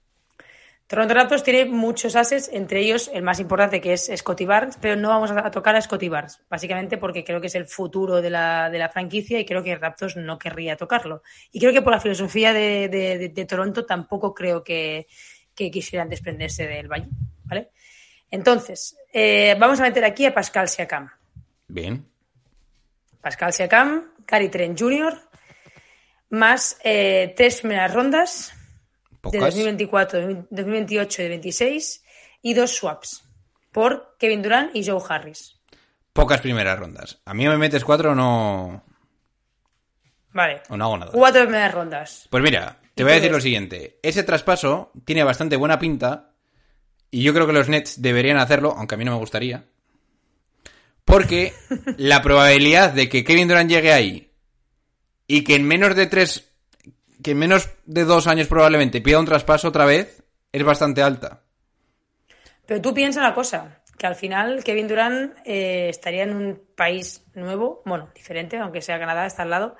Toronto 0.87 1.13
Raptors 1.13 1.43
tiene 1.43 1.67
muchos 1.67 2.17
ases, 2.17 2.49
entre 2.51 2.81
ellos 2.81 3.11
el 3.13 3.23
más 3.23 3.41
importante 3.41 3.79
que 3.81 3.93
es 3.93 4.11
Scotty 4.17 4.47
Barnes, 4.47 4.79
pero 4.81 4.97
no 4.97 5.11
vamos 5.11 5.31
a 5.31 5.51
tocar 5.51 5.77
a 5.77 5.83
Scotty 5.83 6.09
Barnes, 6.09 6.41
básicamente 6.49 6.97
porque 6.97 7.25
creo 7.25 7.43
que 7.43 7.49
es 7.49 7.55
el 7.57 7.67
futuro 7.67 8.23
de 8.23 8.31
la, 8.31 8.71
de 8.71 8.79
la 8.79 8.89
franquicia 8.89 9.39
y 9.39 9.45
creo 9.45 9.63
que 9.63 9.77
Raptors 9.77 10.17
no 10.17 10.39
querría 10.39 10.77
tocarlo. 10.79 11.23
Y 11.53 11.61
creo 11.61 11.75
que 11.75 11.83
por 11.83 11.93
la 11.93 12.01
filosofía 12.01 12.55
de, 12.55 12.89
de- 12.89 13.19
de- 13.19 13.29
de 13.29 13.45
Toronto 13.45 13.85
tampoco 13.85 14.33
creo 14.33 14.65
que, 14.65 15.07
que 15.59 15.73
quisieran 15.73 16.09
desprenderse 16.09 16.69
del 16.69 16.87
Valle, 16.87 17.09
¿vale? 17.45 17.71
Entonces, 18.31 18.97
eh, 19.13 19.57
vamos 19.59 19.81
a 19.81 19.83
meter 19.83 20.05
aquí 20.05 20.25
a 20.25 20.33
Pascal 20.33 20.69
Siakam. 20.69 21.11
Bien. 21.67 22.07
Pascal 23.21 23.53
Siakam, 23.53 24.13
Gary 24.25 24.49
Trent 24.49 24.79
Jr., 24.79 25.19
más 26.31 26.79
eh, 26.85 27.35
tres 27.37 27.61
primeras 27.61 27.93
rondas 27.93 28.53
de 29.11 29.19
Pocas. 29.21 29.41
2024, 29.41 30.47
2028 30.51 31.23
y 31.23 31.25
de 31.25 31.29
26 31.31 32.05
y 32.43 32.55
dos 32.55 32.77
swaps 32.77 33.25
por 33.73 34.15
Kevin 34.19 34.43
Durant 34.43 34.77
y 34.77 34.87
Joe 34.87 35.03
Harris. 35.09 35.59
Pocas 36.13 36.41
primeras 36.41 36.79
rondas. 36.79 37.21
A 37.25 37.35
mí 37.35 37.49
me 37.49 37.57
metes 37.57 37.85
cuatro 37.85 38.15
no, 38.15 38.85
Vale. 40.33 40.63
o 40.69 40.77
no 40.77 40.85
hago 40.85 40.99
nada. 40.99 41.13
Cuatro 41.13 41.43
primeras 41.43 41.73
rondas. 41.73 42.27
Pues 42.31 42.43
mira, 42.43 42.79
te 42.95 43.03
¿Y 43.03 43.05
voy 43.05 43.13
a 43.13 43.17
decir 43.17 43.31
lo 43.31 43.41
siguiente. 43.41 43.99
Ese 44.03 44.23
traspaso 44.23 44.93
tiene 45.05 45.25
bastante 45.25 45.57
buena 45.57 45.79
pinta 45.79 46.33
y 47.11 47.23
yo 47.23 47.33
creo 47.33 47.47
que 47.47 47.53
los 47.53 47.69
Nets 47.69 48.03
deberían 48.03 48.39
hacerlo, 48.39 48.75
aunque 48.77 48.95
a 48.95 48.99
mí 48.99 49.05
no 49.05 49.13
me 49.13 49.19
gustaría. 49.19 49.65
Porque 51.05 51.53
la 51.97 52.23
probabilidad 52.23 52.93
de 52.93 53.09
que 53.09 53.25
Kevin 53.25 53.49
Durant 53.49 53.71
llegue 53.71 53.93
ahí 53.93 54.31
y 55.27 55.45
que 55.45 55.55
en 55.55 55.67
menos 55.67 55.95
de 55.95 56.07
tres, 56.07 56.51
que 57.23 57.33
en 57.33 57.39
menos 57.39 57.69
de 57.87 58.05
dos 58.05 58.27
años 58.27 58.47
probablemente 58.49 59.01
pida 59.01 59.19
un 59.19 59.27
traspaso 59.27 59.69
otra 59.69 59.87
vez 59.87 60.23
es 60.53 60.63
bastante 60.65 61.03
alta. 61.03 61.43
Pero 62.67 62.83
tú 62.83 62.93
piensa 62.93 63.21
una 63.21 63.35
cosa, 63.35 63.81
que 63.97 64.07
al 64.07 64.15
final 64.15 64.63
Kevin 64.63 64.89
Durant 64.89 65.37
eh, 65.45 65.89
estaría 65.89 66.23
en 66.23 66.37
un 66.37 66.63
país 66.77 67.25
nuevo, 67.35 67.83
bueno, 67.85 68.11
diferente, 68.15 68.59
aunque 68.59 68.83
sea 68.83 68.99
Canadá, 68.99 69.27
está 69.27 69.43
al 69.43 69.51
lado, 69.51 69.77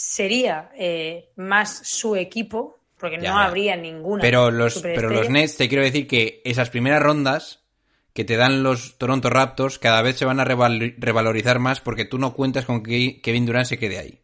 sería 0.00 0.70
eh, 0.76 1.28
más 1.34 1.80
su 1.82 2.14
equipo, 2.14 2.78
porque 2.98 3.16
Ya, 3.20 3.32
no 3.32 3.38
ya. 3.40 3.44
habría 3.46 3.76
ninguna. 3.76 4.22
Pero 4.22 4.50
los, 4.52 4.80
pero 4.80 5.10
los 5.10 5.28
Nets, 5.28 5.56
te 5.56 5.68
quiero 5.68 5.82
decir 5.82 6.06
que 6.06 6.40
esas 6.44 6.70
primeras 6.70 7.02
rondas 7.02 7.64
que 8.12 8.24
te 8.24 8.36
dan 8.36 8.62
los 8.62 8.96
Toronto 8.96 9.28
Raptors 9.28 9.78
cada 9.80 10.00
vez 10.02 10.16
se 10.16 10.24
van 10.24 10.38
a 10.38 10.44
reval- 10.44 10.94
revalorizar 10.98 11.58
más 11.58 11.80
porque 11.80 12.04
tú 12.04 12.16
no 12.18 12.32
cuentas 12.32 12.64
con 12.64 12.82
que 12.84 13.20
Kevin 13.20 13.44
Durant 13.46 13.66
se 13.66 13.78
quede 13.78 13.98
ahí. 13.98 14.20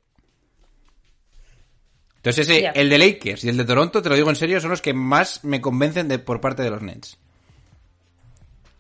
Entonces 2.17 2.49
ese, 2.49 2.63
Ya. 2.63 2.71
el 2.71 2.89
de 2.89 2.99
Lakers 2.99 3.43
y 3.45 3.49
el 3.49 3.57
de 3.57 3.65
Toronto, 3.65 4.01
te 4.01 4.09
lo 4.09 4.15
digo 4.15 4.31
en 4.31 4.37
serio, 4.37 4.61
son 4.61 4.71
los 4.71 4.81
que 4.81 4.95
más 4.95 5.43
me 5.45 5.61
convencen 5.61 6.07
de, 6.09 6.19
por 6.21 6.41
parte 6.41 6.63
de 6.63 6.71
los 6.71 6.83
Nets. 6.83 7.19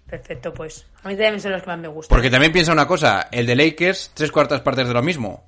Perfecto, 0.09 0.55
pues. 0.55 0.87
A 1.03 1.09
mí 1.09 1.15
también 1.17 1.41
son 1.41 1.53
los 1.53 1.63
que 1.63 1.67
más 1.69 1.79
me 1.79 1.89
gustan. 1.89 2.15
Porque 2.17 2.31
también 2.31 2.53
piensa 2.53 2.73
una 2.73 2.87
cosa, 2.87 3.29
el 3.33 3.47
de 3.47 3.57
Lakers, 3.57 4.13
tres 4.15 4.31
cuartas 4.31 4.61
partes 4.61 4.87
de 4.87 4.95
lo 4.95 5.03
mismo. 5.03 5.45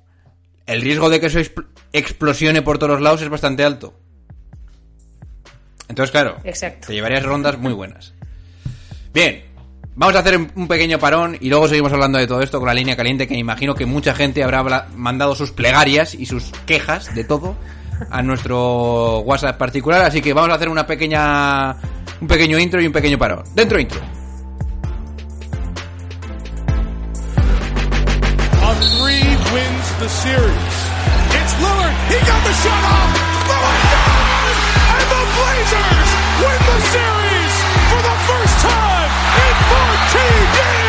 El 0.67 0.81
riesgo 0.81 1.09
de 1.09 1.19
que 1.19 1.25
eso 1.27 1.39
expl- 1.39 1.65
explosione 1.93 2.61
por 2.61 2.77
todos 2.77 2.91
los 2.93 3.01
lados 3.01 3.21
es 3.21 3.29
bastante 3.29 3.63
alto. 3.63 3.93
Entonces, 5.87 6.11
claro, 6.11 6.37
Exacto. 6.43 6.87
te 6.87 6.93
llevarías 6.93 7.23
rondas 7.23 7.57
muy 7.57 7.71
buenas. 7.73 8.13
Bien, 9.13 9.45
vamos 9.95 10.15
a 10.15 10.19
hacer 10.19 10.37
un 10.37 10.67
pequeño 10.67 10.99
parón 10.99 11.37
y 11.39 11.49
luego 11.49 11.67
seguimos 11.67 11.93
hablando 11.93 12.17
de 12.19 12.27
todo 12.27 12.41
esto 12.41 12.59
con 12.59 12.67
la 12.67 12.73
línea 12.73 12.95
caliente 12.97 13.27
que 13.27 13.33
me 13.33 13.39
imagino 13.39 13.73
que 13.73 13.85
mucha 13.85 14.13
gente 14.13 14.43
habrá 14.43 14.87
mandado 14.95 15.33
sus 15.35 15.51
plegarias 15.51 16.13
y 16.13 16.25
sus 16.25 16.51
quejas 16.65 17.15
de 17.15 17.23
todo 17.23 17.55
a 18.11 18.21
nuestro 18.21 19.19
WhatsApp 19.21 19.57
particular, 19.57 20.01
así 20.01 20.21
que 20.21 20.33
vamos 20.33 20.51
a 20.51 20.55
hacer 20.55 20.69
una 20.69 20.85
pequeña 20.85 21.77
un 22.19 22.27
pequeño 22.27 22.59
intro 22.59 22.81
y 22.81 22.85
un 22.87 22.93
pequeño 22.93 23.17
parón. 23.17 23.43
Dentro 23.55 23.79
intro. 23.79 24.01
The 29.99 30.09
series. 30.09 30.77
It's 31.33 31.53
Lillard. 31.57 31.95
He 32.05 32.19
got 32.21 32.41
the 32.45 32.53
shot 32.61 32.83
off. 32.85 33.11
Lillard 33.49 33.81
does! 33.97 34.57
And 34.93 35.07
the 35.09 35.23
Blazers 35.33 36.09
win 36.37 36.59
the 36.69 36.79
series 36.93 37.53
for 37.89 38.01
the 38.05 38.15
first 38.29 38.55
time 38.61 39.09
in 39.41 39.55
14 39.73 40.57
years! 40.57 40.87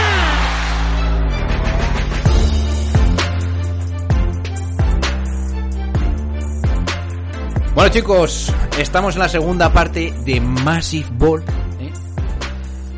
Bueno 7.74 7.90
chicos, 7.90 8.52
estamos 8.78 9.14
en 9.14 9.20
la 9.20 9.28
segunda 9.30 9.72
parte 9.72 10.12
de 10.26 10.40
Massive 10.40 11.08
Ball. 11.12 11.44
¿eh? 11.80 11.92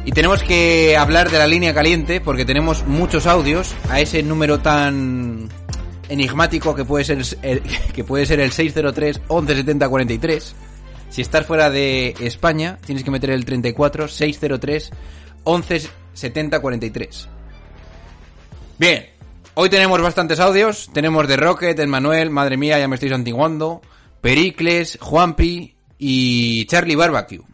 Y 0.06 0.10
tenemos 0.10 0.42
que 0.42 0.96
hablar 0.96 1.30
de 1.30 1.38
la 1.38 1.46
línea 1.46 1.72
caliente 1.72 2.20
porque 2.20 2.44
tenemos 2.44 2.84
muchos 2.84 3.26
audios 3.26 3.74
a 3.90 4.00
ese 4.00 4.24
número 4.24 4.58
tan 4.58 5.50
enigmático 6.10 6.74
que 6.74 6.84
puede 6.84 7.04
ser 7.04 7.22
el, 7.42 7.62
que 7.94 8.04
puede 8.04 8.26
ser 8.26 8.40
el 8.40 8.52
603 8.52 9.20
1170 9.20 9.88
43. 9.88 10.54
Si 11.08 11.22
estás 11.22 11.46
fuera 11.46 11.70
de 11.70 12.14
España, 12.20 12.78
tienes 12.84 13.02
que 13.02 13.10
meter 13.10 13.30
el 13.30 13.44
34 13.44 14.08
603 14.08 14.90
1170 15.46 16.60
43. 16.60 17.28
Bien, 18.78 19.06
hoy 19.54 19.68
tenemos 19.68 20.00
bastantes 20.00 20.38
audios. 20.40 20.90
Tenemos 20.92 21.26
de 21.26 21.36
Rocket, 21.36 21.84
Manuel, 21.86 22.30
madre 22.30 22.56
mía, 22.56 22.78
ya 22.78 22.88
me 22.88 22.94
estoy 22.94 23.08
santiguando. 23.08 23.80
Pericles, 24.20 24.98
Juanpi 25.00 25.74
y 25.98 26.66
Charlie 26.66 26.96
Barbecue. 26.96 27.44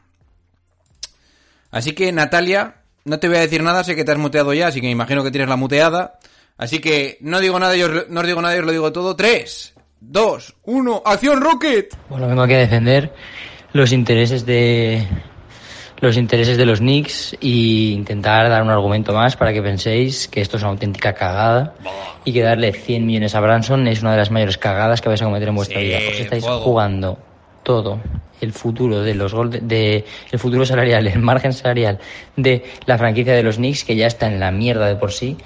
Así 1.70 1.92
que, 1.92 2.12
Natalia, 2.12 2.82
no 3.04 3.18
te 3.18 3.28
voy 3.28 3.36
a 3.36 3.40
decir 3.40 3.62
nada, 3.62 3.84
sé 3.84 3.94
que 3.94 4.04
te 4.04 4.12
has 4.12 4.18
muteado 4.18 4.52
ya, 4.52 4.68
así 4.68 4.80
que 4.80 4.86
me 4.86 4.92
imagino 4.92 5.22
que 5.22 5.30
tienes 5.30 5.48
la 5.48 5.56
muteada. 5.56 6.15
Así 6.58 6.78
que 6.80 7.18
no 7.20 7.40
digo 7.40 7.58
nada, 7.58 7.76
yo 7.76 7.88
no 8.08 8.20
os 8.20 8.26
digo 8.26 8.40
nada, 8.40 8.54
yo 8.54 8.60
os 8.60 8.66
lo 8.66 8.72
digo 8.72 8.92
todo. 8.92 9.14
3, 9.16 9.74
2, 10.00 10.54
1, 10.64 11.02
¡acción 11.04 11.40
Rocket! 11.40 11.94
Bueno, 12.08 12.28
vengo 12.28 12.42
aquí 12.42 12.54
a 12.54 12.58
defender 12.58 13.12
los 13.72 13.92
intereses 13.92 14.46
de, 14.46 15.06
los 16.00 16.16
intereses 16.16 16.56
de 16.56 16.64
los 16.64 16.78
Knicks 16.80 17.34
e 17.42 17.46
intentar 17.92 18.48
dar 18.48 18.62
un 18.62 18.70
argumento 18.70 19.12
más 19.12 19.36
para 19.36 19.52
que 19.52 19.60
penséis 19.62 20.28
que 20.28 20.40
esto 20.40 20.56
es 20.56 20.62
una 20.62 20.70
auténtica 20.72 21.12
cagada 21.12 21.74
y 22.24 22.32
que 22.32 22.40
darle 22.42 22.72
100 22.72 23.04
millones 23.04 23.34
a 23.34 23.40
Branson 23.40 23.86
es 23.88 24.00
una 24.00 24.12
de 24.12 24.18
las 24.18 24.30
mayores 24.30 24.56
cagadas 24.56 25.02
que 25.02 25.08
vais 25.10 25.20
a 25.20 25.26
cometer 25.26 25.48
en 25.48 25.54
vuestra 25.56 25.78
Sí, 25.78 25.86
vida. 25.86 25.98
Os 26.10 26.20
estáis 26.20 26.44
jugando 26.44 27.18
todo 27.62 28.00
el 28.40 28.52
futuro 28.52 29.00
de 29.02 29.14
los 29.14 29.34
gol- 29.34 29.50
de 29.50 30.04
el 30.30 30.38
futuro 30.38 30.64
salarial, 30.64 31.06
el 31.06 31.18
margen 31.18 31.52
salarial 31.52 31.98
de 32.36 32.64
la 32.86 32.96
franquicia 32.96 33.34
de 33.34 33.42
los 33.42 33.56
Knicks 33.56 33.84
que 33.84 33.96
ya 33.96 34.06
está 34.06 34.26
en 34.26 34.38
la 34.40 34.50
mierda 34.52 34.86
de 34.86 34.96
por 34.96 35.12
sí 35.12 35.36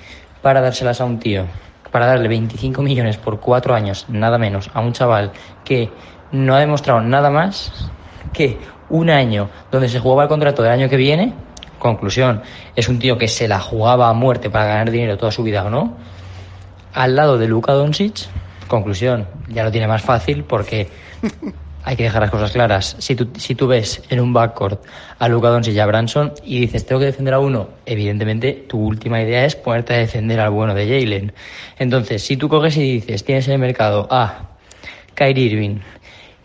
para 0.42 0.60
dárselas 0.60 1.00
a 1.00 1.04
un 1.04 1.18
tío, 1.18 1.44
para 1.90 2.06
darle 2.06 2.28
25 2.28 2.82
millones 2.82 3.16
por 3.16 3.40
cuatro 3.40 3.74
años, 3.74 4.06
nada 4.08 4.38
menos, 4.38 4.70
a 4.74 4.80
un 4.80 4.92
chaval 4.92 5.32
que 5.64 5.90
no 6.32 6.54
ha 6.54 6.60
demostrado 6.60 7.00
nada 7.00 7.30
más 7.30 7.90
que 8.32 8.58
un 8.88 9.10
año 9.10 9.48
donde 9.70 9.88
se 9.88 10.00
jugaba 10.00 10.24
el 10.24 10.28
contrato 10.28 10.62
del 10.62 10.72
año 10.72 10.88
que 10.88 10.96
viene. 10.96 11.32
Conclusión, 11.78 12.42
es 12.76 12.88
un 12.88 12.98
tío 12.98 13.16
que 13.16 13.28
se 13.28 13.48
la 13.48 13.58
jugaba 13.58 14.08
a 14.08 14.12
muerte 14.12 14.50
para 14.50 14.66
ganar 14.66 14.90
dinero 14.90 15.16
toda 15.16 15.32
su 15.32 15.42
vida 15.42 15.64
o 15.64 15.70
no. 15.70 15.96
Al 16.92 17.16
lado 17.16 17.38
de 17.38 17.48
Luka 17.48 17.72
Doncic, 17.72 18.26
conclusión, 18.68 19.26
ya 19.48 19.64
lo 19.64 19.70
tiene 19.70 19.86
más 19.86 20.02
fácil 20.02 20.44
porque 20.44 20.88
hay 21.90 21.96
que 21.96 22.04
dejar 22.04 22.22
las 22.22 22.30
cosas 22.30 22.52
claras. 22.52 22.94
Si 23.00 23.16
tú, 23.16 23.30
si 23.36 23.56
tú 23.56 23.66
ves 23.66 24.00
en 24.10 24.20
un 24.20 24.32
backcourt 24.32 24.80
a 25.18 25.26
Luka 25.26 25.48
Doncic 25.48 25.74
y 25.74 25.80
a 25.80 25.86
Branson 25.86 26.32
y 26.44 26.60
dices, 26.60 26.86
tengo 26.86 27.00
que 27.00 27.06
defender 27.06 27.34
a 27.34 27.40
uno, 27.40 27.68
evidentemente 27.84 28.52
tu 28.68 28.78
última 28.78 29.20
idea 29.20 29.44
es 29.44 29.56
ponerte 29.56 29.94
a 29.94 29.96
defender 29.96 30.38
al 30.38 30.50
bueno 30.50 30.72
de 30.72 30.84
Jalen. 30.86 31.32
Entonces, 31.80 32.22
si 32.22 32.36
tú 32.36 32.48
coges 32.48 32.76
y 32.76 32.92
dices, 32.92 33.24
tienes 33.24 33.48
en 33.48 33.54
el 33.54 33.58
mercado 33.58 34.06
a 34.08 34.50
Kyrie 35.16 35.46
Irving 35.46 35.78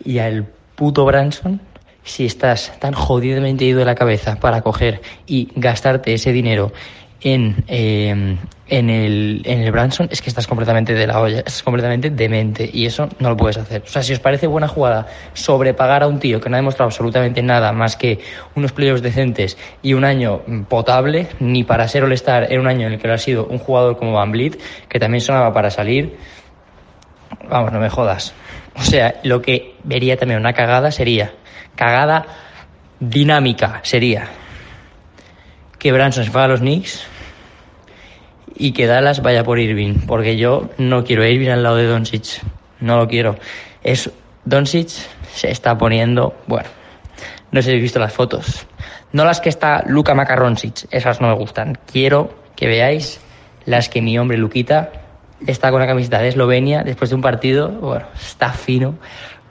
y 0.04 0.18
al 0.18 0.46
puto 0.74 1.04
Branson, 1.04 1.60
si 2.02 2.26
estás 2.26 2.72
tan 2.80 2.94
jodidamente 2.94 3.66
ido 3.66 3.78
de 3.78 3.84
la 3.84 3.94
cabeza 3.94 4.40
para 4.40 4.62
coger 4.62 5.00
y 5.28 5.50
gastarte 5.54 6.12
ese 6.12 6.32
dinero 6.32 6.72
en, 7.20 7.62
eh, 7.68 8.36
en, 8.68 8.90
el, 8.90 9.42
en 9.44 9.60
el 9.60 9.70
Branson, 9.72 10.08
es 10.10 10.20
que 10.20 10.28
estás 10.28 10.46
completamente 10.46 10.94
de 10.94 11.06
la 11.06 11.20
olla, 11.20 11.38
estás 11.38 11.62
completamente 11.62 12.10
demente 12.10 12.68
y 12.72 12.86
eso 12.86 13.08
no 13.18 13.30
lo 13.30 13.36
puedes 13.36 13.56
hacer. 13.58 13.82
O 13.84 13.88
sea, 13.88 14.02
si 14.02 14.12
os 14.12 14.20
parece 14.20 14.46
buena 14.46 14.68
jugada 14.68 15.06
sobrepagar 15.34 16.02
a 16.02 16.08
un 16.08 16.18
tío 16.18 16.40
que 16.40 16.48
no 16.48 16.56
ha 16.56 16.58
demostrado 16.58 16.88
absolutamente 16.88 17.42
nada 17.42 17.72
más 17.72 17.96
que 17.96 18.18
unos 18.54 18.72
playoffs 18.72 19.02
decentes 19.02 19.56
y 19.82 19.94
un 19.94 20.04
año 20.04 20.42
mm, 20.46 20.62
potable, 20.62 21.28
ni 21.40 21.64
para 21.64 21.86
ser 21.88 22.04
All-Star 22.04 22.52
en 22.52 22.60
un 22.60 22.66
año 22.66 22.86
en 22.86 22.94
el 22.94 22.98
que 22.98 23.08
lo 23.08 23.14
ha 23.14 23.18
sido 23.18 23.46
un 23.46 23.58
jugador 23.58 23.96
como 23.96 24.12
Van 24.12 24.32
Vliet, 24.32 24.58
que 24.88 24.98
también 24.98 25.20
sonaba 25.20 25.52
para 25.52 25.70
salir, 25.70 26.16
Vamos, 27.48 27.72
no 27.72 27.80
me 27.80 27.90
jodas. 27.90 28.34
O 28.74 28.82
sea, 28.82 29.20
lo 29.22 29.40
que 29.40 29.74
vería 29.84 30.16
también 30.16 30.40
una 30.40 30.52
cagada 30.52 30.90
sería, 30.90 31.32
cagada 31.74 32.26
dinámica 33.00 33.80
sería, 33.82 34.28
que 35.78 35.92
Branson 35.92 36.24
se 36.24 36.30
fuera 36.30 36.46
a 36.46 36.48
los 36.48 36.60
Knicks 36.60 37.06
y 38.56 38.72
que 38.72 38.86
Dallas 38.86 39.22
vaya 39.22 39.44
por 39.44 39.58
Irving, 39.58 40.06
porque 40.06 40.36
yo 40.36 40.68
no 40.78 41.04
quiero 41.04 41.22
a 41.22 41.28
Irving 41.28 41.50
al 41.50 41.62
lado 41.62 41.76
de 41.76 41.86
Doncic, 41.86 42.42
no 42.80 42.96
lo 42.96 43.08
quiero. 43.08 43.36
Es 43.82 44.10
Doncic 44.44 44.88
se 45.32 45.50
está 45.50 45.76
poniendo, 45.76 46.34
bueno, 46.46 46.68
no 47.52 47.60
sé 47.60 47.64
si 47.64 47.70
habéis 47.70 47.82
visto 47.84 47.98
las 47.98 48.12
fotos, 48.12 48.66
no 49.12 49.24
las 49.24 49.40
que 49.40 49.48
está 49.48 49.82
Luka 49.86 50.14
Macarroncic, 50.14 50.86
esas 50.90 51.20
no 51.20 51.28
me 51.28 51.34
gustan. 51.34 51.78
Quiero 51.90 52.34
que 52.54 52.66
veáis 52.66 53.20
las 53.64 53.88
que 53.88 54.02
mi 54.02 54.18
hombre 54.18 54.38
Luquita 54.38 54.92
está 55.46 55.70
con 55.70 55.80
la 55.80 55.86
camiseta 55.86 56.20
de 56.20 56.28
Eslovenia 56.28 56.82
después 56.82 57.10
de 57.10 57.16
un 57.16 57.22
partido, 57.22 57.68
bueno, 57.68 58.06
está 58.14 58.52
fino 58.52 58.98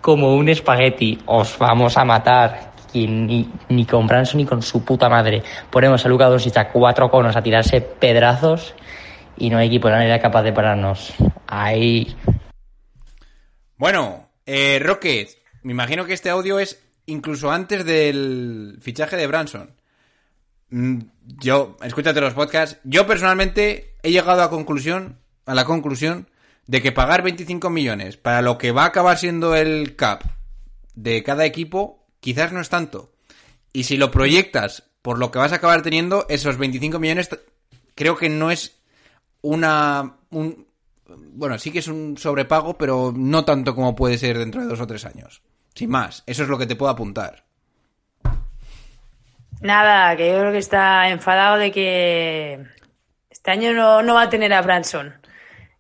como 0.05 0.35
un 0.35 0.49
espagueti. 0.49 1.17
Os 1.25 1.57
vamos 1.57 1.97
a 1.97 2.05
matar. 2.05 2.74
Y 2.95 3.07
ni, 3.07 3.51
ni 3.67 3.85
con 3.85 4.07
Branson 4.07 4.37
ni 4.37 4.45
con 4.45 4.61
su 4.61 4.85
puta 4.85 5.09
madre. 5.09 5.43
Ponemos 5.69 6.05
a 6.05 6.07
Luka 6.07 6.27
Doncic 6.27 6.55
a 6.55 6.69
cuatro 6.71 7.11
conos 7.11 7.35
a 7.35 7.43
tirarse 7.43 7.81
pedrazos 7.81 8.73
y 9.35 9.49
no 9.49 9.57
hay 9.57 9.67
equipo 9.67 9.89
de 9.89 9.95
manera 9.95 10.21
capaz 10.21 10.43
de 10.43 10.53
pararnos. 10.53 11.13
Ahí. 11.45 12.15
Bueno, 13.75 14.29
eh, 14.45 14.79
Rocket, 14.81 15.29
me 15.63 15.73
imagino 15.73 16.05
que 16.05 16.13
este 16.13 16.29
audio 16.29 16.57
es 16.57 16.81
incluso 17.05 17.51
antes 17.51 17.83
del 17.83 18.77
fichaje 18.79 19.17
de 19.17 19.27
Branson. 19.27 19.75
Mm, 20.69 20.99
Yo, 21.39 21.75
escúchate 21.83 22.21
los 22.21 22.33
podcasts. 22.33 22.79
Yo 22.85 23.05
personalmente 23.05 23.95
he 24.03 24.11
llegado 24.11 24.41
a 24.41 24.49
conclusión, 24.49 25.19
a 25.45 25.53
la 25.53 25.65
conclusión 25.65 26.29
de 26.65 26.81
que 26.81 26.93
pagar 26.93 27.23
25 27.23 27.69
millones 27.69 28.15
para 28.15 28.41
lo 28.41 28.57
que 28.57 28.71
va 28.71 28.83
a 28.83 28.87
acabar 28.87 29.17
siendo 29.17 29.53
el 29.53 29.97
cap 29.97 30.23
de 30.93 31.23
cada 31.23 31.43
equipo, 31.45 32.04
quizás 32.26 32.51
no 32.51 32.59
es 32.59 32.69
tanto. 32.69 33.11
Y 33.71 33.84
si 33.84 33.97
lo 33.97 34.09
proyectas 34.09 34.82
por 35.03 35.19
lo 35.19 35.30
que 35.30 35.38
vas 35.38 35.51
a 35.51 35.57
acabar 35.57 35.84
teniendo, 35.84 36.26
esos 36.28 36.57
25 36.57 36.97
millones 36.97 37.30
creo 37.93 38.17
que 38.17 38.30
no 38.30 38.49
es 38.49 38.80
una 39.43 40.15
un, 40.32 40.65
bueno, 41.05 41.59
sí 41.59 41.71
que 41.71 41.80
es 41.80 41.88
un 41.88 42.17
sobrepago, 42.17 42.80
pero 42.80 43.13
no 43.15 43.45
tanto 43.45 43.76
como 43.76 43.95
puede 43.95 44.17
ser 44.17 44.39
dentro 44.39 44.61
de 44.61 44.67
dos 44.67 44.82
o 44.82 44.88
tres 44.88 45.05
años. 45.05 45.43
Sin 45.76 45.91
más, 45.91 46.23
eso 46.26 46.41
es 46.41 46.49
lo 46.49 46.57
que 46.57 46.65
te 46.65 46.76
puedo 46.76 46.91
apuntar. 46.91 47.45
Nada, 49.61 50.17
que 50.17 50.32
yo 50.32 50.39
creo 50.39 50.51
que 50.51 50.57
está 50.57 51.09
enfadado 51.09 51.57
de 51.57 51.71
que 51.71 52.65
este 53.30 53.51
año 53.51 53.71
no, 53.71 54.01
no 54.01 54.15
va 54.15 54.23
a 54.23 54.30
tener 54.30 54.51
a 54.51 54.63
Branson. 54.63 55.13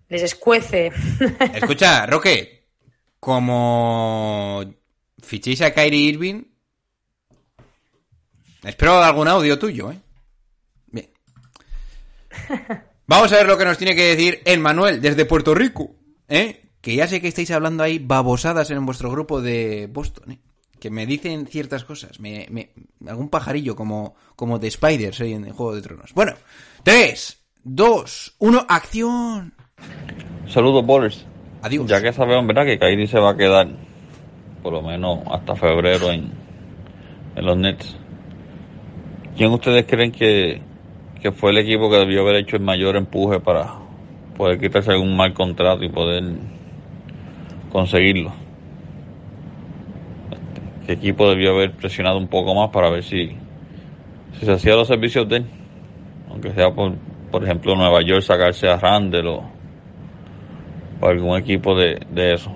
Les 0.09 0.21
escuece. 0.21 0.91
Escucha, 1.55 2.05
Roque, 2.05 2.67
como 3.19 4.63
fichéis 5.25 5.61
a 5.61 5.73
Kyrie 5.73 6.09
Irving, 6.09 6.43
espero 8.63 8.97
algún 9.03 9.27
audio 9.27 9.57
tuyo, 9.59 9.91
¿eh? 9.91 9.99
Bien. 10.87 11.09
Vamos 13.07 13.31
a 13.31 13.35
ver 13.37 13.47
lo 13.47 13.57
que 13.57 13.65
nos 13.65 13.77
tiene 13.77 13.95
que 13.95 14.15
decir 14.15 14.41
el 14.45 14.59
Manuel 14.59 15.01
desde 15.01 15.25
Puerto 15.25 15.53
Rico, 15.53 15.95
¿eh? 16.27 16.61
Que 16.81 16.95
ya 16.95 17.07
sé 17.07 17.21
que 17.21 17.27
estáis 17.27 17.51
hablando 17.51 17.83
ahí 17.83 17.99
babosadas 17.99 18.69
en 18.71 18.85
vuestro 18.85 19.11
grupo 19.11 19.41
de 19.41 19.87
Boston, 19.91 20.31
¿eh? 20.31 20.39
Que 20.79 20.89
me 20.91 21.05
dicen 21.05 21.47
ciertas 21.47 21.83
cosas, 21.83 22.19
me, 22.19 22.47
me- 22.51 22.71
algún 23.07 23.29
pajarillo 23.29 23.75
como, 23.75 24.15
como 24.35 24.59
de 24.59 24.69
Spiders 24.69 25.19
¿eh? 25.21 25.31
en 25.31 25.49
Juego 25.51 25.73
de 25.75 25.81
Tronos. 25.81 26.13
Bueno, 26.13 26.33
3, 26.83 27.37
2, 27.63 28.35
1, 28.39 28.65
acción. 28.69 29.53
Saludos, 30.47 30.85
Bowlers. 30.85 31.25
Adiós. 31.63 31.87
Ya 31.89 32.01
que 32.01 32.13
sabemos, 32.13 32.45
¿verdad? 32.45 32.65
Que 32.65 32.77
Kyrie 32.77 33.07
se 33.07 33.17
va 33.19 33.31
a 33.31 33.37
quedar 33.37 33.67
por 34.65 34.73
lo 34.73 34.81
menos 34.81 35.19
hasta 35.29 35.55
febrero 35.55 36.09
en, 36.09 36.31
en 37.35 37.45
los 37.45 37.55
Nets. 37.55 37.95
¿Quién 39.37 39.51
ustedes 39.51 39.85
creen 39.85 40.11
que, 40.11 40.59
que 41.21 41.31
fue 41.31 41.51
el 41.51 41.59
equipo 41.59 41.87
que 41.87 41.97
debió 41.97 42.21
haber 42.21 42.37
hecho 42.37 42.55
el 42.55 42.63
mayor 42.63 42.95
empuje 42.95 43.39
para 43.39 43.75
poder 44.35 44.59
quitarse 44.59 44.89
algún 44.89 45.15
mal 45.15 45.35
contrato 45.35 45.83
y 45.83 45.89
poder 45.89 46.23
conseguirlo? 47.71 48.33
¿Qué 50.87 50.93
equipo 50.93 51.29
debió 51.29 51.51
haber 51.51 51.73
presionado 51.73 52.17
un 52.17 52.27
poco 52.27 52.55
más 52.55 52.71
para 52.71 52.89
ver 52.89 53.03
si, 53.03 53.37
si 54.39 54.45
se 54.47 54.51
hacía 54.51 54.75
los 54.75 54.87
servicios 54.87 55.29
de 55.29 55.35
él? 55.37 55.45
Aunque 56.31 56.51
sea 56.53 56.71
por, 56.71 56.95
por 57.29 57.43
ejemplo, 57.43 57.75
Nueva 57.75 58.01
York 58.01 58.23
sacarse 58.23 58.67
a 58.67 58.77
Randall 58.79 59.27
o 59.27 59.43
o 61.01 61.07
algún 61.07 61.37
equipo 61.37 61.75
de, 61.75 61.99
de 62.09 62.33
eso. 62.33 62.55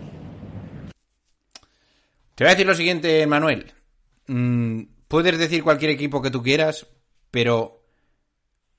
Te 2.39 2.45
voy 2.45 2.51
a 2.51 2.55
decir 2.55 2.67
lo 2.67 2.73
siguiente, 2.73 3.27
Manuel. 3.27 3.73
Mm, 4.27 4.83
puedes 5.09 5.37
decir 5.37 5.61
cualquier 5.61 5.91
equipo 5.91 6.21
que 6.21 6.31
tú 6.31 6.41
quieras, 6.41 6.87
pero 7.31 7.83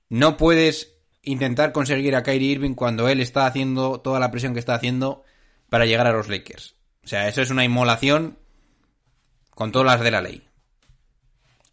no 0.09 0.39
puedes 0.39 0.97
intentar 1.21 1.71
conseguir 1.73 2.17
a 2.17 2.23
Kyrie 2.23 2.53
Irving 2.53 2.73
cuando 2.73 3.07
él 3.07 3.21
está 3.21 3.45
haciendo 3.45 4.01
toda 4.01 4.19
la 4.19 4.31
presión 4.31 4.55
que 4.55 4.61
está 4.61 4.75
haciendo 4.75 5.25
para 5.69 5.85
llegar 5.85 6.07
a 6.07 6.13
los 6.13 6.31
Lakers. 6.31 6.75
O 7.05 7.09
sea, 7.09 7.29
eso 7.29 7.43
es 7.43 7.51
una 7.51 7.63
inmolación 7.63 8.39
con 9.51 9.73
todas 9.73 9.89
las 9.89 10.01
de 10.01 10.11
la 10.11 10.23
ley. 10.23 10.49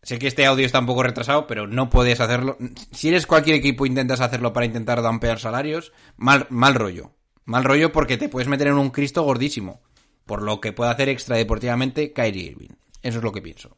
Sé 0.04 0.20
que 0.20 0.28
este 0.28 0.46
audio 0.46 0.66
está 0.66 0.80
un 0.80 0.88
poco 0.88 1.04
retrasado, 1.04 1.48
pero 1.48 1.68
no 1.68 1.90
puedes 1.90 2.20
hacerlo. 2.20 2.58
Si 2.92 3.08
eres 3.08 3.26
cualquier 3.26 3.56
equipo 3.56 3.86
intentas 3.86 4.20
hacerlo 4.20 4.52
para 4.52 4.66
intentar 4.66 5.02
dampear 5.02 5.40
salarios, 5.40 5.94
mal, 6.18 6.48
mal 6.50 6.76
rollo. 6.76 7.14
Mal 7.46 7.64
rollo 7.64 7.94
porque 7.94 8.18
te 8.18 8.28
puedes 8.28 8.50
meter 8.50 8.68
en 8.68 8.78
un 8.78 8.90
Cristo 8.90 9.24
gordísimo. 9.24 9.80
Por 10.28 10.44
lo 10.44 10.62
que 10.62 10.74
puede 10.74 10.92
hacer 10.92 11.10
extradeportivamente 11.10 12.14
Kyrie 12.14 12.52
Irving. 12.52 12.76
Eso 13.02 13.18
es 13.18 13.24
lo 13.24 13.32
que 13.32 13.42
pienso. 13.42 13.76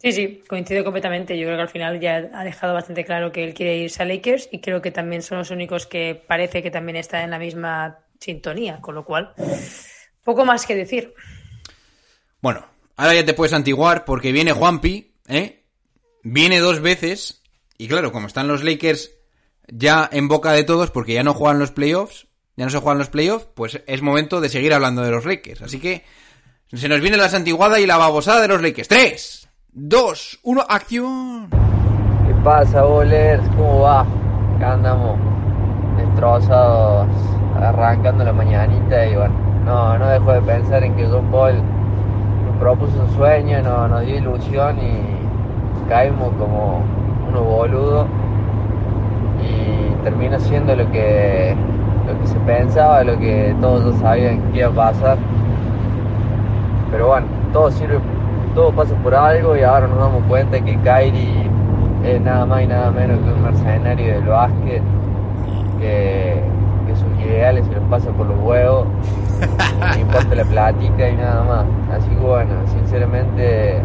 Sí, 0.00 0.12
sí, 0.12 0.44
coincido 0.48 0.84
completamente. 0.84 1.36
Yo 1.36 1.46
creo 1.46 1.56
que 1.56 1.62
al 1.62 1.68
final 1.68 1.98
ya 1.98 2.30
ha 2.32 2.44
dejado 2.44 2.74
bastante 2.74 3.04
claro 3.04 3.32
que 3.32 3.42
él 3.42 3.54
quiere 3.54 3.78
irse 3.78 4.02
a 4.02 4.06
Lakers 4.06 4.48
y 4.52 4.60
creo 4.60 4.80
que 4.80 4.92
también 4.92 5.22
son 5.22 5.38
los 5.38 5.50
únicos 5.50 5.86
que 5.86 6.14
parece 6.14 6.62
que 6.62 6.70
también 6.70 6.96
están 6.96 7.22
en 7.24 7.30
la 7.30 7.38
misma 7.40 7.98
sintonía, 8.20 8.80
con 8.80 8.94
lo 8.94 9.04
cual, 9.04 9.34
poco 10.22 10.44
más 10.44 10.66
que 10.66 10.76
decir. 10.76 11.14
Bueno, 12.40 12.64
ahora 12.96 13.14
ya 13.14 13.24
te 13.24 13.34
puedes 13.34 13.52
antiguar 13.52 14.04
porque 14.04 14.30
viene 14.30 14.52
Juanpi, 14.52 15.16
¿eh? 15.26 15.64
Viene 16.22 16.60
dos 16.60 16.80
veces. 16.80 17.42
Y 17.76 17.88
claro, 17.88 18.12
como 18.12 18.28
están 18.28 18.46
los 18.46 18.62
Lakers 18.62 19.10
ya 19.66 20.08
en 20.12 20.28
boca 20.28 20.52
de 20.52 20.64
todos 20.64 20.90
porque 20.90 21.14
ya 21.14 21.24
no 21.24 21.34
juegan 21.34 21.58
los 21.58 21.72
playoffs, 21.72 22.28
ya 22.58 22.64
no 22.64 22.70
se 22.72 22.78
juegan 22.78 22.98
los 22.98 23.08
playoffs, 23.08 23.46
pues 23.54 23.80
es 23.86 24.02
momento 24.02 24.40
de 24.40 24.48
seguir 24.48 24.74
hablando 24.74 25.02
de 25.02 25.12
los 25.12 25.24
Lakers. 25.24 25.62
Así 25.62 25.78
que 25.78 26.02
Se 26.72 26.88
nos 26.88 27.00
viene 27.00 27.16
la 27.16 27.28
santiguada 27.28 27.78
y 27.78 27.86
la 27.86 27.96
babosada 27.96 28.42
de 28.42 28.48
los 28.48 28.60
Lakers. 28.60 28.88
3, 28.88 29.48
2, 29.74 30.40
1, 30.42 30.64
acción. 30.68 31.50
¿Qué 32.26 32.34
pasa, 32.42 32.82
bowlers? 32.82 33.48
¿Cómo 33.56 33.82
va? 33.82 34.04
Andamos 34.60 35.20
destrozados, 35.98 37.06
arrancando 37.54 38.24
la 38.24 38.32
mañanita 38.32 39.06
y 39.06 39.14
bueno, 39.14 39.34
no, 39.64 39.96
no 39.96 40.08
dejo 40.08 40.32
de 40.32 40.42
pensar 40.42 40.82
en 40.82 40.96
que 40.96 41.06
John 41.06 41.30
Ball 41.30 41.62
nos 42.44 42.56
propuso 42.58 43.04
un 43.04 43.14
sueño, 43.14 43.62
no, 43.62 43.86
nos 43.86 44.04
dio 44.04 44.16
ilusión 44.16 44.80
y 44.80 45.88
caímos 45.88 46.34
como 46.36 46.82
unos 47.28 47.44
boludos 47.44 48.08
y 49.40 50.02
termina 50.02 50.40
siendo 50.40 50.74
lo 50.74 50.90
que, 50.90 51.56
lo 52.08 52.20
que 52.20 52.26
se 52.26 52.38
pensaba, 52.40 53.04
lo 53.04 53.18
que 53.18 53.54
todos 53.60 53.94
ya 53.94 54.00
sabían 54.00 54.40
que 54.52 54.58
iba 54.60 54.68
a 54.68 54.72
pasar. 54.72 55.18
Pero 56.90 57.08
bueno, 57.08 57.26
todo 57.52 57.70
sirve, 57.70 57.98
todo 58.54 58.72
pasa 58.72 58.94
por 58.96 59.14
algo 59.14 59.56
y 59.56 59.62
ahora 59.62 59.86
nos 59.86 59.98
damos 59.98 60.22
cuenta 60.24 60.58
que 60.60 60.76
Kyrie 60.78 61.50
es 62.04 62.20
nada 62.20 62.46
más 62.46 62.62
y 62.62 62.66
nada 62.66 62.90
menos 62.90 63.18
que 63.18 63.32
un 63.32 63.42
mercenario 63.42 64.14
del 64.14 64.24
básquet 64.24 64.82
que, 65.80 66.42
que 66.86 66.96
sus 66.96 67.26
ideales 67.26 67.66
se 67.66 67.72
los 67.74 67.84
pasa 67.90 68.10
por 68.12 68.26
los 68.26 68.38
huevos, 68.40 68.86
no 69.80 70.00
importa 70.00 70.34
la 70.34 70.44
plática 70.44 71.08
y 71.08 71.16
nada 71.16 71.42
más. 71.44 71.66
Así 71.98 72.08
que 72.08 72.16
bueno, 72.16 72.52
sinceramente 72.66 73.80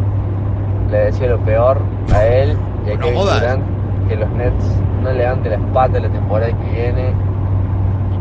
le 0.89 0.97
decía 0.97 1.27
lo 1.27 1.39
peor 1.39 1.77
a 2.13 2.25
él 2.25 2.57
y 2.87 2.91
a 2.91 2.97
Kevin. 2.97 3.15
Durant, 3.15 3.63
que 4.07 4.15
los 4.15 4.29
Nets 4.31 4.81
no 5.03 5.11
levanten 5.11 5.51
las 5.51 5.71
patas 5.73 6.01
la 6.01 6.09
temporada 6.09 6.51
que 6.51 6.71
viene. 6.71 7.13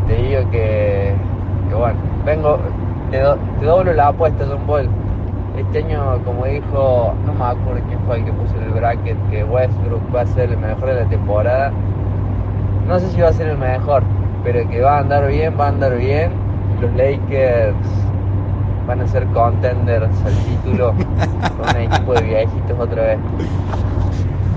Te 0.07 0.15
digo 0.15 0.49
que, 0.51 1.13
que 1.69 1.75
bueno, 1.75 1.97
vengo, 2.25 2.57
te, 3.11 3.19
do- 3.19 3.37
te 3.59 3.65
doblo 3.65 3.93
la 3.93 4.07
apuesta, 4.09 4.45
John 4.47 4.59
Paul. 4.67 4.89
Este 5.57 5.79
año, 5.79 6.17
como 6.25 6.45
dijo, 6.45 7.13
no 7.25 7.33
me 7.33 7.45
acuerdo 7.45 7.81
quién 7.87 7.99
fue 8.07 8.17
el 8.17 8.25
que 8.25 8.33
puso 8.33 8.55
en 8.57 8.63
el 8.63 8.69
bracket, 8.71 9.17
que 9.29 9.43
Westbrook 9.43 10.01
va 10.15 10.21
a 10.21 10.25
ser 10.25 10.49
el 10.49 10.57
mejor 10.57 10.87
de 10.89 10.95
la 11.03 11.05
temporada. 11.09 11.71
No 12.87 12.99
sé 12.99 13.09
si 13.11 13.21
va 13.21 13.29
a 13.29 13.33
ser 13.33 13.47
el 13.49 13.57
mejor, 13.57 14.03
pero 14.43 14.67
que 14.67 14.81
va 14.81 14.97
a 14.97 14.99
andar 14.99 15.27
bien, 15.27 15.53
va 15.59 15.65
a 15.65 15.69
andar 15.69 15.95
bien. 15.95 16.31
Los 16.81 16.91
Lakers 16.95 17.75
van 18.87 18.99
a 19.01 19.07
ser 19.07 19.25
contenders 19.27 20.09
al 20.25 20.33
título 20.33 20.93
con 21.57 21.69
un 21.75 21.81
equipo 21.81 22.13
de 22.15 22.21
viejitos 22.23 22.79
otra 22.79 23.03
vez. 23.03 23.19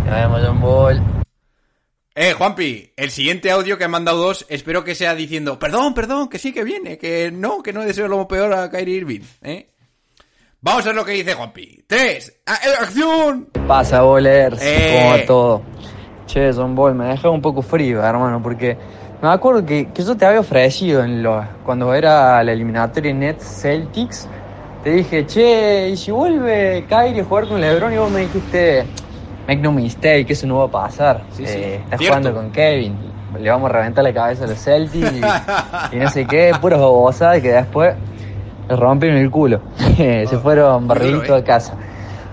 Nos 0.07 0.15
vemos, 0.15 0.41
John 0.47 0.61
Ball. 0.61 1.01
Eh, 2.19 2.33
Juanpi, 2.33 2.95
el 2.97 3.11
siguiente 3.11 3.51
audio 3.51 3.77
que 3.77 3.85
han 3.85 3.91
mandado 3.91 4.17
dos, 4.17 4.47
espero 4.49 4.83
que 4.83 4.95
sea 4.95 5.15
diciendo, 5.15 5.59
perdón, 5.59 5.93
perdón, 5.93 6.31
que 6.31 6.39
sí 6.39 6.51
que 6.51 6.65
viene, 6.65 6.97
que 6.97 7.31
no, 7.31 7.63
que 7.63 7.75
no 7.75 7.83
deseo 7.83 8.09
lo 8.09 8.27
peor 8.27 8.55
a 8.55 8.71
Kyrie 8.71 8.97
Irving, 8.97 9.21
¿eh? 9.43 9.69
Vamos 10.63 10.85
a 10.85 10.87
ver 10.87 10.97
lo 10.97 11.05
que 11.05 11.13
dice 11.13 11.35
Juanpi. 11.35 11.85
¡Tres! 11.87 12.41
eh, 12.47 12.69
¡Acción! 12.81 13.51
¿Qué 13.53 13.61
pasa, 13.61 14.01
bowlers? 14.01 14.63
Eh. 14.63 14.97
¿Cómo 14.99 15.11
va 15.11 15.27
todo? 15.27 15.63
Che, 16.25 16.53
John 16.55 16.75
Ball, 16.75 16.95
me 16.95 17.05
deja 17.09 17.29
un 17.29 17.43
poco 17.43 17.61
frío, 17.61 18.03
hermano, 18.03 18.43
porque 18.43 18.79
me 19.21 19.29
acuerdo 19.29 19.67
que, 19.67 19.93
que 19.93 20.03
yo 20.03 20.17
te 20.17 20.25
había 20.25 20.41
ofrecido 20.41 21.05
en 21.05 21.23
lo, 21.23 21.47
cuando 21.67 21.93
era 21.93 22.43
la 22.43 22.53
eliminatoria 22.53 23.13
Nets 23.13 23.61
Celtics. 23.61 24.27
Te 24.83 24.91
dije, 24.93 25.27
che, 25.27 25.91
¿y 25.91 25.99
si 25.99 26.13
vuelve 26.13 26.87
Kyrie 26.89 27.21
a 27.21 27.25
jugar 27.25 27.47
con 27.47 27.61
LeBron? 27.61 27.93
Y 27.93 27.99
vos 27.99 28.11
me 28.11 28.21
dijiste, 28.21 28.87
make 29.47 29.61
no 29.61 29.73
mistake, 29.73 30.27
eso 30.31 30.47
no 30.47 30.59
va 30.59 30.65
a 30.65 30.71
pasar. 30.71 31.23
Sí, 31.31 31.47
sí, 31.47 31.53
Eh, 31.59 31.81
cierto. 31.89 32.07
jugando 32.07 32.35
con 32.35 32.51
Kevin, 32.51 32.97
le 33.41 33.51
vamos 33.51 33.71
a 33.71 33.73
reventar 33.75 34.05
la 34.05 34.13
cabeza 34.13 34.45
a 34.45 34.47
los 34.47 34.59
Celtics 34.59 35.13
y, 35.13 35.21
y 35.97 35.99
no 35.99 36.09
sé 36.11 36.27
qué, 36.27 36.53
puras 36.61 36.81
babosadas 36.81 37.41
que 37.41 37.53
después 37.53 37.95
le 38.69 38.77
rompieron 38.77 39.19
el 39.19 39.31
culo. 39.31 39.61
Se 39.97 40.27
fueron 40.43 40.81
muy 40.85 40.89
barriditos 40.89 41.23
duro, 41.29 41.37
eh. 41.37 41.41
a 41.41 41.45
casa. 41.45 41.75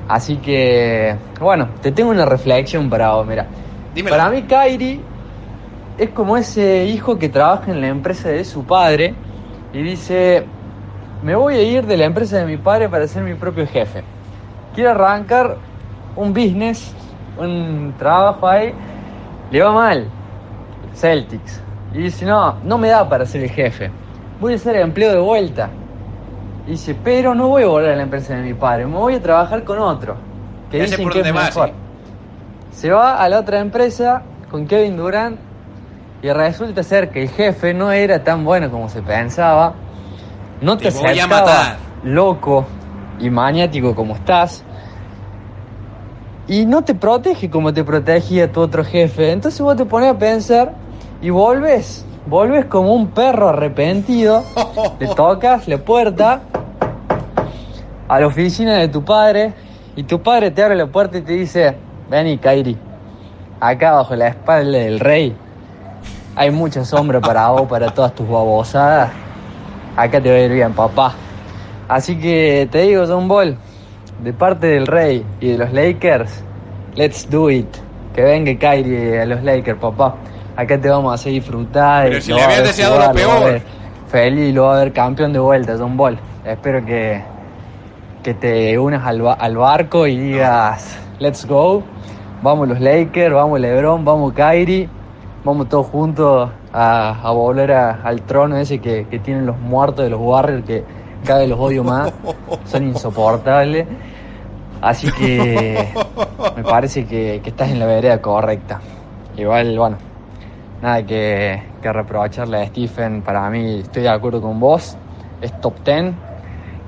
Así 0.07 0.37
que, 0.37 1.15
bueno, 1.39 1.69
te 1.81 1.91
tengo 1.91 2.11
una 2.11 2.25
reflexión 2.25 2.89
para 2.89 3.13
vos, 3.13 3.25
mira. 3.25 3.47
Para 4.09 4.29
mí, 4.29 4.41
Kairi 4.43 4.99
es 5.97 6.09
como 6.09 6.35
ese 6.35 6.85
hijo 6.85 7.17
que 7.19 7.29
trabaja 7.29 7.71
en 7.71 7.79
la 7.79 7.87
empresa 7.87 8.29
de 8.29 8.43
su 8.43 8.63
padre 8.65 9.13
y 9.71 9.81
dice, 9.81 10.45
me 11.21 11.35
voy 11.35 11.55
a 11.55 11.61
ir 11.61 11.85
de 11.85 11.97
la 11.97 12.05
empresa 12.05 12.37
de 12.37 12.45
mi 12.45 12.57
padre 12.57 12.89
para 12.89 13.07
ser 13.07 13.23
mi 13.23 13.35
propio 13.35 13.65
jefe. 13.67 14.03
Quiero 14.75 14.91
arrancar 14.91 15.57
un 16.15 16.33
business, 16.33 16.93
un 17.37 17.93
trabajo 17.97 18.47
ahí, 18.47 18.73
le 19.51 19.61
va 19.61 19.71
mal, 19.71 20.07
Celtics. 20.95 21.61
Y 21.93 21.99
dice, 21.99 22.25
no, 22.25 22.55
no 22.63 22.77
me 22.77 22.89
da 22.89 23.07
para 23.07 23.25
ser 23.25 23.43
el 23.43 23.49
jefe, 23.51 23.91
voy 24.39 24.53
a 24.55 24.57
ser 24.57 24.75
empleo 24.77 25.11
de 25.11 25.19
vuelta. 25.19 25.69
Y 26.65 26.71
dice, 26.71 26.95
pero 27.03 27.35
no 27.35 27.49
voy 27.49 27.63
a 27.63 27.67
volver 27.67 27.91
a 27.91 27.95
la 27.95 28.03
empresa 28.03 28.35
de 28.35 28.41
mi 28.43 28.53
padre, 28.53 28.85
me 28.85 28.97
voy 28.97 29.15
a 29.15 29.21
trabajar 29.21 29.63
con 29.63 29.79
otro. 29.79 30.15
Que 30.71 30.77
Ya 30.79 30.83
dicen 30.85 31.09
que 31.09 31.19
es 31.19 31.33
mejor. 31.33 31.67
sí. 31.69 31.73
Se 32.71 32.89
va 32.91 33.17
a 33.21 33.29
la 33.29 33.39
otra 33.39 33.59
empresa 33.59 34.23
con 34.49 34.65
Kevin 34.65 34.97
Durant 34.97 35.37
y 36.23 36.29
resulta 36.31 36.81
ser 36.81 37.09
que 37.11 37.21
el 37.23 37.29
jefe 37.29 37.73
no 37.73 37.91
era 37.91 38.23
tan 38.23 38.43
bueno 38.43 38.71
como 38.71 38.89
se 38.89 39.01
pensaba. 39.03 39.73
No 40.61 40.77
te, 40.77 40.89
Te 40.89 40.97
voy 40.97 41.19
a 41.19 41.27
matar. 41.27 41.75
loco 42.03 42.65
y 43.19 43.29
maniático 43.29 43.93
como 43.93 44.15
estás. 44.15 44.63
Y 46.47 46.65
no 46.65 46.83
te 46.83 46.93
protege 46.93 47.49
como 47.49 47.73
te 47.73 47.83
protegía 47.83 48.51
tu 48.51 48.61
otro 48.61 48.83
jefe. 48.83 49.31
Entonces 49.31 49.61
vos 49.61 49.75
te 49.75 49.85
pones 49.85 50.11
a 50.11 50.17
pensar 50.17 50.73
y 51.21 51.29
volves. 51.29 52.05
Volves 52.25 52.65
como 52.65 52.93
un 52.93 53.07
perro 53.07 53.49
arrepentido. 53.49 54.43
le 54.99 55.07
tocas 55.07 55.67
la 55.67 55.77
puerta 55.77 56.41
a 58.07 58.19
la 58.19 58.27
oficina 58.27 58.75
de 58.75 58.87
tu 58.89 59.03
padre 59.03 59.53
y 59.95 60.03
tu 60.03 60.21
padre 60.21 60.51
te 60.51 60.63
abre 60.63 60.75
la 60.75 60.87
puerta 60.87 61.17
y 61.17 61.21
te 61.21 61.33
dice, 61.33 61.75
vení 62.09 62.37
Kairi, 62.37 62.77
acá 63.59 63.93
bajo 63.93 64.15
la 64.15 64.27
espalda 64.27 64.79
del 64.79 64.99
rey 64.99 65.35
hay 66.35 66.51
mucha 66.51 66.83
sombra 66.85 67.21
para 67.21 67.49
vos, 67.51 67.67
para 67.67 67.89
todas 67.91 68.13
tus 68.13 68.27
babosadas, 68.27 69.11
acá 69.95 70.21
te 70.21 70.29
va 70.29 70.35
a 70.35 70.39
ir 70.39 70.51
bien 70.51 70.73
papá. 70.73 71.13
Así 71.87 72.17
que 72.17 72.67
te 72.71 72.81
digo 72.81 73.05
John 73.07 73.27
Ball, 73.27 73.57
de 74.23 74.33
parte 74.33 74.67
del 74.67 74.87
rey 74.87 75.25
y 75.39 75.51
de 75.51 75.57
los 75.57 75.73
Lakers, 75.73 76.43
let's 76.95 77.29
do 77.29 77.49
it, 77.49 77.67
que 78.15 78.21
venga 78.21 78.57
Kairi 78.57 79.17
a 79.17 79.25
los 79.25 79.43
Lakers 79.43 79.79
papá, 79.79 80.15
acá 80.55 80.79
te 80.79 80.89
vamos 80.89 81.11
a 81.11 81.15
hacer 81.15 81.33
disfrutar. 81.33 82.05
Pero 82.05 82.17
y 82.17 82.21
si 82.21 82.29
lo 82.31 82.37
le 82.37 82.43
habías 82.43 82.63
deseado 82.63 82.95
lo 82.97 83.01
jugar, 83.01 83.15
lo 83.15 83.21
peor. 83.39 83.51
ver 83.51 83.61
Feliz, 84.07 84.53
lo 84.53 84.63
va 84.65 84.75
a 84.75 84.79
ver 84.83 84.93
campeón 84.93 85.33
de 85.33 85.39
vuelta 85.39 85.75
John 85.77 85.97
Ball. 85.97 86.17
Espero 86.45 86.85
que, 86.85 87.21
que 88.21 88.33
te 88.35 88.77
unas 88.77 89.05
al, 89.05 89.21
ba- 89.21 89.33
al 89.33 89.57
barco 89.57 90.05
y 90.07 90.15
digas, 90.17 90.97
let's 91.19 91.45
go, 91.47 91.83
vamos 92.43 92.67
los 92.67 92.79
Lakers, 92.79 93.33
vamos 93.33 93.59
LeBron, 93.59 94.05
vamos 94.05 94.33
Kyrie, 94.33 94.87
vamos 95.43 95.67
todos 95.67 95.87
juntos 95.87 96.49
a, 96.71 97.19
a 97.27 97.31
volver 97.31 97.71
a- 97.71 98.01
al 98.03 98.21
trono 98.21 98.55
ese 98.57 98.79
que, 98.79 99.07
que 99.09 99.17
tienen 99.19 99.45
los 99.47 99.57
muertos 99.59 100.03
de 100.05 100.11
los 100.11 100.21
Warriors, 100.21 100.63
que 100.65 100.83
cada 101.25 101.39
vez 101.39 101.49
los 101.49 101.59
odio 101.59 101.83
más, 101.83 102.13
son 102.65 102.83
insoportables. 102.89 103.87
Así 104.83 105.09
que 105.13 105.87
me 106.57 106.63
parece 106.63 107.05
que, 107.05 107.39
que 107.41 107.49
estás 107.51 107.71
en 107.71 107.79
la 107.79 107.85
vereda 107.85 108.21
correcta. 108.21 108.81
Igual, 109.37 109.77
bueno, 109.77 109.97
nada 110.81 111.05
que, 111.05 111.63
que 111.81 111.93
reprocharle 111.93 112.61
a 112.61 112.67
Stephen, 112.67 113.21
para 113.21 113.49
mí 113.49 113.79
estoy 113.79 114.03
de 114.03 114.09
acuerdo 114.09 114.41
con 114.41 114.59
vos, 114.59 114.97
es 115.39 115.59
top 115.61 115.75
10, 115.85 116.13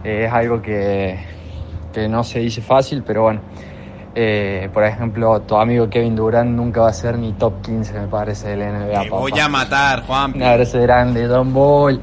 eh, 0.03 0.25
es 0.25 0.33
algo 0.33 0.61
que, 0.61 1.17
que 1.93 2.09
no 2.09 2.21
se 2.25 2.39
dice 2.39 2.61
fácil, 2.61 3.01
pero 3.01 3.23
bueno, 3.23 3.39
eh, 4.13 4.69
por 4.73 4.83
ejemplo, 4.83 5.41
tu 5.43 5.55
amigo 5.55 5.89
Kevin 5.89 6.17
Durant 6.17 6.49
nunca 6.49 6.81
va 6.81 6.89
a 6.89 6.93
ser 6.93 7.17
ni 7.17 7.31
top 7.31 7.61
15, 7.61 7.93
me 7.97 8.07
parece, 8.07 8.49
de 8.49 8.57
la 8.57 8.71
NBA. 8.71 9.03
Te 9.03 9.09
voy 9.09 9.39
a 9.39 9.47
matar, 9.47 10.05
Juanpi. 10.05 10.39
Un 10.39 10.43
abrazo 10.43 10.81
grande, 10.81 11.27
Don 11.27 11.53
Ball. 11.53 12.01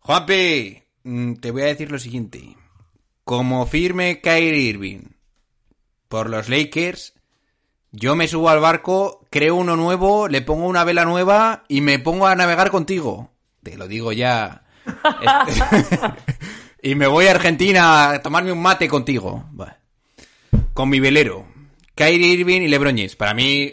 Juanpi, 0.00 0.82
mm, 1.04 1.34
te 1.36 1.50
voy 1.50 1.62
a 1.62 1.66
decir 1.66 1.90
lo 1.90 1.98
siguiente. 1.98 2.59
Como 3.24 3.66
firme 3.66 4.20
Kyrie 4.20 4.68
Irving 4.70 5.00
por 6.08 6.28
los 6.28 6.48
Lakers, 6.48 7.14
yo 7.92 8.16
me 8.16 8.26
subo 8.28 8.50
al 8.50 8.60
barco, 8.60 9.26
creo 9.30 9.54
uno 9.56 9.76
nuevo, 9.76 10.26
le 10.28 10.42
pongo 10.42 10.66
una 10.66 10.84
vela 10.84 11.04
nueva 11.04 11.64
y 11.68 11.80
me 11.80 11.98
pongo 11.98 12.26
a 12.26 12.34
navegar 12.34 12.70
contigo. 12.70 13.30
Te 13.62 13.76
lo 13.76 13.86
digo 13.86 14.12
ya. 14.12 14.64
y 16.82 16.94
me 16.94 17.06
voy 17.06 17.26
a 17.26 17.32
Argentina 17.32 18.10
a 18.10 18.22
tomarme 18.22 18.52
un 18.52 18.62
mate 18.62 18.88
contigo. 18.88 19.44
Con 20.72 20.88
mi 20.88 20.98
velero. 21.00 21.46
Kyrie 21.94 22.28
Irving 22.34 22.62
y 22.62 22.68
LeBron 22.68 22.96
James. 22.96 23.16
Para 23.16 23.34
mí, 23.34 23.72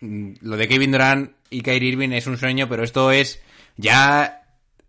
mm, 0.00 0.32
lo 0.40 0.56
de 0.56 0.66
Kevin 0.68 0.92
Durant 0.92 1.32
y 1.50 1.60
Kyrie 1.62 1.90
Irving 1.90 2.10
es 2.12 2.26
un 2.26 2.38
sueño, 2.38 2.68
pero 2.68 2.82
esto 2.82 3.10
es 3.12 3.40
ya 3.76 4.44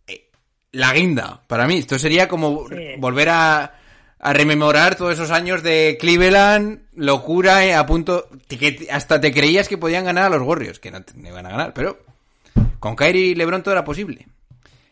eh, 0.08 0.30
la 0.72 0.94
guinda. 0.94 1.44
Para 1.48 1.68
mí, 1.68 1.78
esto 1.78 2.00
sería 2.00 2.28
como 2.28 2.68
Sí. 2.70 2.76
volver 3.00 3.30
a, 3.30 3.81
a 4.24 4.34
rememorar 4.34 4.96
todos 4.96 5.14
esos 5.16 5.32
años 5.32 5.64
de 5.64 5.98
Cleveland, 6.00 6.82
locura, 6.96 7.66
eh, 7.66 7.74
a 7.74 7.86
punto 7.88 8.30
que 8.48 8.88
hasta 8.92 9.20
te 9.20 9.34
creías 9.34 9.68
que 9.68 9.78
podían 9.80 10.06
ganar 10.06 10.26
a 10.26 10.30
los 10.38 10.42
Warriors, 10.48 10.80
que 10.80 10.92
no, 10.92 11.02
te- 11.04 11.14
no 11.16 11.28
iban 11.30 11.46
a 11.48 11.50
ganar, 11.50 11.74
pero 11.74 11.98
con 12.80 12.96
Kyrie 12.96 13.28
y 13.28 13.36
LeBron 13.36 13.64
todo 13.64 13.74
era 13.74 13.84
posible. 13.84 14.28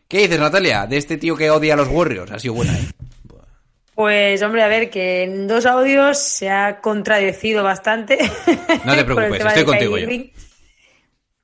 ¿Qué 0.08 0.20
dices, 0.20 0.40
Natalia, 0.40 0.88
de 0.88 0.98
este 0.98 1.18
tío 1.18 1.36
que 1.36 1.52
odia 1.52 1.76
a 1.76 1.78
los 1.78 1.88
Warriors? 1.88 2.32
Ha 2.32 2.40
sido 2.40 2.56
buena, 2.56 2.74
¿eh? 2.78 2.88
Pues 3.94 4.42
hombre, 4.42 4.64
a 4.64 4.68
ver, 4.68 4.90
que 4.90 5.24
en 5.24 5.48
dos 5.48 5.66
audios 5.68 6.18
se 6.18 6.50
ha 6.50 6.80
contradecido 6.82 7.64
bastante. 7.64 8.18
No 8.86 8.96
te 8.96 9.04
preocupes, 9.06 9.46
estoy 9.46 9.66
contigo 9.66 9.98
yo. 9.98 10.08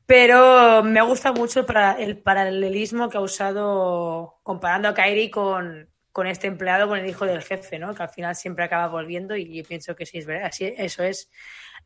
Pero 0.08 0.84
me 0.84 1.02
gusta 1.02 1.32
mucho 1.34 1.66
para- 1.66 1.94
el 1.94 2.18
paralelismo 2.18 3.10
que 3.10 3.18
ha 3.18 3.22
usado 3.22 4.40
comparando 4.44 4.88
a 4.88 4.94
Kyrie 4.94 5.32
con, 5.32 5.90
con 6.16 6.28
este 6.28 6.48
empleado, 6.48 6.88
con 6.88 6.98
el 6.98 7.10
hijo 7.10 7.26
del 7.26 7.44
jefe, 7.44 7.78
¿no? 7.78 7.94
Que 7.94 8.04
al 8.04 8.08
final 8.10 8.38
siempre 8.38 8.64
acaba 8.64 8.88
volviendo 8.88 9.36
y 9.36 9.54
yo 9.54 9.66
pienso 9.66 9.98
que 9.98 10.06
sí 10.06 10.18
es 10.20 10.26
verdad. 10.26 10.46
Así, 10.48 10.74
eso 10.78 11.04
es. 11.04 11.30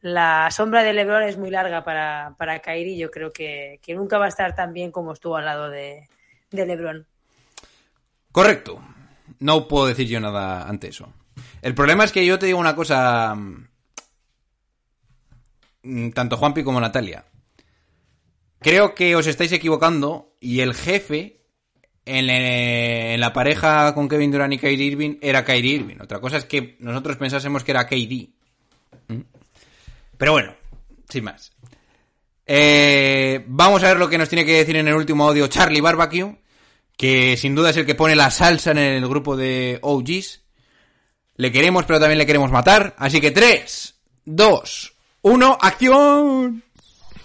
La 0.02 0.50
sombra 0.52 0.84
de 0.84 0.94
LeBron 0.94 1.24
es 1.24 1.36
muy 1.36 1.50
larga 1.50 1.84
para, 1.84 2.36
para 2.38 2.60
Kyrie. 2.60 2.96
Yo 2.96 3.10
creo 3.10 3.32
que, 3.32 3.80
que 3.82 3.96
nunca 3.96 4.20
va 4.20 4.26
a 4.26 4.30
estar 4.30 4.54
tan 4.54 4.72
bien 4.72 4.92
como 4.92 5.14
estuvo 5.14 5.36
al 5.36 5.46
lado 5.46 5.72
de, 5.72 6.08
de 6.52 6.66
LeBron. 6.68 7.08
Correcto. 8.32 8.80
No 9.40 9.68
puedo 9.68 9.88
decir 9.88 10.08
yo 10.08 10.20
nada 10.20 10.62
ante 10.70 10.90
eso. 10.90 11.12
El 11.64 11.74
problema 11.74 12.04
es 12.04 12.12
que 12.12 12.24
yo 12.24 12.38
te 12.38 12.46
digo 12.46 12.60
una 12.60 12.76
cosa. 12.76 13.34
mm, 15.82 16.12
Tanto 16.12 16.38
Juanpi 16.38 16.64
como 16.64 16.80
Natalia. 16.80 17.26
Creo 18.60 18.94
que 18.94 19.16
os 19.16 19.26
estáis 19.26 19.54
equivocando 19.54 20.36
y 20.40 20.60
el 20.60 20.76
jefe 20.76 21.39
en, 22.06 22.30
eh, 22.30 23.14
en 23.14 23.20
la 23.20 23.34
pareja 23.34 23.94
con 23.94 24.10
Kevin 24.10 24.32
Durant 24.32 24.54
y 24.54 24.58
Kyrie 24.58 24.86
Irving 24.86 25.18
era 25.22 25.46
Kyrie 25.46 25.76
Irving. 25.76 25.98
Otra 26.02 26.20
cosa 26.20 26.38
es 26.38 26.46
que 26.46 26.78
nosotros 26.80 27.18
pensásemos 27.18 27.64
que 27.64 27.72
era 27.72 27.88
KD. 27.88 28.30
¿Mm? 29.08 29.22
Pero 30.18 30.32
bueno, 30.34 30.54
sin 31.08 31.24
más. 31.24 31.52
Eh, 32.46 33.46
vamos 33.48 33.84
a 33.84 33.90
ver 33.90 33.98
lo 33.98 34.10
que 34.10 34.18
nos 34.18 34.28
tiene 34.28 34.44
que 34.44 34.58
decir 34.58 34.76
en 34.76 34.88
el 34.88 34.96
último 34.96 35.28
audio 35.28 35.48
Charlie 35.48 35.82
Barbecue, 35.82 36.36
que 36.98 37.38
sin 37.38 37.54
duda 37.54 37.70
es 37.70 37.78
el 37.78 37.86
que 37.86 37.96
pone 37.96 38.16
la 38.16 38.32
salsa 38.32 38.72
en 38.72 38.80
el 38.80 39.08
grupo 39.08 39.38
de 39.38 39.80
OGs. 39.82 40.42
Le 41.36 41.52
queremos, 41.52 41.86
pero 41.86 42.00
también 42.00 42.18
le 42.18 42.26
queremos 42.26 42.52
matar. 42.52 42.96
Así 42.98 43.22
que 43.22 43.32
3, 43.32 43.96
2, 44.26 44.94
1, 45.22 45.58
acción. 45.62 46.64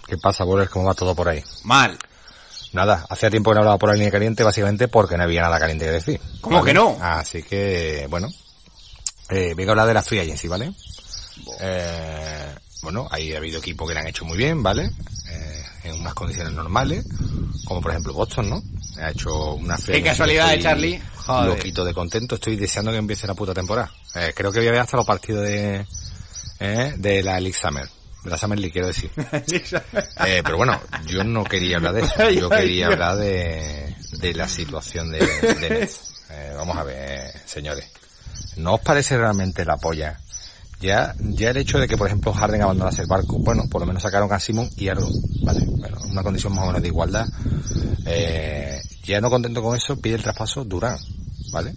¿Qué 0.07 0.17
pasa, 0.17 0.43
Boller? 0.43 0.69
¿Cómo 0.69 0.85
va 0.85 0.93
todo 0.93 1.15
por 1.15 1.27
ahí? 1.27 1.43
Mal. 1.63 1.97
Nada, 2.75 3.05
hacía 3.09 3.29
tiempo 3.29 3.51
que 3.51 3.55
no 3.55 3.59
hablaba 3.61 3.77
por 3.77 3.87
la 3.87 3.95
línea 3.95 4.11
caliente, 4.11 4.43
básicamente 4.43 4.89
porque 4.89 5.15
no 5.15 5.23
había 5.23 5.41
nada 5.41 5.57
caliente 5.57 5.85
que 5.85 5.91
decir. 5.91 6.19
¿Cómo 6.41 6.61
que 6.61 6.73
no? 6.73 6.97
Así 6.99 7.41
que, 7.41 8.05
bueno, 8.09 8.27
eh, 9.29 9.53
vengo 9.55 9.71
a 9.71 9.73
hablar 9.73 9.87
de 9.87 9.93
la 9.93 10.03
Free 10.03 10.19
Agency, 10.19 10.49
¿vale? 10.49 10.73
Eh, 11.61 12.53
bueno, 12.81 13.07
ahí 13.09 13.33
ha 13.33 13.37
habido 13.37 13.59
equipos 13.59 13.87
que 13.87 13.93
le 13.93 14.01
han 14.01 14.07
hecho 14.07 14.25
muy 14.25 14.37
bien, 14.37 14.61
¿vale? 14.61 14.91
Eh, 15.31 15.63
en 15.85 16.01
unas 16.01 16.13
condiciones 16.13 16.51
normales, 16.51 17.05
como 17.63 17.79
por 17.79 17.91
ejemplo 17.91 18.13
Boston, 18.13 18.49
¿no? 18.49 18.63
Ha 19.01 19.11
hecho 19.11 19.53
una 19.53 19.77
Free 19.77 19.95
Qué 19.95 20.03
casualidad, 20.03 20.49
que 20.49 20.55
eh, 20.55 20.61
Charlie. 20.61 21.01
Joder. 21.15 21.47
Loquito 21.47 21.85
de 21.85 21.93
contento, 21.93 22.35
estoy 22.35 22.57
deseando 22.57 22.91
que 22.91 22.97
empiece 22.97 23.25
la 23.25 23.35
puta 23.35 23.53
temporada. 23.53 23.89
Eh, 24.15 24.33
creo 24.35 24.51
que 24.51 24.59
voy 24.59 24.67
a 24.67 24.71
ver 24.71 24.81
hasta 24.81 24.97
los 24.97 25.05
partidos 25.05 25.43
de, 25.43 25.85
eh, 26.59 26.93
de 26.97 27.23
la 27.23 27.39
League 27.39 27.57
Summer. 27.57 27.87
La 28.25 28.37
Summer 28.37 28.59
League, 28.59 28.73
quiero 28.73 28.87
decir. 28.87 29.11
Eh, 30.25 30.41
pero 30.43 30.57
bueno, 30.57 30.79
yo 31.05 31.23
no 31.23 31.43
quería 31.43 31.77
hablar 31.77 31.93
de 31.93 32.01
eso. 32.01 32.29
Yo 32.31 32.49
quería 32.49 32.87
hablar 32.87 33.17
de, 33.17 33.95
de 34.19 34.33
la 34.33 34.47
situación 34.47 35.11
de, 35.11 35.19
de 35.19 35.69
Nets. 35.69 36.23
Eh, 36.31 36.53
vamos 36.55 36.75
a 36.77 36.83
ver, 36.83 37.31
señores. 37.45 37.85
¿No 38.57 38.75
os 38.75 38.81
parece 38.81 39.17
realmente 39.17 39.63
la 39.65 39.77
polla? 39.77 40.19
Ya, 40.79 41.15
ya 41.19 41.51
el 41.51 41.57
hecho 41.57 41.79
de 41.79 41.87
que, 41.87 41.97
por 41.97 42.07
ejemplo, 42.07 42.33
Harden 42.33 42.61
abandonase 42.61 43.01
el 43.01 43.07
barco, 43.07 43.37
bueno, 43.39 43.63
por 43.69 43.81
lo 43.81 43.87
menos 43.87 44.03
sacaron 44.03 44.31
a 44.31 44.39
Simon 44.39 44.69
y 44.75 44.89
algo, 44.89 45.07
vale, 45.43 45.65
bueno, 45.65 45.97
una 46.09 46.23
condición 46.23 46.53
más 46.53 46.63
o 46.63 46.67
menos 46.67 46.81
de 46.81 46.87
igualdad. 46.87 47.27
Eh, 48.05 48.81
ya 49.03 49.21
no 49.21 49.29
contento 49.29 49.61
con 49.61 49.75
eso, 49.75 49.99
pide 49.99 50.15
el 50.15 50.23
traspaso 50.23 50.63
Durán, 50.63 50.97
¿vale? 51.51 51.73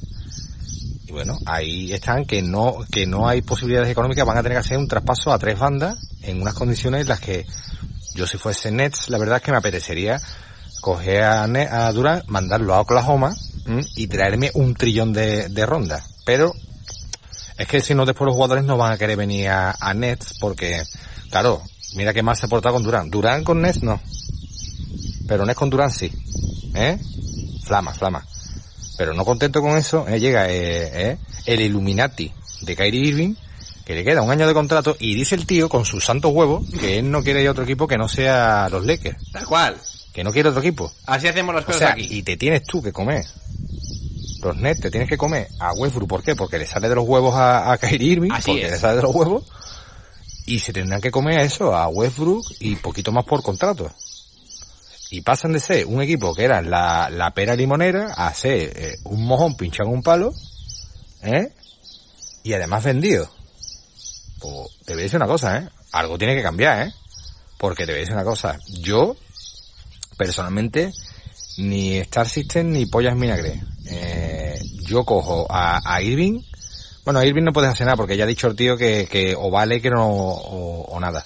Y 1.09 1.13
bueno, 1.13 1.39
ahí 1.47 1.91
están 1.91 2.27
que 2.27 2.43
no, 2.43 2.77
que 2.93 3.07
no 3.07 3.27
hay 3.27 3.41
posibilidades 3.41 3.91
económicas, 3.91 4.27
van 4.27 4.37
a 4.37 4.43
tener 4.43 4.57
que 4.57 4.67
hacer 4.67 4.77
un 4.77 4.87
traspaso 4.87 5.33
a 5.33 5.39
tres 5.39 5.59
bandas 5.59 5.97
en 6.21 6.43
unas 6.43 6.53
condiciones 6.53 7.01
en 7.01 7.09
las 7.09 7.21
que 7.21 7.47
yo 8.15 8.27
si 8.27 8.37
fuese 8.37 8.71
Nets, 8.71 9.09
la 9.09 9.17
verdad 9.17 9.39
es 9.39 9.43
que 9.43 9.51
me 9.51 9.57
apetecería 9.57 10.21
coger 10.83 11.23
a, 11.23 11.45
a 11.45 11.93
Durán, 11.93 12.25
mandarlo 12.27 12.75
a 12.75 12.83
Oklahoma 12.83 13.35
y 13.97 14.07
traerme 14.07 14.51
un 14.53 14.75
trillón 14.75 15.15
de, 15.15 15.49
de 15.49 15.67
rondas. 15.67 16.05
Pero 16.27 16.53
es 17.57 17.67
que 17.67 17.81
si 17.81 17.95
no 17.95 18.05
después 18.05 18.27
los 18.27 18.35
jugadores 18.35 18.65
no 18.65 18.77
van 18.77 18.93
a 18.93 18.99
querer 18.99 19.17
venir 19.17 19.49
a, 19.49 19.77
a 19.81 19.95
Nets 19.95 20.35
porque, 20.39 20.83
claro, 21.31 21.63
mira 21.97 22.13
qué 22.13 22.23
mal 22.23 22.37
se 22.37 22.45
ha 22.45 22.49
portado 22.51 22.75
con 22.75 22.83
Durán. 22.83 23.09
Durán 23.09 23.45
con 23.45 23.63
Nets 23.63 23.83
no. 23.83 23.99
Pero 25.27 25.47
Nets 25.47 25.59
con 25.59 25.71
Durán 25.71 25.91
sí. 25.91 26.13
¿Eh? 26.75 26.99
Flama, 27.65 27.95
flama. 27.95 28.27
Pero 28.99 29.15
no 29.15 29.25
contento 29.25 29.63
con 29.63 29.79
eso, 29.79 30.07
eh, 30.09 30.21
llega 30.21 30.51
eh, 30.51 31.11
eh, 31.13 31.17
el 31.47 31.61
Illuminati 31.63 32.31
de 32.63 32.77
Kyrie 32.77 33.01
Irving, 33.09 33.35
que 33.87 33.95
le 33.95 34.05
queda 34.05 34.21
un 34.21 34.31
año 34.31 34.47
de 34.47 34.53
contrato, 34.53 34.97
y 34.99 35.15
dice 35.15 35.35
el 35.37 35.47
tío 35.47 35.69
con 35.71 35.87
sus 35.87 36.05
santos 36.05 36.33
huevos 36.35 36.69
que 36.79 36.99
él 36.99 37.11
no 37.11 37.23
quiere 37.23 37.41
ir 37.41 37.49
a 37.49 37.53
otro 37.53 37.65
equipo 37.65 37.87
que 37.87 37.97
no 37.97 38.09
sea 38.09 38.69
los 38.71 38.85
Lakers, 38.85 39.17
Tal 39.33 39.47
cual. 39.47 39.77
que 40.13 40.23
no 40.25 40.33
quiere 40.33 40.49
otro 40.51 40.61
equipo. 40.61 40.93
Así 41.07 41.27
hacemos 41.29 41.55
las 41.55 41.65
O 41.65 41.67
cosas 41.69 41.79
sea, 41.81 41.91
aquí. 41.93 42.07
y 42.11 42.23
te 42.23 42.37
tienes 42.37 42.65
tú 42.65 42.83
que 42.83 42.93
comer. 42.93 43.25
Los 44.43 44.57
Nets 44.57 44.81
te 44.81 44.91
tienes 44.91 45.09
que 45.09 45.17
comer 45.17 45.49
a 45.59 45.73
Westbrook, 45.73 46.09
¿por 46.09 46.23
qué? 46.23 46.37
Porque 46.37 46.59
le 46.59 46.67
sale 46.67 46.89
de 46.89 46.95
los 46.95 47.05
huevos 47.07 47.35
a, 47.35 47.73
a 47.73 47.79
Kyrie 47.79 48.13
Irving, 48.13 48.31
Así 48.33 48.51
porque 48.51 48.67
es. 48.67 48.71
le 48.73 48.79
sale 48.79 48.97
de 48.97 49.03
los 49.03 49.15
huevos, 49.15 49.45
y 50.47 50.59
se 50.61 50.73
tendrán 50.73 51.01
que 51.01 51.11
comer 51.11 51.39
a 51.39 51.43
eso, 51.43 51.75
a 51.75 51.89
Westbrook 51.89 52.45
y 52.61 52.77
poquito 52.77 53.11
más 53.13 53.25
por 53.25 53.43
contrato. 53.43 53.91
Y 55.11 55.23
pasan 55.23 55.53
de 55.53 55.61
ser 55.61 55.87
un 55.87 56.03
equipo 56.03 56.35
que 56.35 56.45
era 56.45 56.61
la, 56.61 57.09
la 57.11 57.33
pera 57.33 57.57
limonera 57.57 58.13
a 58.15 58.33
ser 58.35 58.73
eh, 58.77 58.97
un 59.05 59.25
mojón 59.25 59.57
pinchado 59.57 59.89
en 59.89 59.97
un 59.97 60.03
palo, 60.03 60.33
¿eh? 61.23 61.53
Y 62.43 62.53
además 62.53 62.85
vendido. 62.85 63.31
Pues 64.39 64.71
te 64.85 64.93
voy 64.93 65.03
a 65.03 65.05
decir 65.05 65.17
una 65.17 65.27
cosa, 65.27 65.59
¿eh? 65.59 65.69
Algo 65.93 66.19
tiene 66.19 66.35
que 66.35 66.43
cambiar, 66.43 66.89
¿eh? 66.89 66.93
Porque 67.57 67.87
te 67.87 67.93
voy 67.93 67.99
a 67.99 68.01
decir 68.01 68.15
una 68.15 68.25
cosa. 68.25 68.59
Yo, 68.69 69.17
personalmente, 70.17 70.93
ni 71.59 71.99
Star 71.99 72.29
System 72.29 72.71
ni 72.71 72.87
pollas 72.87 73.15
en 73.15 73.21
vinagre. 73.21 73.63
Eh, 73.87 74.59
yo 74.83 75.05
cojo 75.05 75.47
a, 75.51 75.81
a 75.85 76.03
Irving. 76.03 76.43
Bueno, 77.05 77.21
a 77.21 77.27
Irving 77.27 77.45
no 77.45 77.53
puedes 77.53 77.71
hacer 77.71 77.87
nada 77.87 77.97
porque 77.97 78.17
ya 78.17 78.25
ha 78.25 78.29
dicho 78.29 78.47
el 78.47 78.57
tío 78.57 78.77
que, 78.77 79.09
que 79.11 79.35
o 79.35 79.51
vale 79.51 79.81
que 79.81 79.91
no 79.91 80.07
o, 80.07 80.83
o 80.83 81.01
nada. 81.01 81.25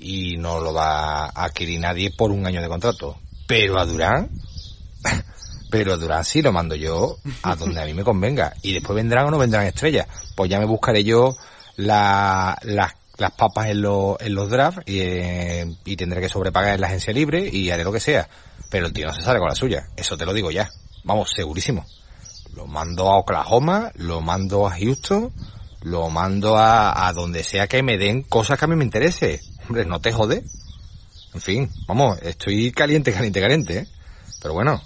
Y 0.00 0.36
no 0.38 0.60
lo 0.60 0.72
va 0.72 1.26
a 1.26 1.44
adquirir 1.44 1.78
nadie 1.78 2.10
por 2.10 2.30
un 2.30 2.46
año 2.46 2.62
de 2.62 2.68
contrato. 2.68 3.18
Pero 3.46 3.78
a 3.78 3.84
Durán, 3.84 4.30
pero 5.70 5.92
a 5.92 5.96
Durán 5.96 6.24
sí 6.24 6.40
lo 6.42 6.52
mando 6.52 6.74
yo 6.74 7.18
a 7.42 7.54
donde 7.54 7.80
a 7.80 7.84
mí 7.84 7.94
me 7.94 8.04
convenga. 8.04 8.54
Y 8.62 8.72
después 8.72 8.96
vendrán 8.96 9.26
o 9.26 9.30
no 9.30 9.38
vendrán 9.38 9.66
estrellas. 9.66 10.06
Pues 10.34 10.50
ya 10.50 10.58
me 10.58 10.64
buscaré 10.64 11.04
yo 11.04 11.36
la, 11.76 12.58
las, 12.62 12.92
las 13.18 13.30
papas 13.32 13.68
en, 13.68 13.82
los 13.82 14.16
en 14.20 14.34
los 14.34 14.48
drafts 14.50 14.82
y, 14.86 15.00
eh, 15.00 15.76
y 15.84 15.96
tendré 15.96 16.20
que 16.20 16.28
sobrepagar 16.28 16.74
en 16.74 16.80
la 16.80 16.86
agencia 16.86 17.12
libre 17.12 17.48
y 17.48 17.70
haré 17.70 17.84
lo 17.84 17.92
que 17.92 18.00
sea. 18.00 18.28
Pero 18.70 18.86
el 18.86 18.92
tío 18.92 19.06
no 19.06 19.12
se 19.12 19.22
sale 19.22 19.38
con 19.38 19.48
la 19.48 19.54
suya. 19.54 19.88
Eso 19.96 20.16
te 20.16 20.24
lo 20.24 20.32
digo 20.32 20.50
ya. 20.50 20.70
Vamos, 21.04 21.30
segurísimo. 21.34 21.84
Lo 22.54 22.66
mando 22.66 23.08
a 23.08 23.18
Oklahoma, 23.18 23.92
lo 23.94 24.20
mando 24.20 24.66
a 24.66 24.76
Houston, 24.76 25.32
lo 25.82 26.10
mando 26.10 26.56
a, 26.56 27.06
a 27.08 27.12
donde 27.12 27.42
sea 27.42 27.66
que 27.66 27.82
me 27.82 27.98
den 27.98 28.22
cosas 28.22 28.58
que 28.58 28.64
a 28.64 28.68
mí 28.68 28.76
me 28.76 28.84
interese. 28.84 29.40
Hombre, 29.66 29.84
no 29.84 30.00
te 30.00 30.12
jode. 30.12 30.44
En 31.34 31.40
fin, 31.40 31.70
vamos, 31.86 32.18
estoy 32.22 32.72
caliente, 32.72 33.12
caliente, 33.12 33.40
caliente, 33.40 33.78
¿eh? 33.78 33.86
Pero 34.42 34.54
bueno. 34.54 34.82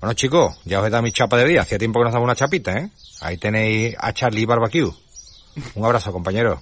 Bueno 0.00 0.14
chicos, 0.14 0.58
ya 0.64 0.80
os 0.80 0.86
he 0.86 0.90
dado 0.90 1.02
mi 1.02 1.12
chapa 1.12 1.36
de 1.36 1.46
día. 1.46 1.62
Hacía 1.62 1.78
tiempo 1.78 2.00
que 2.00 2.04
nos 2.04 2.12
daba 2.12 2.24
una 2.24 2.34
chapita, 2.34 2.76
¿eh? 2.76 2.90
Ahí 3.20 3.38
tenéis 3.38 3.96
a 3.98 4.12
Charlie 4.12 4.46
Barbecue. 4.46 4.92
Un 5.74 5.84
abrazo, 5.84 6.12
compañero. 6.12 6.60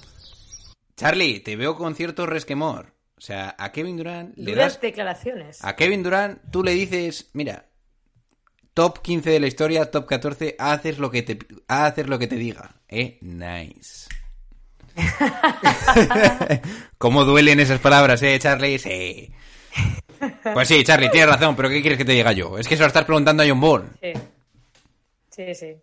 Charlie, 0.96 1.40
te 1.40 1.56
veo 1.56 1.74
con 1.74 1.94
cierto 1.94 2.26
resquemor. 2.26 2.92
O 3.16 3.20
sea, 3.20 3.54
a 3.58 3.72
Kevin 3.72 3.96
Durant 3.96 4.36
le 4.36 4.52
Duras 4.52 4.74
das... 4.74 4.80
declaraciones. 4.82 5.64
A 5.64 5.74
Kevin 5.74 6.02
Durant 6.02 6.40
tú 6.50 6.62
le 6.62 6.72
dices, 6.72 7.30
mira, 7.32 7.66
top 8.74 9.00
15 9.00 9.30
de 9.30 9.40
la 9.40 9.46
historia, 9.46 9.90
top 9.90 10.06
14, 10.06 10.56
haces 10.58 10.98
lo 10.98 11.10
que 11.10 11.22
te, 11.22 11.38
haces 11.68 12.06
lo 12.06 12.18
que 12.18 12.26
te 12.26 12.36
diga. 12.36 12.74
Eh, 12.88 13.18
nice. 13.20 14.08
¿Cómo 16.98 17.24
duelen 17.24 17.60
esas 17.60 17.80
palabras, 17.80 18.22
eh, 18.22 18.38
Charlie? 18.38 18.78
Sí. 18.78 19.32
Pues 20.52 20.68
sí, 20.68 20.84
Charlie, 20.84 21.10
tienes 21.10 21.30
razón, 21.30 21.56
pero 21.56 21.68
¿qué 21.68 21.80
quieres 21.80 21.98
que 21.98 22.04
te 22.04 22.12
diga 22.12 22.32
yo? 22.32 22.58
Es 22.58 22.68
que 22.68 22.76
se 22.76 22.82
lo 22.82 22.88
estás 22.88 23.04
preguntando 23.04 23.42
a 23.42 23.46
John 23.46 23.60
Ball. 23.60 23.90
Sí. 24.00 24.12
Sí, 25.30 25.54
sí. 25.54 25.76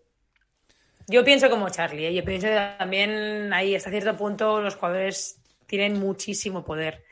Yo 1.07 1.25
pienso 1.25 1.49
como 1.49 1.69
Charlie, 1.69 2.05
¿eh? 2.05 2.13
yo 2.13 2.23
pienso 2.23 2.47
que 2.47 2.75
también 2.77 3.51
ahí 3.51 3.75
hasta 3.75 3.89
cierto 3.89 4.15
punto 4.15 4.61
los 4.61 4.75
jugadores 4.75 5.41
tienen 5.65 5.99
muchísimo 5.99 6.63
poder. 6.63 7.03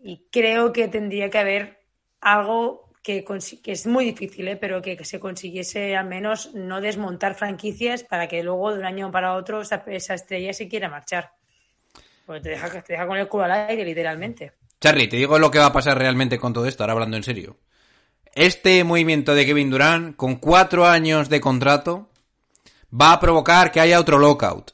Y 0.00 0.26
creo 0.30 0.72
que 0.72 0.86
tendría 0.86 1.28
que 1.28 1.38
haber 1.38 1.80
algo 2.20 2.83
que, 3.04 3.22
es 3.66 3.86
muy 3.86 4.06
difícil, 4.06 4.48
¿eh? 4.48 4.56
pero 4.56 4.80
que, 4.80 5.04
se 5.04 5.20
consiguiese 5.20 5.94
al 5.94 6.06
menos 6.06 6.54
no 6.54 6.80
desmontar 6.80 7.34
franquicias 7.34 8.02
para 8.02 8.26
que 8.26 8.42
luego 8.42 8.72
de 8.72 8.78
un 8.78 8.86
año 8.86 9.12
para 9.12 9.34
otro 9.34 9.60
esa, 9.60 10.14
estrella 10.14 10.54
se 10.54 10.68
quiera 10.68 10.88
marchar. 10.88 11.32
Porque 12.24 12.40
te 12.40 12.48
deja, 12.48 12.82
te 12.82 12.94
deja 12.94 13.06
con 13.06 13.18
el 13.18 13.28
culo 13.28 13.44
al 13.44 13.68
aire, 13.68 13.84
literalmente. 13.84 14.54
Charlie, 14.80 15.06
te 15.06 15.18
digo 15.18 15.38
lo 15.38 15.50
que 15.50 15.58
va 15.58 15.66
a 15.66 15.72
pasar 15.72 15.98
realmente 15.98 16.38
con 16.38 16.54
todo 16.54 16.66
esto, 16.66 16.82
ahora 16.82 16.94
hablando 16.94 17.18
en 17.18 17.22
serio. 17.22 17.58
Este 18.34 18.82
movimiento 18.84 19.34
de 19.34 19.44
Kevin 19.44 19.70
Durant, 19.70 20.16
con 20.16 20.36
cuatro 20.36 20.86
años 20.86 21.28
de 21.28 21.42
contrato, 21.42 22.08
va 22.90 23.12
a 23.12 23.20
provocar 23.20 23.70
que 23.70 23.80
haya 23.80 24.00
otro 24.00 24.18
lockout. 24.18 24.72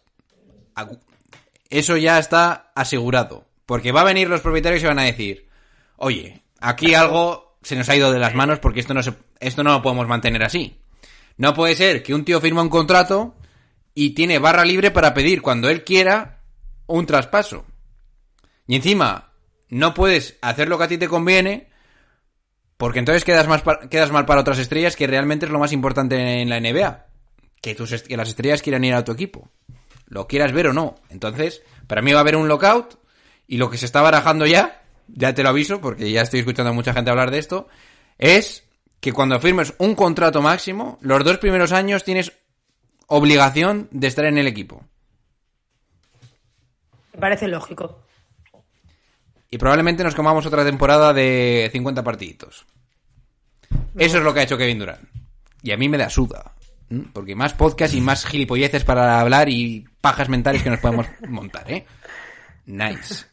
Eso 1.69 1.97
ya 1.97 2.21
está 2.21 2.71
asegurado. 2.77 3.45
Porque 3.67 3.91
va 3.91 4.03
a 4.03 4.05
venir 4.05 4.29
los 4.29 4.41
propietarios 4.41 4.83
y 4.85 4.87
van 4.87 5.01
a 5.01 5.05
decir, 5.05 5.49
oye, 5.97 6.43
aquí 6.61 6.95
algo 6.95 7.50
se 7.63 7.77
nos 7.77 7.89
ha 7.89 7.97
ido 7.97 8.13
de 8.13 8.19
las 8.19 8.35
manos 8.35 8.59
porque 8.59 8.81
esto 8.81 8.95
no, 8.95 9.03
se, 9.03 9.15
esto 9.41 9.63
no 9.63 9.73
lo 9.73 9.83
podemos 9.83 10.07
mantener 10.09 10.43
así. 10.43 10.81
No 11.37 11.55
puede 11.55 11.75
ser 11.75 12.03
que 12.03 12.15
un 12.15 12.25
tío 12.25 12.41
firma 12.41 12.63
un 12.63 12.69
contrato 12.69 13.35
y 13.95 14.11
tiene 14.11 14.39
barra 14.39 14.65
libre 14.65 14.91
para 14.91 15.15
pedir 15.15 15.43
cuando 15.43 15.69
él 15.69 15.85
quiera 15.85 16.41
un 16.87 17.07
traspaso. 17.07 17.65
Y 18.67 18.77
encima, 18.77 19.33
no 19.69 19.95
puedes 19.95 20.37
hacer 20.43 20.69
lo 20.69 20.79
que 20.79 20.85
a 20.85 20.89
ti 20.89 20.99
te 20.99 21.09
conviene 21.09 21.69
porque 22.77 22.99
entonces 22.99 23.25
quedas, 23.25 23.47
más 23.47 23.63
quedas 23.91 24.11
mal 24.11 24.25
para 24.25 24.41
otras 24.41 24.59
estrellas 24.59 24.97
que 24.97 25.07
realmente 25.07 25.45
es 25.47 25.53
lo 25.53 25.59
más 25.59 25.73
importante 25.73 26.41
en 26.41 26.49
la 26.49 26.59
NBA. 26.61 27.07
Que, 27.61 27.75
tus 27.75 27.93
est- 27.93 28.07
que 28.07 28.17
las 28.17 28.29
estrellas 28.31 28.63
quieran 28.63 28.85
ir 28.85 28.95
a 28.95 29.05
tu 29.05 29.13
equipo. 29.13 29.51
Lo 30.07 30.27
quieras 30.27 30.53
ver 30.53 30.69
o 30.69 30.73
no. 30.73 30.95
Entonces, 31.11 31.63
para 31.87 32.01
mí 32.01 32.13
va 32.13 32.19
a 32.19 32.23
haber 32.23 32.37
un 32.37 32.49
lockout 32.49 32.99
y 33.47 33.59
lo 33.59 33.69
que 33.71 33.77
se 33.77 33.85
está 33.85 34.01
barajando 34.01 34.47
ya, 34.47 34.80
ya 35.15 35.35
te 35.35 35.43
lo 35.43 35.51
aviso 35.51 35.81
porque 35.81 36.11
ya 36.11 36.23
estoy 36.23 36.41
escuchando 36.41 36.71
a 36.71 36.75
mucha 36.75 36.93
gente 36.93 37.11
hablar 37.11 37.31
de 37.31 37.39
esto, 37.39 37.69
es 38.19 38.65
que 39.01 39.13
cuando 39.13 39.41
firmes 39.41 39.75
un 39.79 39.95
contrato 39.95 40.43
máximo, 40.43 40.99
los 41.01 41.25
dos 41.25 41.39
primeros 41.39 41.73
años 41.73 42.05
tienes 42.05 42.33
obligación 43.07 43.89
de 43.91 44.07
estar 44.07 44.25
en 44.27 44.39
el 44.39 44.47
equipo. 44.47 44.85
Me 47.15 47.21
parece 47.21 47.49
lógico. 47.49 48.03
Y 49.51 49.59
probablemente 49.59 50.05
nos 50.05 50.15
comamos 50.15 50.47
otra 50.47 50.65
temporada 50.65 51.13
de 51.13 51.69
50 51.73 52.05
partiditos. 52.05 52.67
Eso 53.97 54.19
es 54.19 54.25
lo 54.25 54.33
que 54.33 54.41
ha 54.41 54.43
hecho 54.45 54.57
Kevin 54.57 54.79
Durant. 54.79 55.09
Y 55.63 55.73
a 55.73 55.77
mí 55.77 55.89
me 55.89 55.99
da 55.99 56.09
suda. 56.09 56.55
Porque 57.13 57.35
más 57.35 57.55
podcast 57.55 57.95
y 57.95 58.01
más 58.01 58.25
gilipolleces 58.27 58.85
para 58.85 59.21
hablar 59.21 59.49
y 59.49 59.87
pajas 60.01 60.29
mentales 60.29 60.63
que 60.63 60.71
nos 60.71 60.81
podemos 60.81 61.07
montar, 61.29 61.71
¿eh? 61.71 61.87
Nice. 62.67 63.27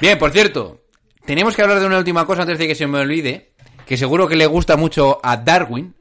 Bien, 0.00 0.18
por 0.18 0.30
cierto, 0.30 0.80
tenemos 1.24 1.54
que 1.54 1.62
hablar 1.62 1.80
de 1.80 1.86
una 1.86 1.98
última 1.98 2.26
cosa 2.26 2.42
antes 2.42 2.58
de 2.58 2.66
que 2.66 2.74
se 2.74 2.86
me 2.86 2.98
olvide, 2.98 3.52
que 3.86 3.96
seguro 3.96 4.28
que 4.28 4.36
le 4.36 4.46
gusta 4.46 4.76
mucho 4.76 5.20
a 5.22 5.36
Darwin, 5.36 5.94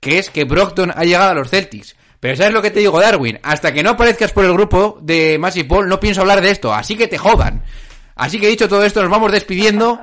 que 0.00 0.18
es 0.18 0.30
que 0.30 0.44
Brockton 0.44 0.92
ha 0.94 1.04
llegado 1.04 1.30
a 1.30 1.34
los 1.34 1.50
Celtics. 1.50 1.96
Pero 2.20 2.36
¿sabes 2.36 2.52
lo 2.52 2.62
que 2.62 2.70
te 2.70 2.80
digo, 2.80 3.00
Darwin? 3.00 3.38
Hasta 3.42 3.72
que 3.72 3.82
no 3.82 3.90
aparezcas 3.90 4.32
por 4.32 4.44
el 4.44 4.52
grupo 4.52 4.98
de 5.00 5.38
Massive 5.38 5.68
Ball, 5.68 5.88
no 5.88 6.00
pienso 6.00 6.20
hablar 6.20 6.40
de 6.40 6.50
esto, 6.50 6.74
así 6.74 6.96
que 6.96 7.06
te 7.06 7.18
jodan. 7.18 7.62
Así 8.16 8.40
que 8.40 8.48
dicho 8.48 8.68
todo 8.68 8.84
esto, 8.84 9.00
nos 9.00 9.10
vamos 9.10 9.30
despidiendo. 9.30 10.00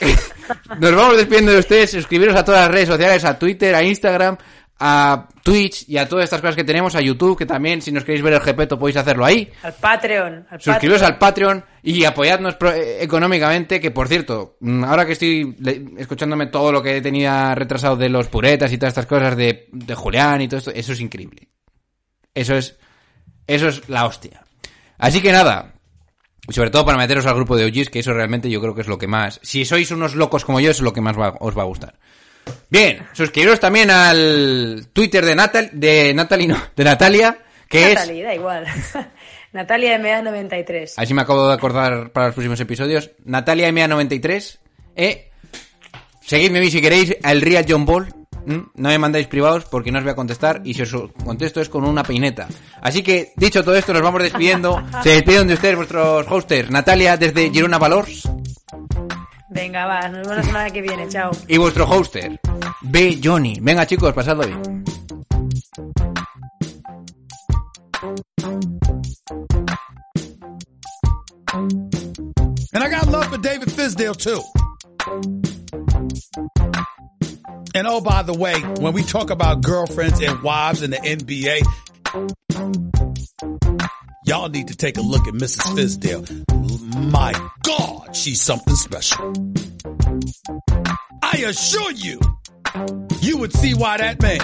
nos 0.80 0.94
vamos 0.94 1.16
despidiendo 1.16 1.52
de 1.52 1.58
ustedes. 1.58 1.90
Suscribiros 1.90 2.36
a 2.36 2.44
todas 2.44 2.62
las 2.62 2.70
redes 2.70 2.88
sociales, 2.88 3.24
a 3.24 3.38
Twitter, 3.38 3.74
a 3.74 3.82
Instagram, 3.82 4.36
a 4.80 5.26
Twitch 5.42 5.88
y 5.88 5.96
a 5.96 6.08
todas 6.08 6.24
estas 6.24 6.40
cosas 6.40 6.54
que 6.54 6.62
tenemos, 6.64 6.94
a 6.94 7.00
YouTube, 7.00 7.36
que 7.36 7.46
también 7.46 7.82
si 7.82 7.90
nos 7.90 8.04
queréis 8.04 8.22
ver 8.22 8.34
el 8.34 8.40
GPto 8.40 8.78
podéis 8.78 8.96
hacerlo 8.96 9.24
ahí. 9.24 9.50
Al 9.62 9.74
Patreon. 9.74 10.46
Al 10.50 10.60
Suscribiros 10.60 11.00
Patreon. 11.00 11.12
al 11.12 11.18
Patreon 11.18 11.64
y 11.82 12.04
apoyadnos 12.04 12.56
eh, 12.74 12.98
económicamente, 13.00 13.80
que 13.80 13.90
por 13.90 14.06
cierto, 14.08 14.56
mm, 14.60 14.84
ahora 14.84 15.04
que 15.06 15.12
estoy 15.12 15.56
escuchándome 15.98 16.46
todo 16.46 16.70
lo 16.70 16.82
que 16.82 17.00
tenía 17.00 17.54
retrasado 17.54 17.96
de 17.96 18.08
los 18.08 18.28
puretas 18.28 18.72
y 18.72 18.78
todas 18.78 18.92
estas 18.92 19.06
cosas 19.06 19.36
de, 19.36 19.68
de 19.72 19.94
Julián 19.94 20.40
y 20.42 20.48
todo 20.48 20.58
esto, 20.58 20.70
eso 20.70 20.92
es 20.92 21.00
increíble. 21.00 21.48
Eso 22.34 22.54
es, 22.54 22.76
eso 23.46 23.68
es 23.68 23.88
la 23.88 24.06
hostia. 24.06 24.44
Así 24.98 25.20
que 25.20 25.32
nada, 25.32 25.74
y 26.48 26.52
sobre 26.52 26.70
todo 26.70 26.84
para 26.84 26.98
meteros 26.98 27.26
al 27.26 27.34
grupo 27.34 27.56
de 27.56 27.64
OGs, 27.66 27.90
que 27.90 27.98
eso 27.98 28.12
realmente 28.12 28.48
yo 28.50 28.60
creo 28.60 28.74
que 28.74 28.82
es 28.82 28.88
lo 28.88 28.98
que 28.98 29.08
más, 29.08 29.40
si 29.42 29.64
sois 29.64 29.90
unos 29.90 30.14
locos 30.14 30.44
como 30.44 30.60
yo, 30.60 30.70
eso 30.70 30.80
es 30.82 30.84
lo 30.84 30.92
que 30.92 31.00
más 31.00 31.18
va- 31.18 31.34
os 31.40 31.56
va 31.58 31.62
a 31.62 31.66
gustar. 31.66 31.98
Bien, 32.70 33.06
suscribiros 33.12 33.60
también 33.60 33.90
al 33.90 34.88
Twitter 34.92 35.24
de 35.24 35.34
Natal, 35.34 35.70
de 35.72 36.12
Natalie, 36.14 36.48
no, 36.48 36.62
de 36.74 36.84
Natalia, 36.84 37.38
que 37.68 37.92
es 37.92 37.94
Natalie, 37.94 38.24
da 38.24 38.34
igual. 38.34 38.66
Natalia 39.52 39.98
MA93. 39.98 40.94
Así 40.96 41.14
me 41.14 41.22
acabo 41.22 41.48
de 41.48 41.54
acordar 41.54 42.10
para 42.10 42.26
los 42.26 42.34
próximos 42.34 42.60
episodios. 42.60 43.10
Natalia 43.24 43.70
MA93. 43.70 44.58
Eh, 44.94 45.30
seguidme 46.20 46.70
si 46.70 46.80
queréis. 46.80 47.16
El 47.22 47.40
Real 47.40 47.64
John 47.68 47.86
Ball. 47.86 48.14
¿m? 48.46 48.66
No 48.74 48.88
me 48.88 48.98
mandáis 48.98 49.26
privados 49.26 49.64
porque 49.64 49.90
no 49.90 49.98
os 49.98 50.04
voy 50.04 50.12
a 50.12 50.16
contestar. 50.16 50.60
Y 50.64 50.74
si 50.74 50.82
os 50.82 50.94
contesto 51.24 51.60
es 51.60 51.68
con 51.68 51.84
una 51.84 52.02
peineta. 52.02 52.46
Así 52.82 53.02
que, 53.02 53.32
dicho 53.36 53.64
todo 53.64 53.74
esto, 53.74 53.92
nos 53.92 54.02
vamos 54.02 54.22
despidiendo. 54.22 54.82
Se 55.02 55.10
despiden 55.10 55.48
de 55.48 55.54
ustedes 55.54 55.76
vuestros 55.76 56.26
hosters. 56.28 56.70
Natalia 56.70 57.16
desde 57.16 57.50
Girona 57.50 57.78
Valors. 57.78 58.28
Venga, 59.58 59.86
va, 59.86 60.08
nos 60.08 60.20
vemos 60.20 60.36
la 60.36 60.42
semana 60.44 60.70
que 60.70 60.80
viene. 60.80 61.08
Chao. 61.08 61.32
Y 61.48 61.56
vuestro 61.56 61.84
hoster. 61.84 62.38
B. 62.80 63.18
Johnny. 63.20 63.58
Venga 63.60 63.84
chicos, 63.86 64.14
pasadlo 64.14 64.46
bien. 64.46 64.84
And 72.72 72.84
I 72.84 72.88
got 72.88 73.08
love 73.08 73.26
for 73.26 73.38
David 73.38 73.70
Fisdale 73.70 74.16
too. 74.16 74.40
And 77.74 77.88
oh, 77.88 78.00
by 78.00 78.22
the 78.22 78.34
way, 78.34 78.60
when 78.80 78.92
we 78.92 79.02
talk 79.02 79.30
about 79.30 79.62
girlfriends 79.62 80.20
and 80.20 80.40
wives 80.44 80.84
in 80.84 80.92
the 80.92 80.98
NBA, 80.98 81.62
y'all 84.28 84.48
need 84.50 84.68
to 84.68 84.76
take 84.76 84.98
a 84.98 85.00
look 85.00 85.26
at 85.26 85.34
Mrs. 85.34 85.62
Fisdale. 85.74 87.10
My 87.10 87.32
God, 87.62 88.14
she's 88.14 88.42
something 88.42 88.74
special. 88.74 89.32
I 91.22 91.44
assure 91.46 91.92
you, 91.92 92.20
you 93.20 93.38
would 93.38 93.54
see 93.54 93.72
why 93.72 93.96
that 93.96 94.20
man 94.20 94.40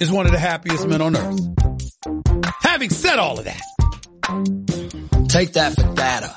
is 0.00 0.10
one 0.10 0.24
of 0.24 0.32
the 0.32 0.38
happiest 0.38 0.88
men 0.88 1.02
on 1.02 1.14
earth. 1.14 1.40
Having 2.62 2.90
said 2.90 3.18
all 3.18 3.38
of 3.38 3.44
that, 3.44 3.60
take 5.28 5.52
that 5.52 5.74
for 5.74 5.94
data. 5.94 6.36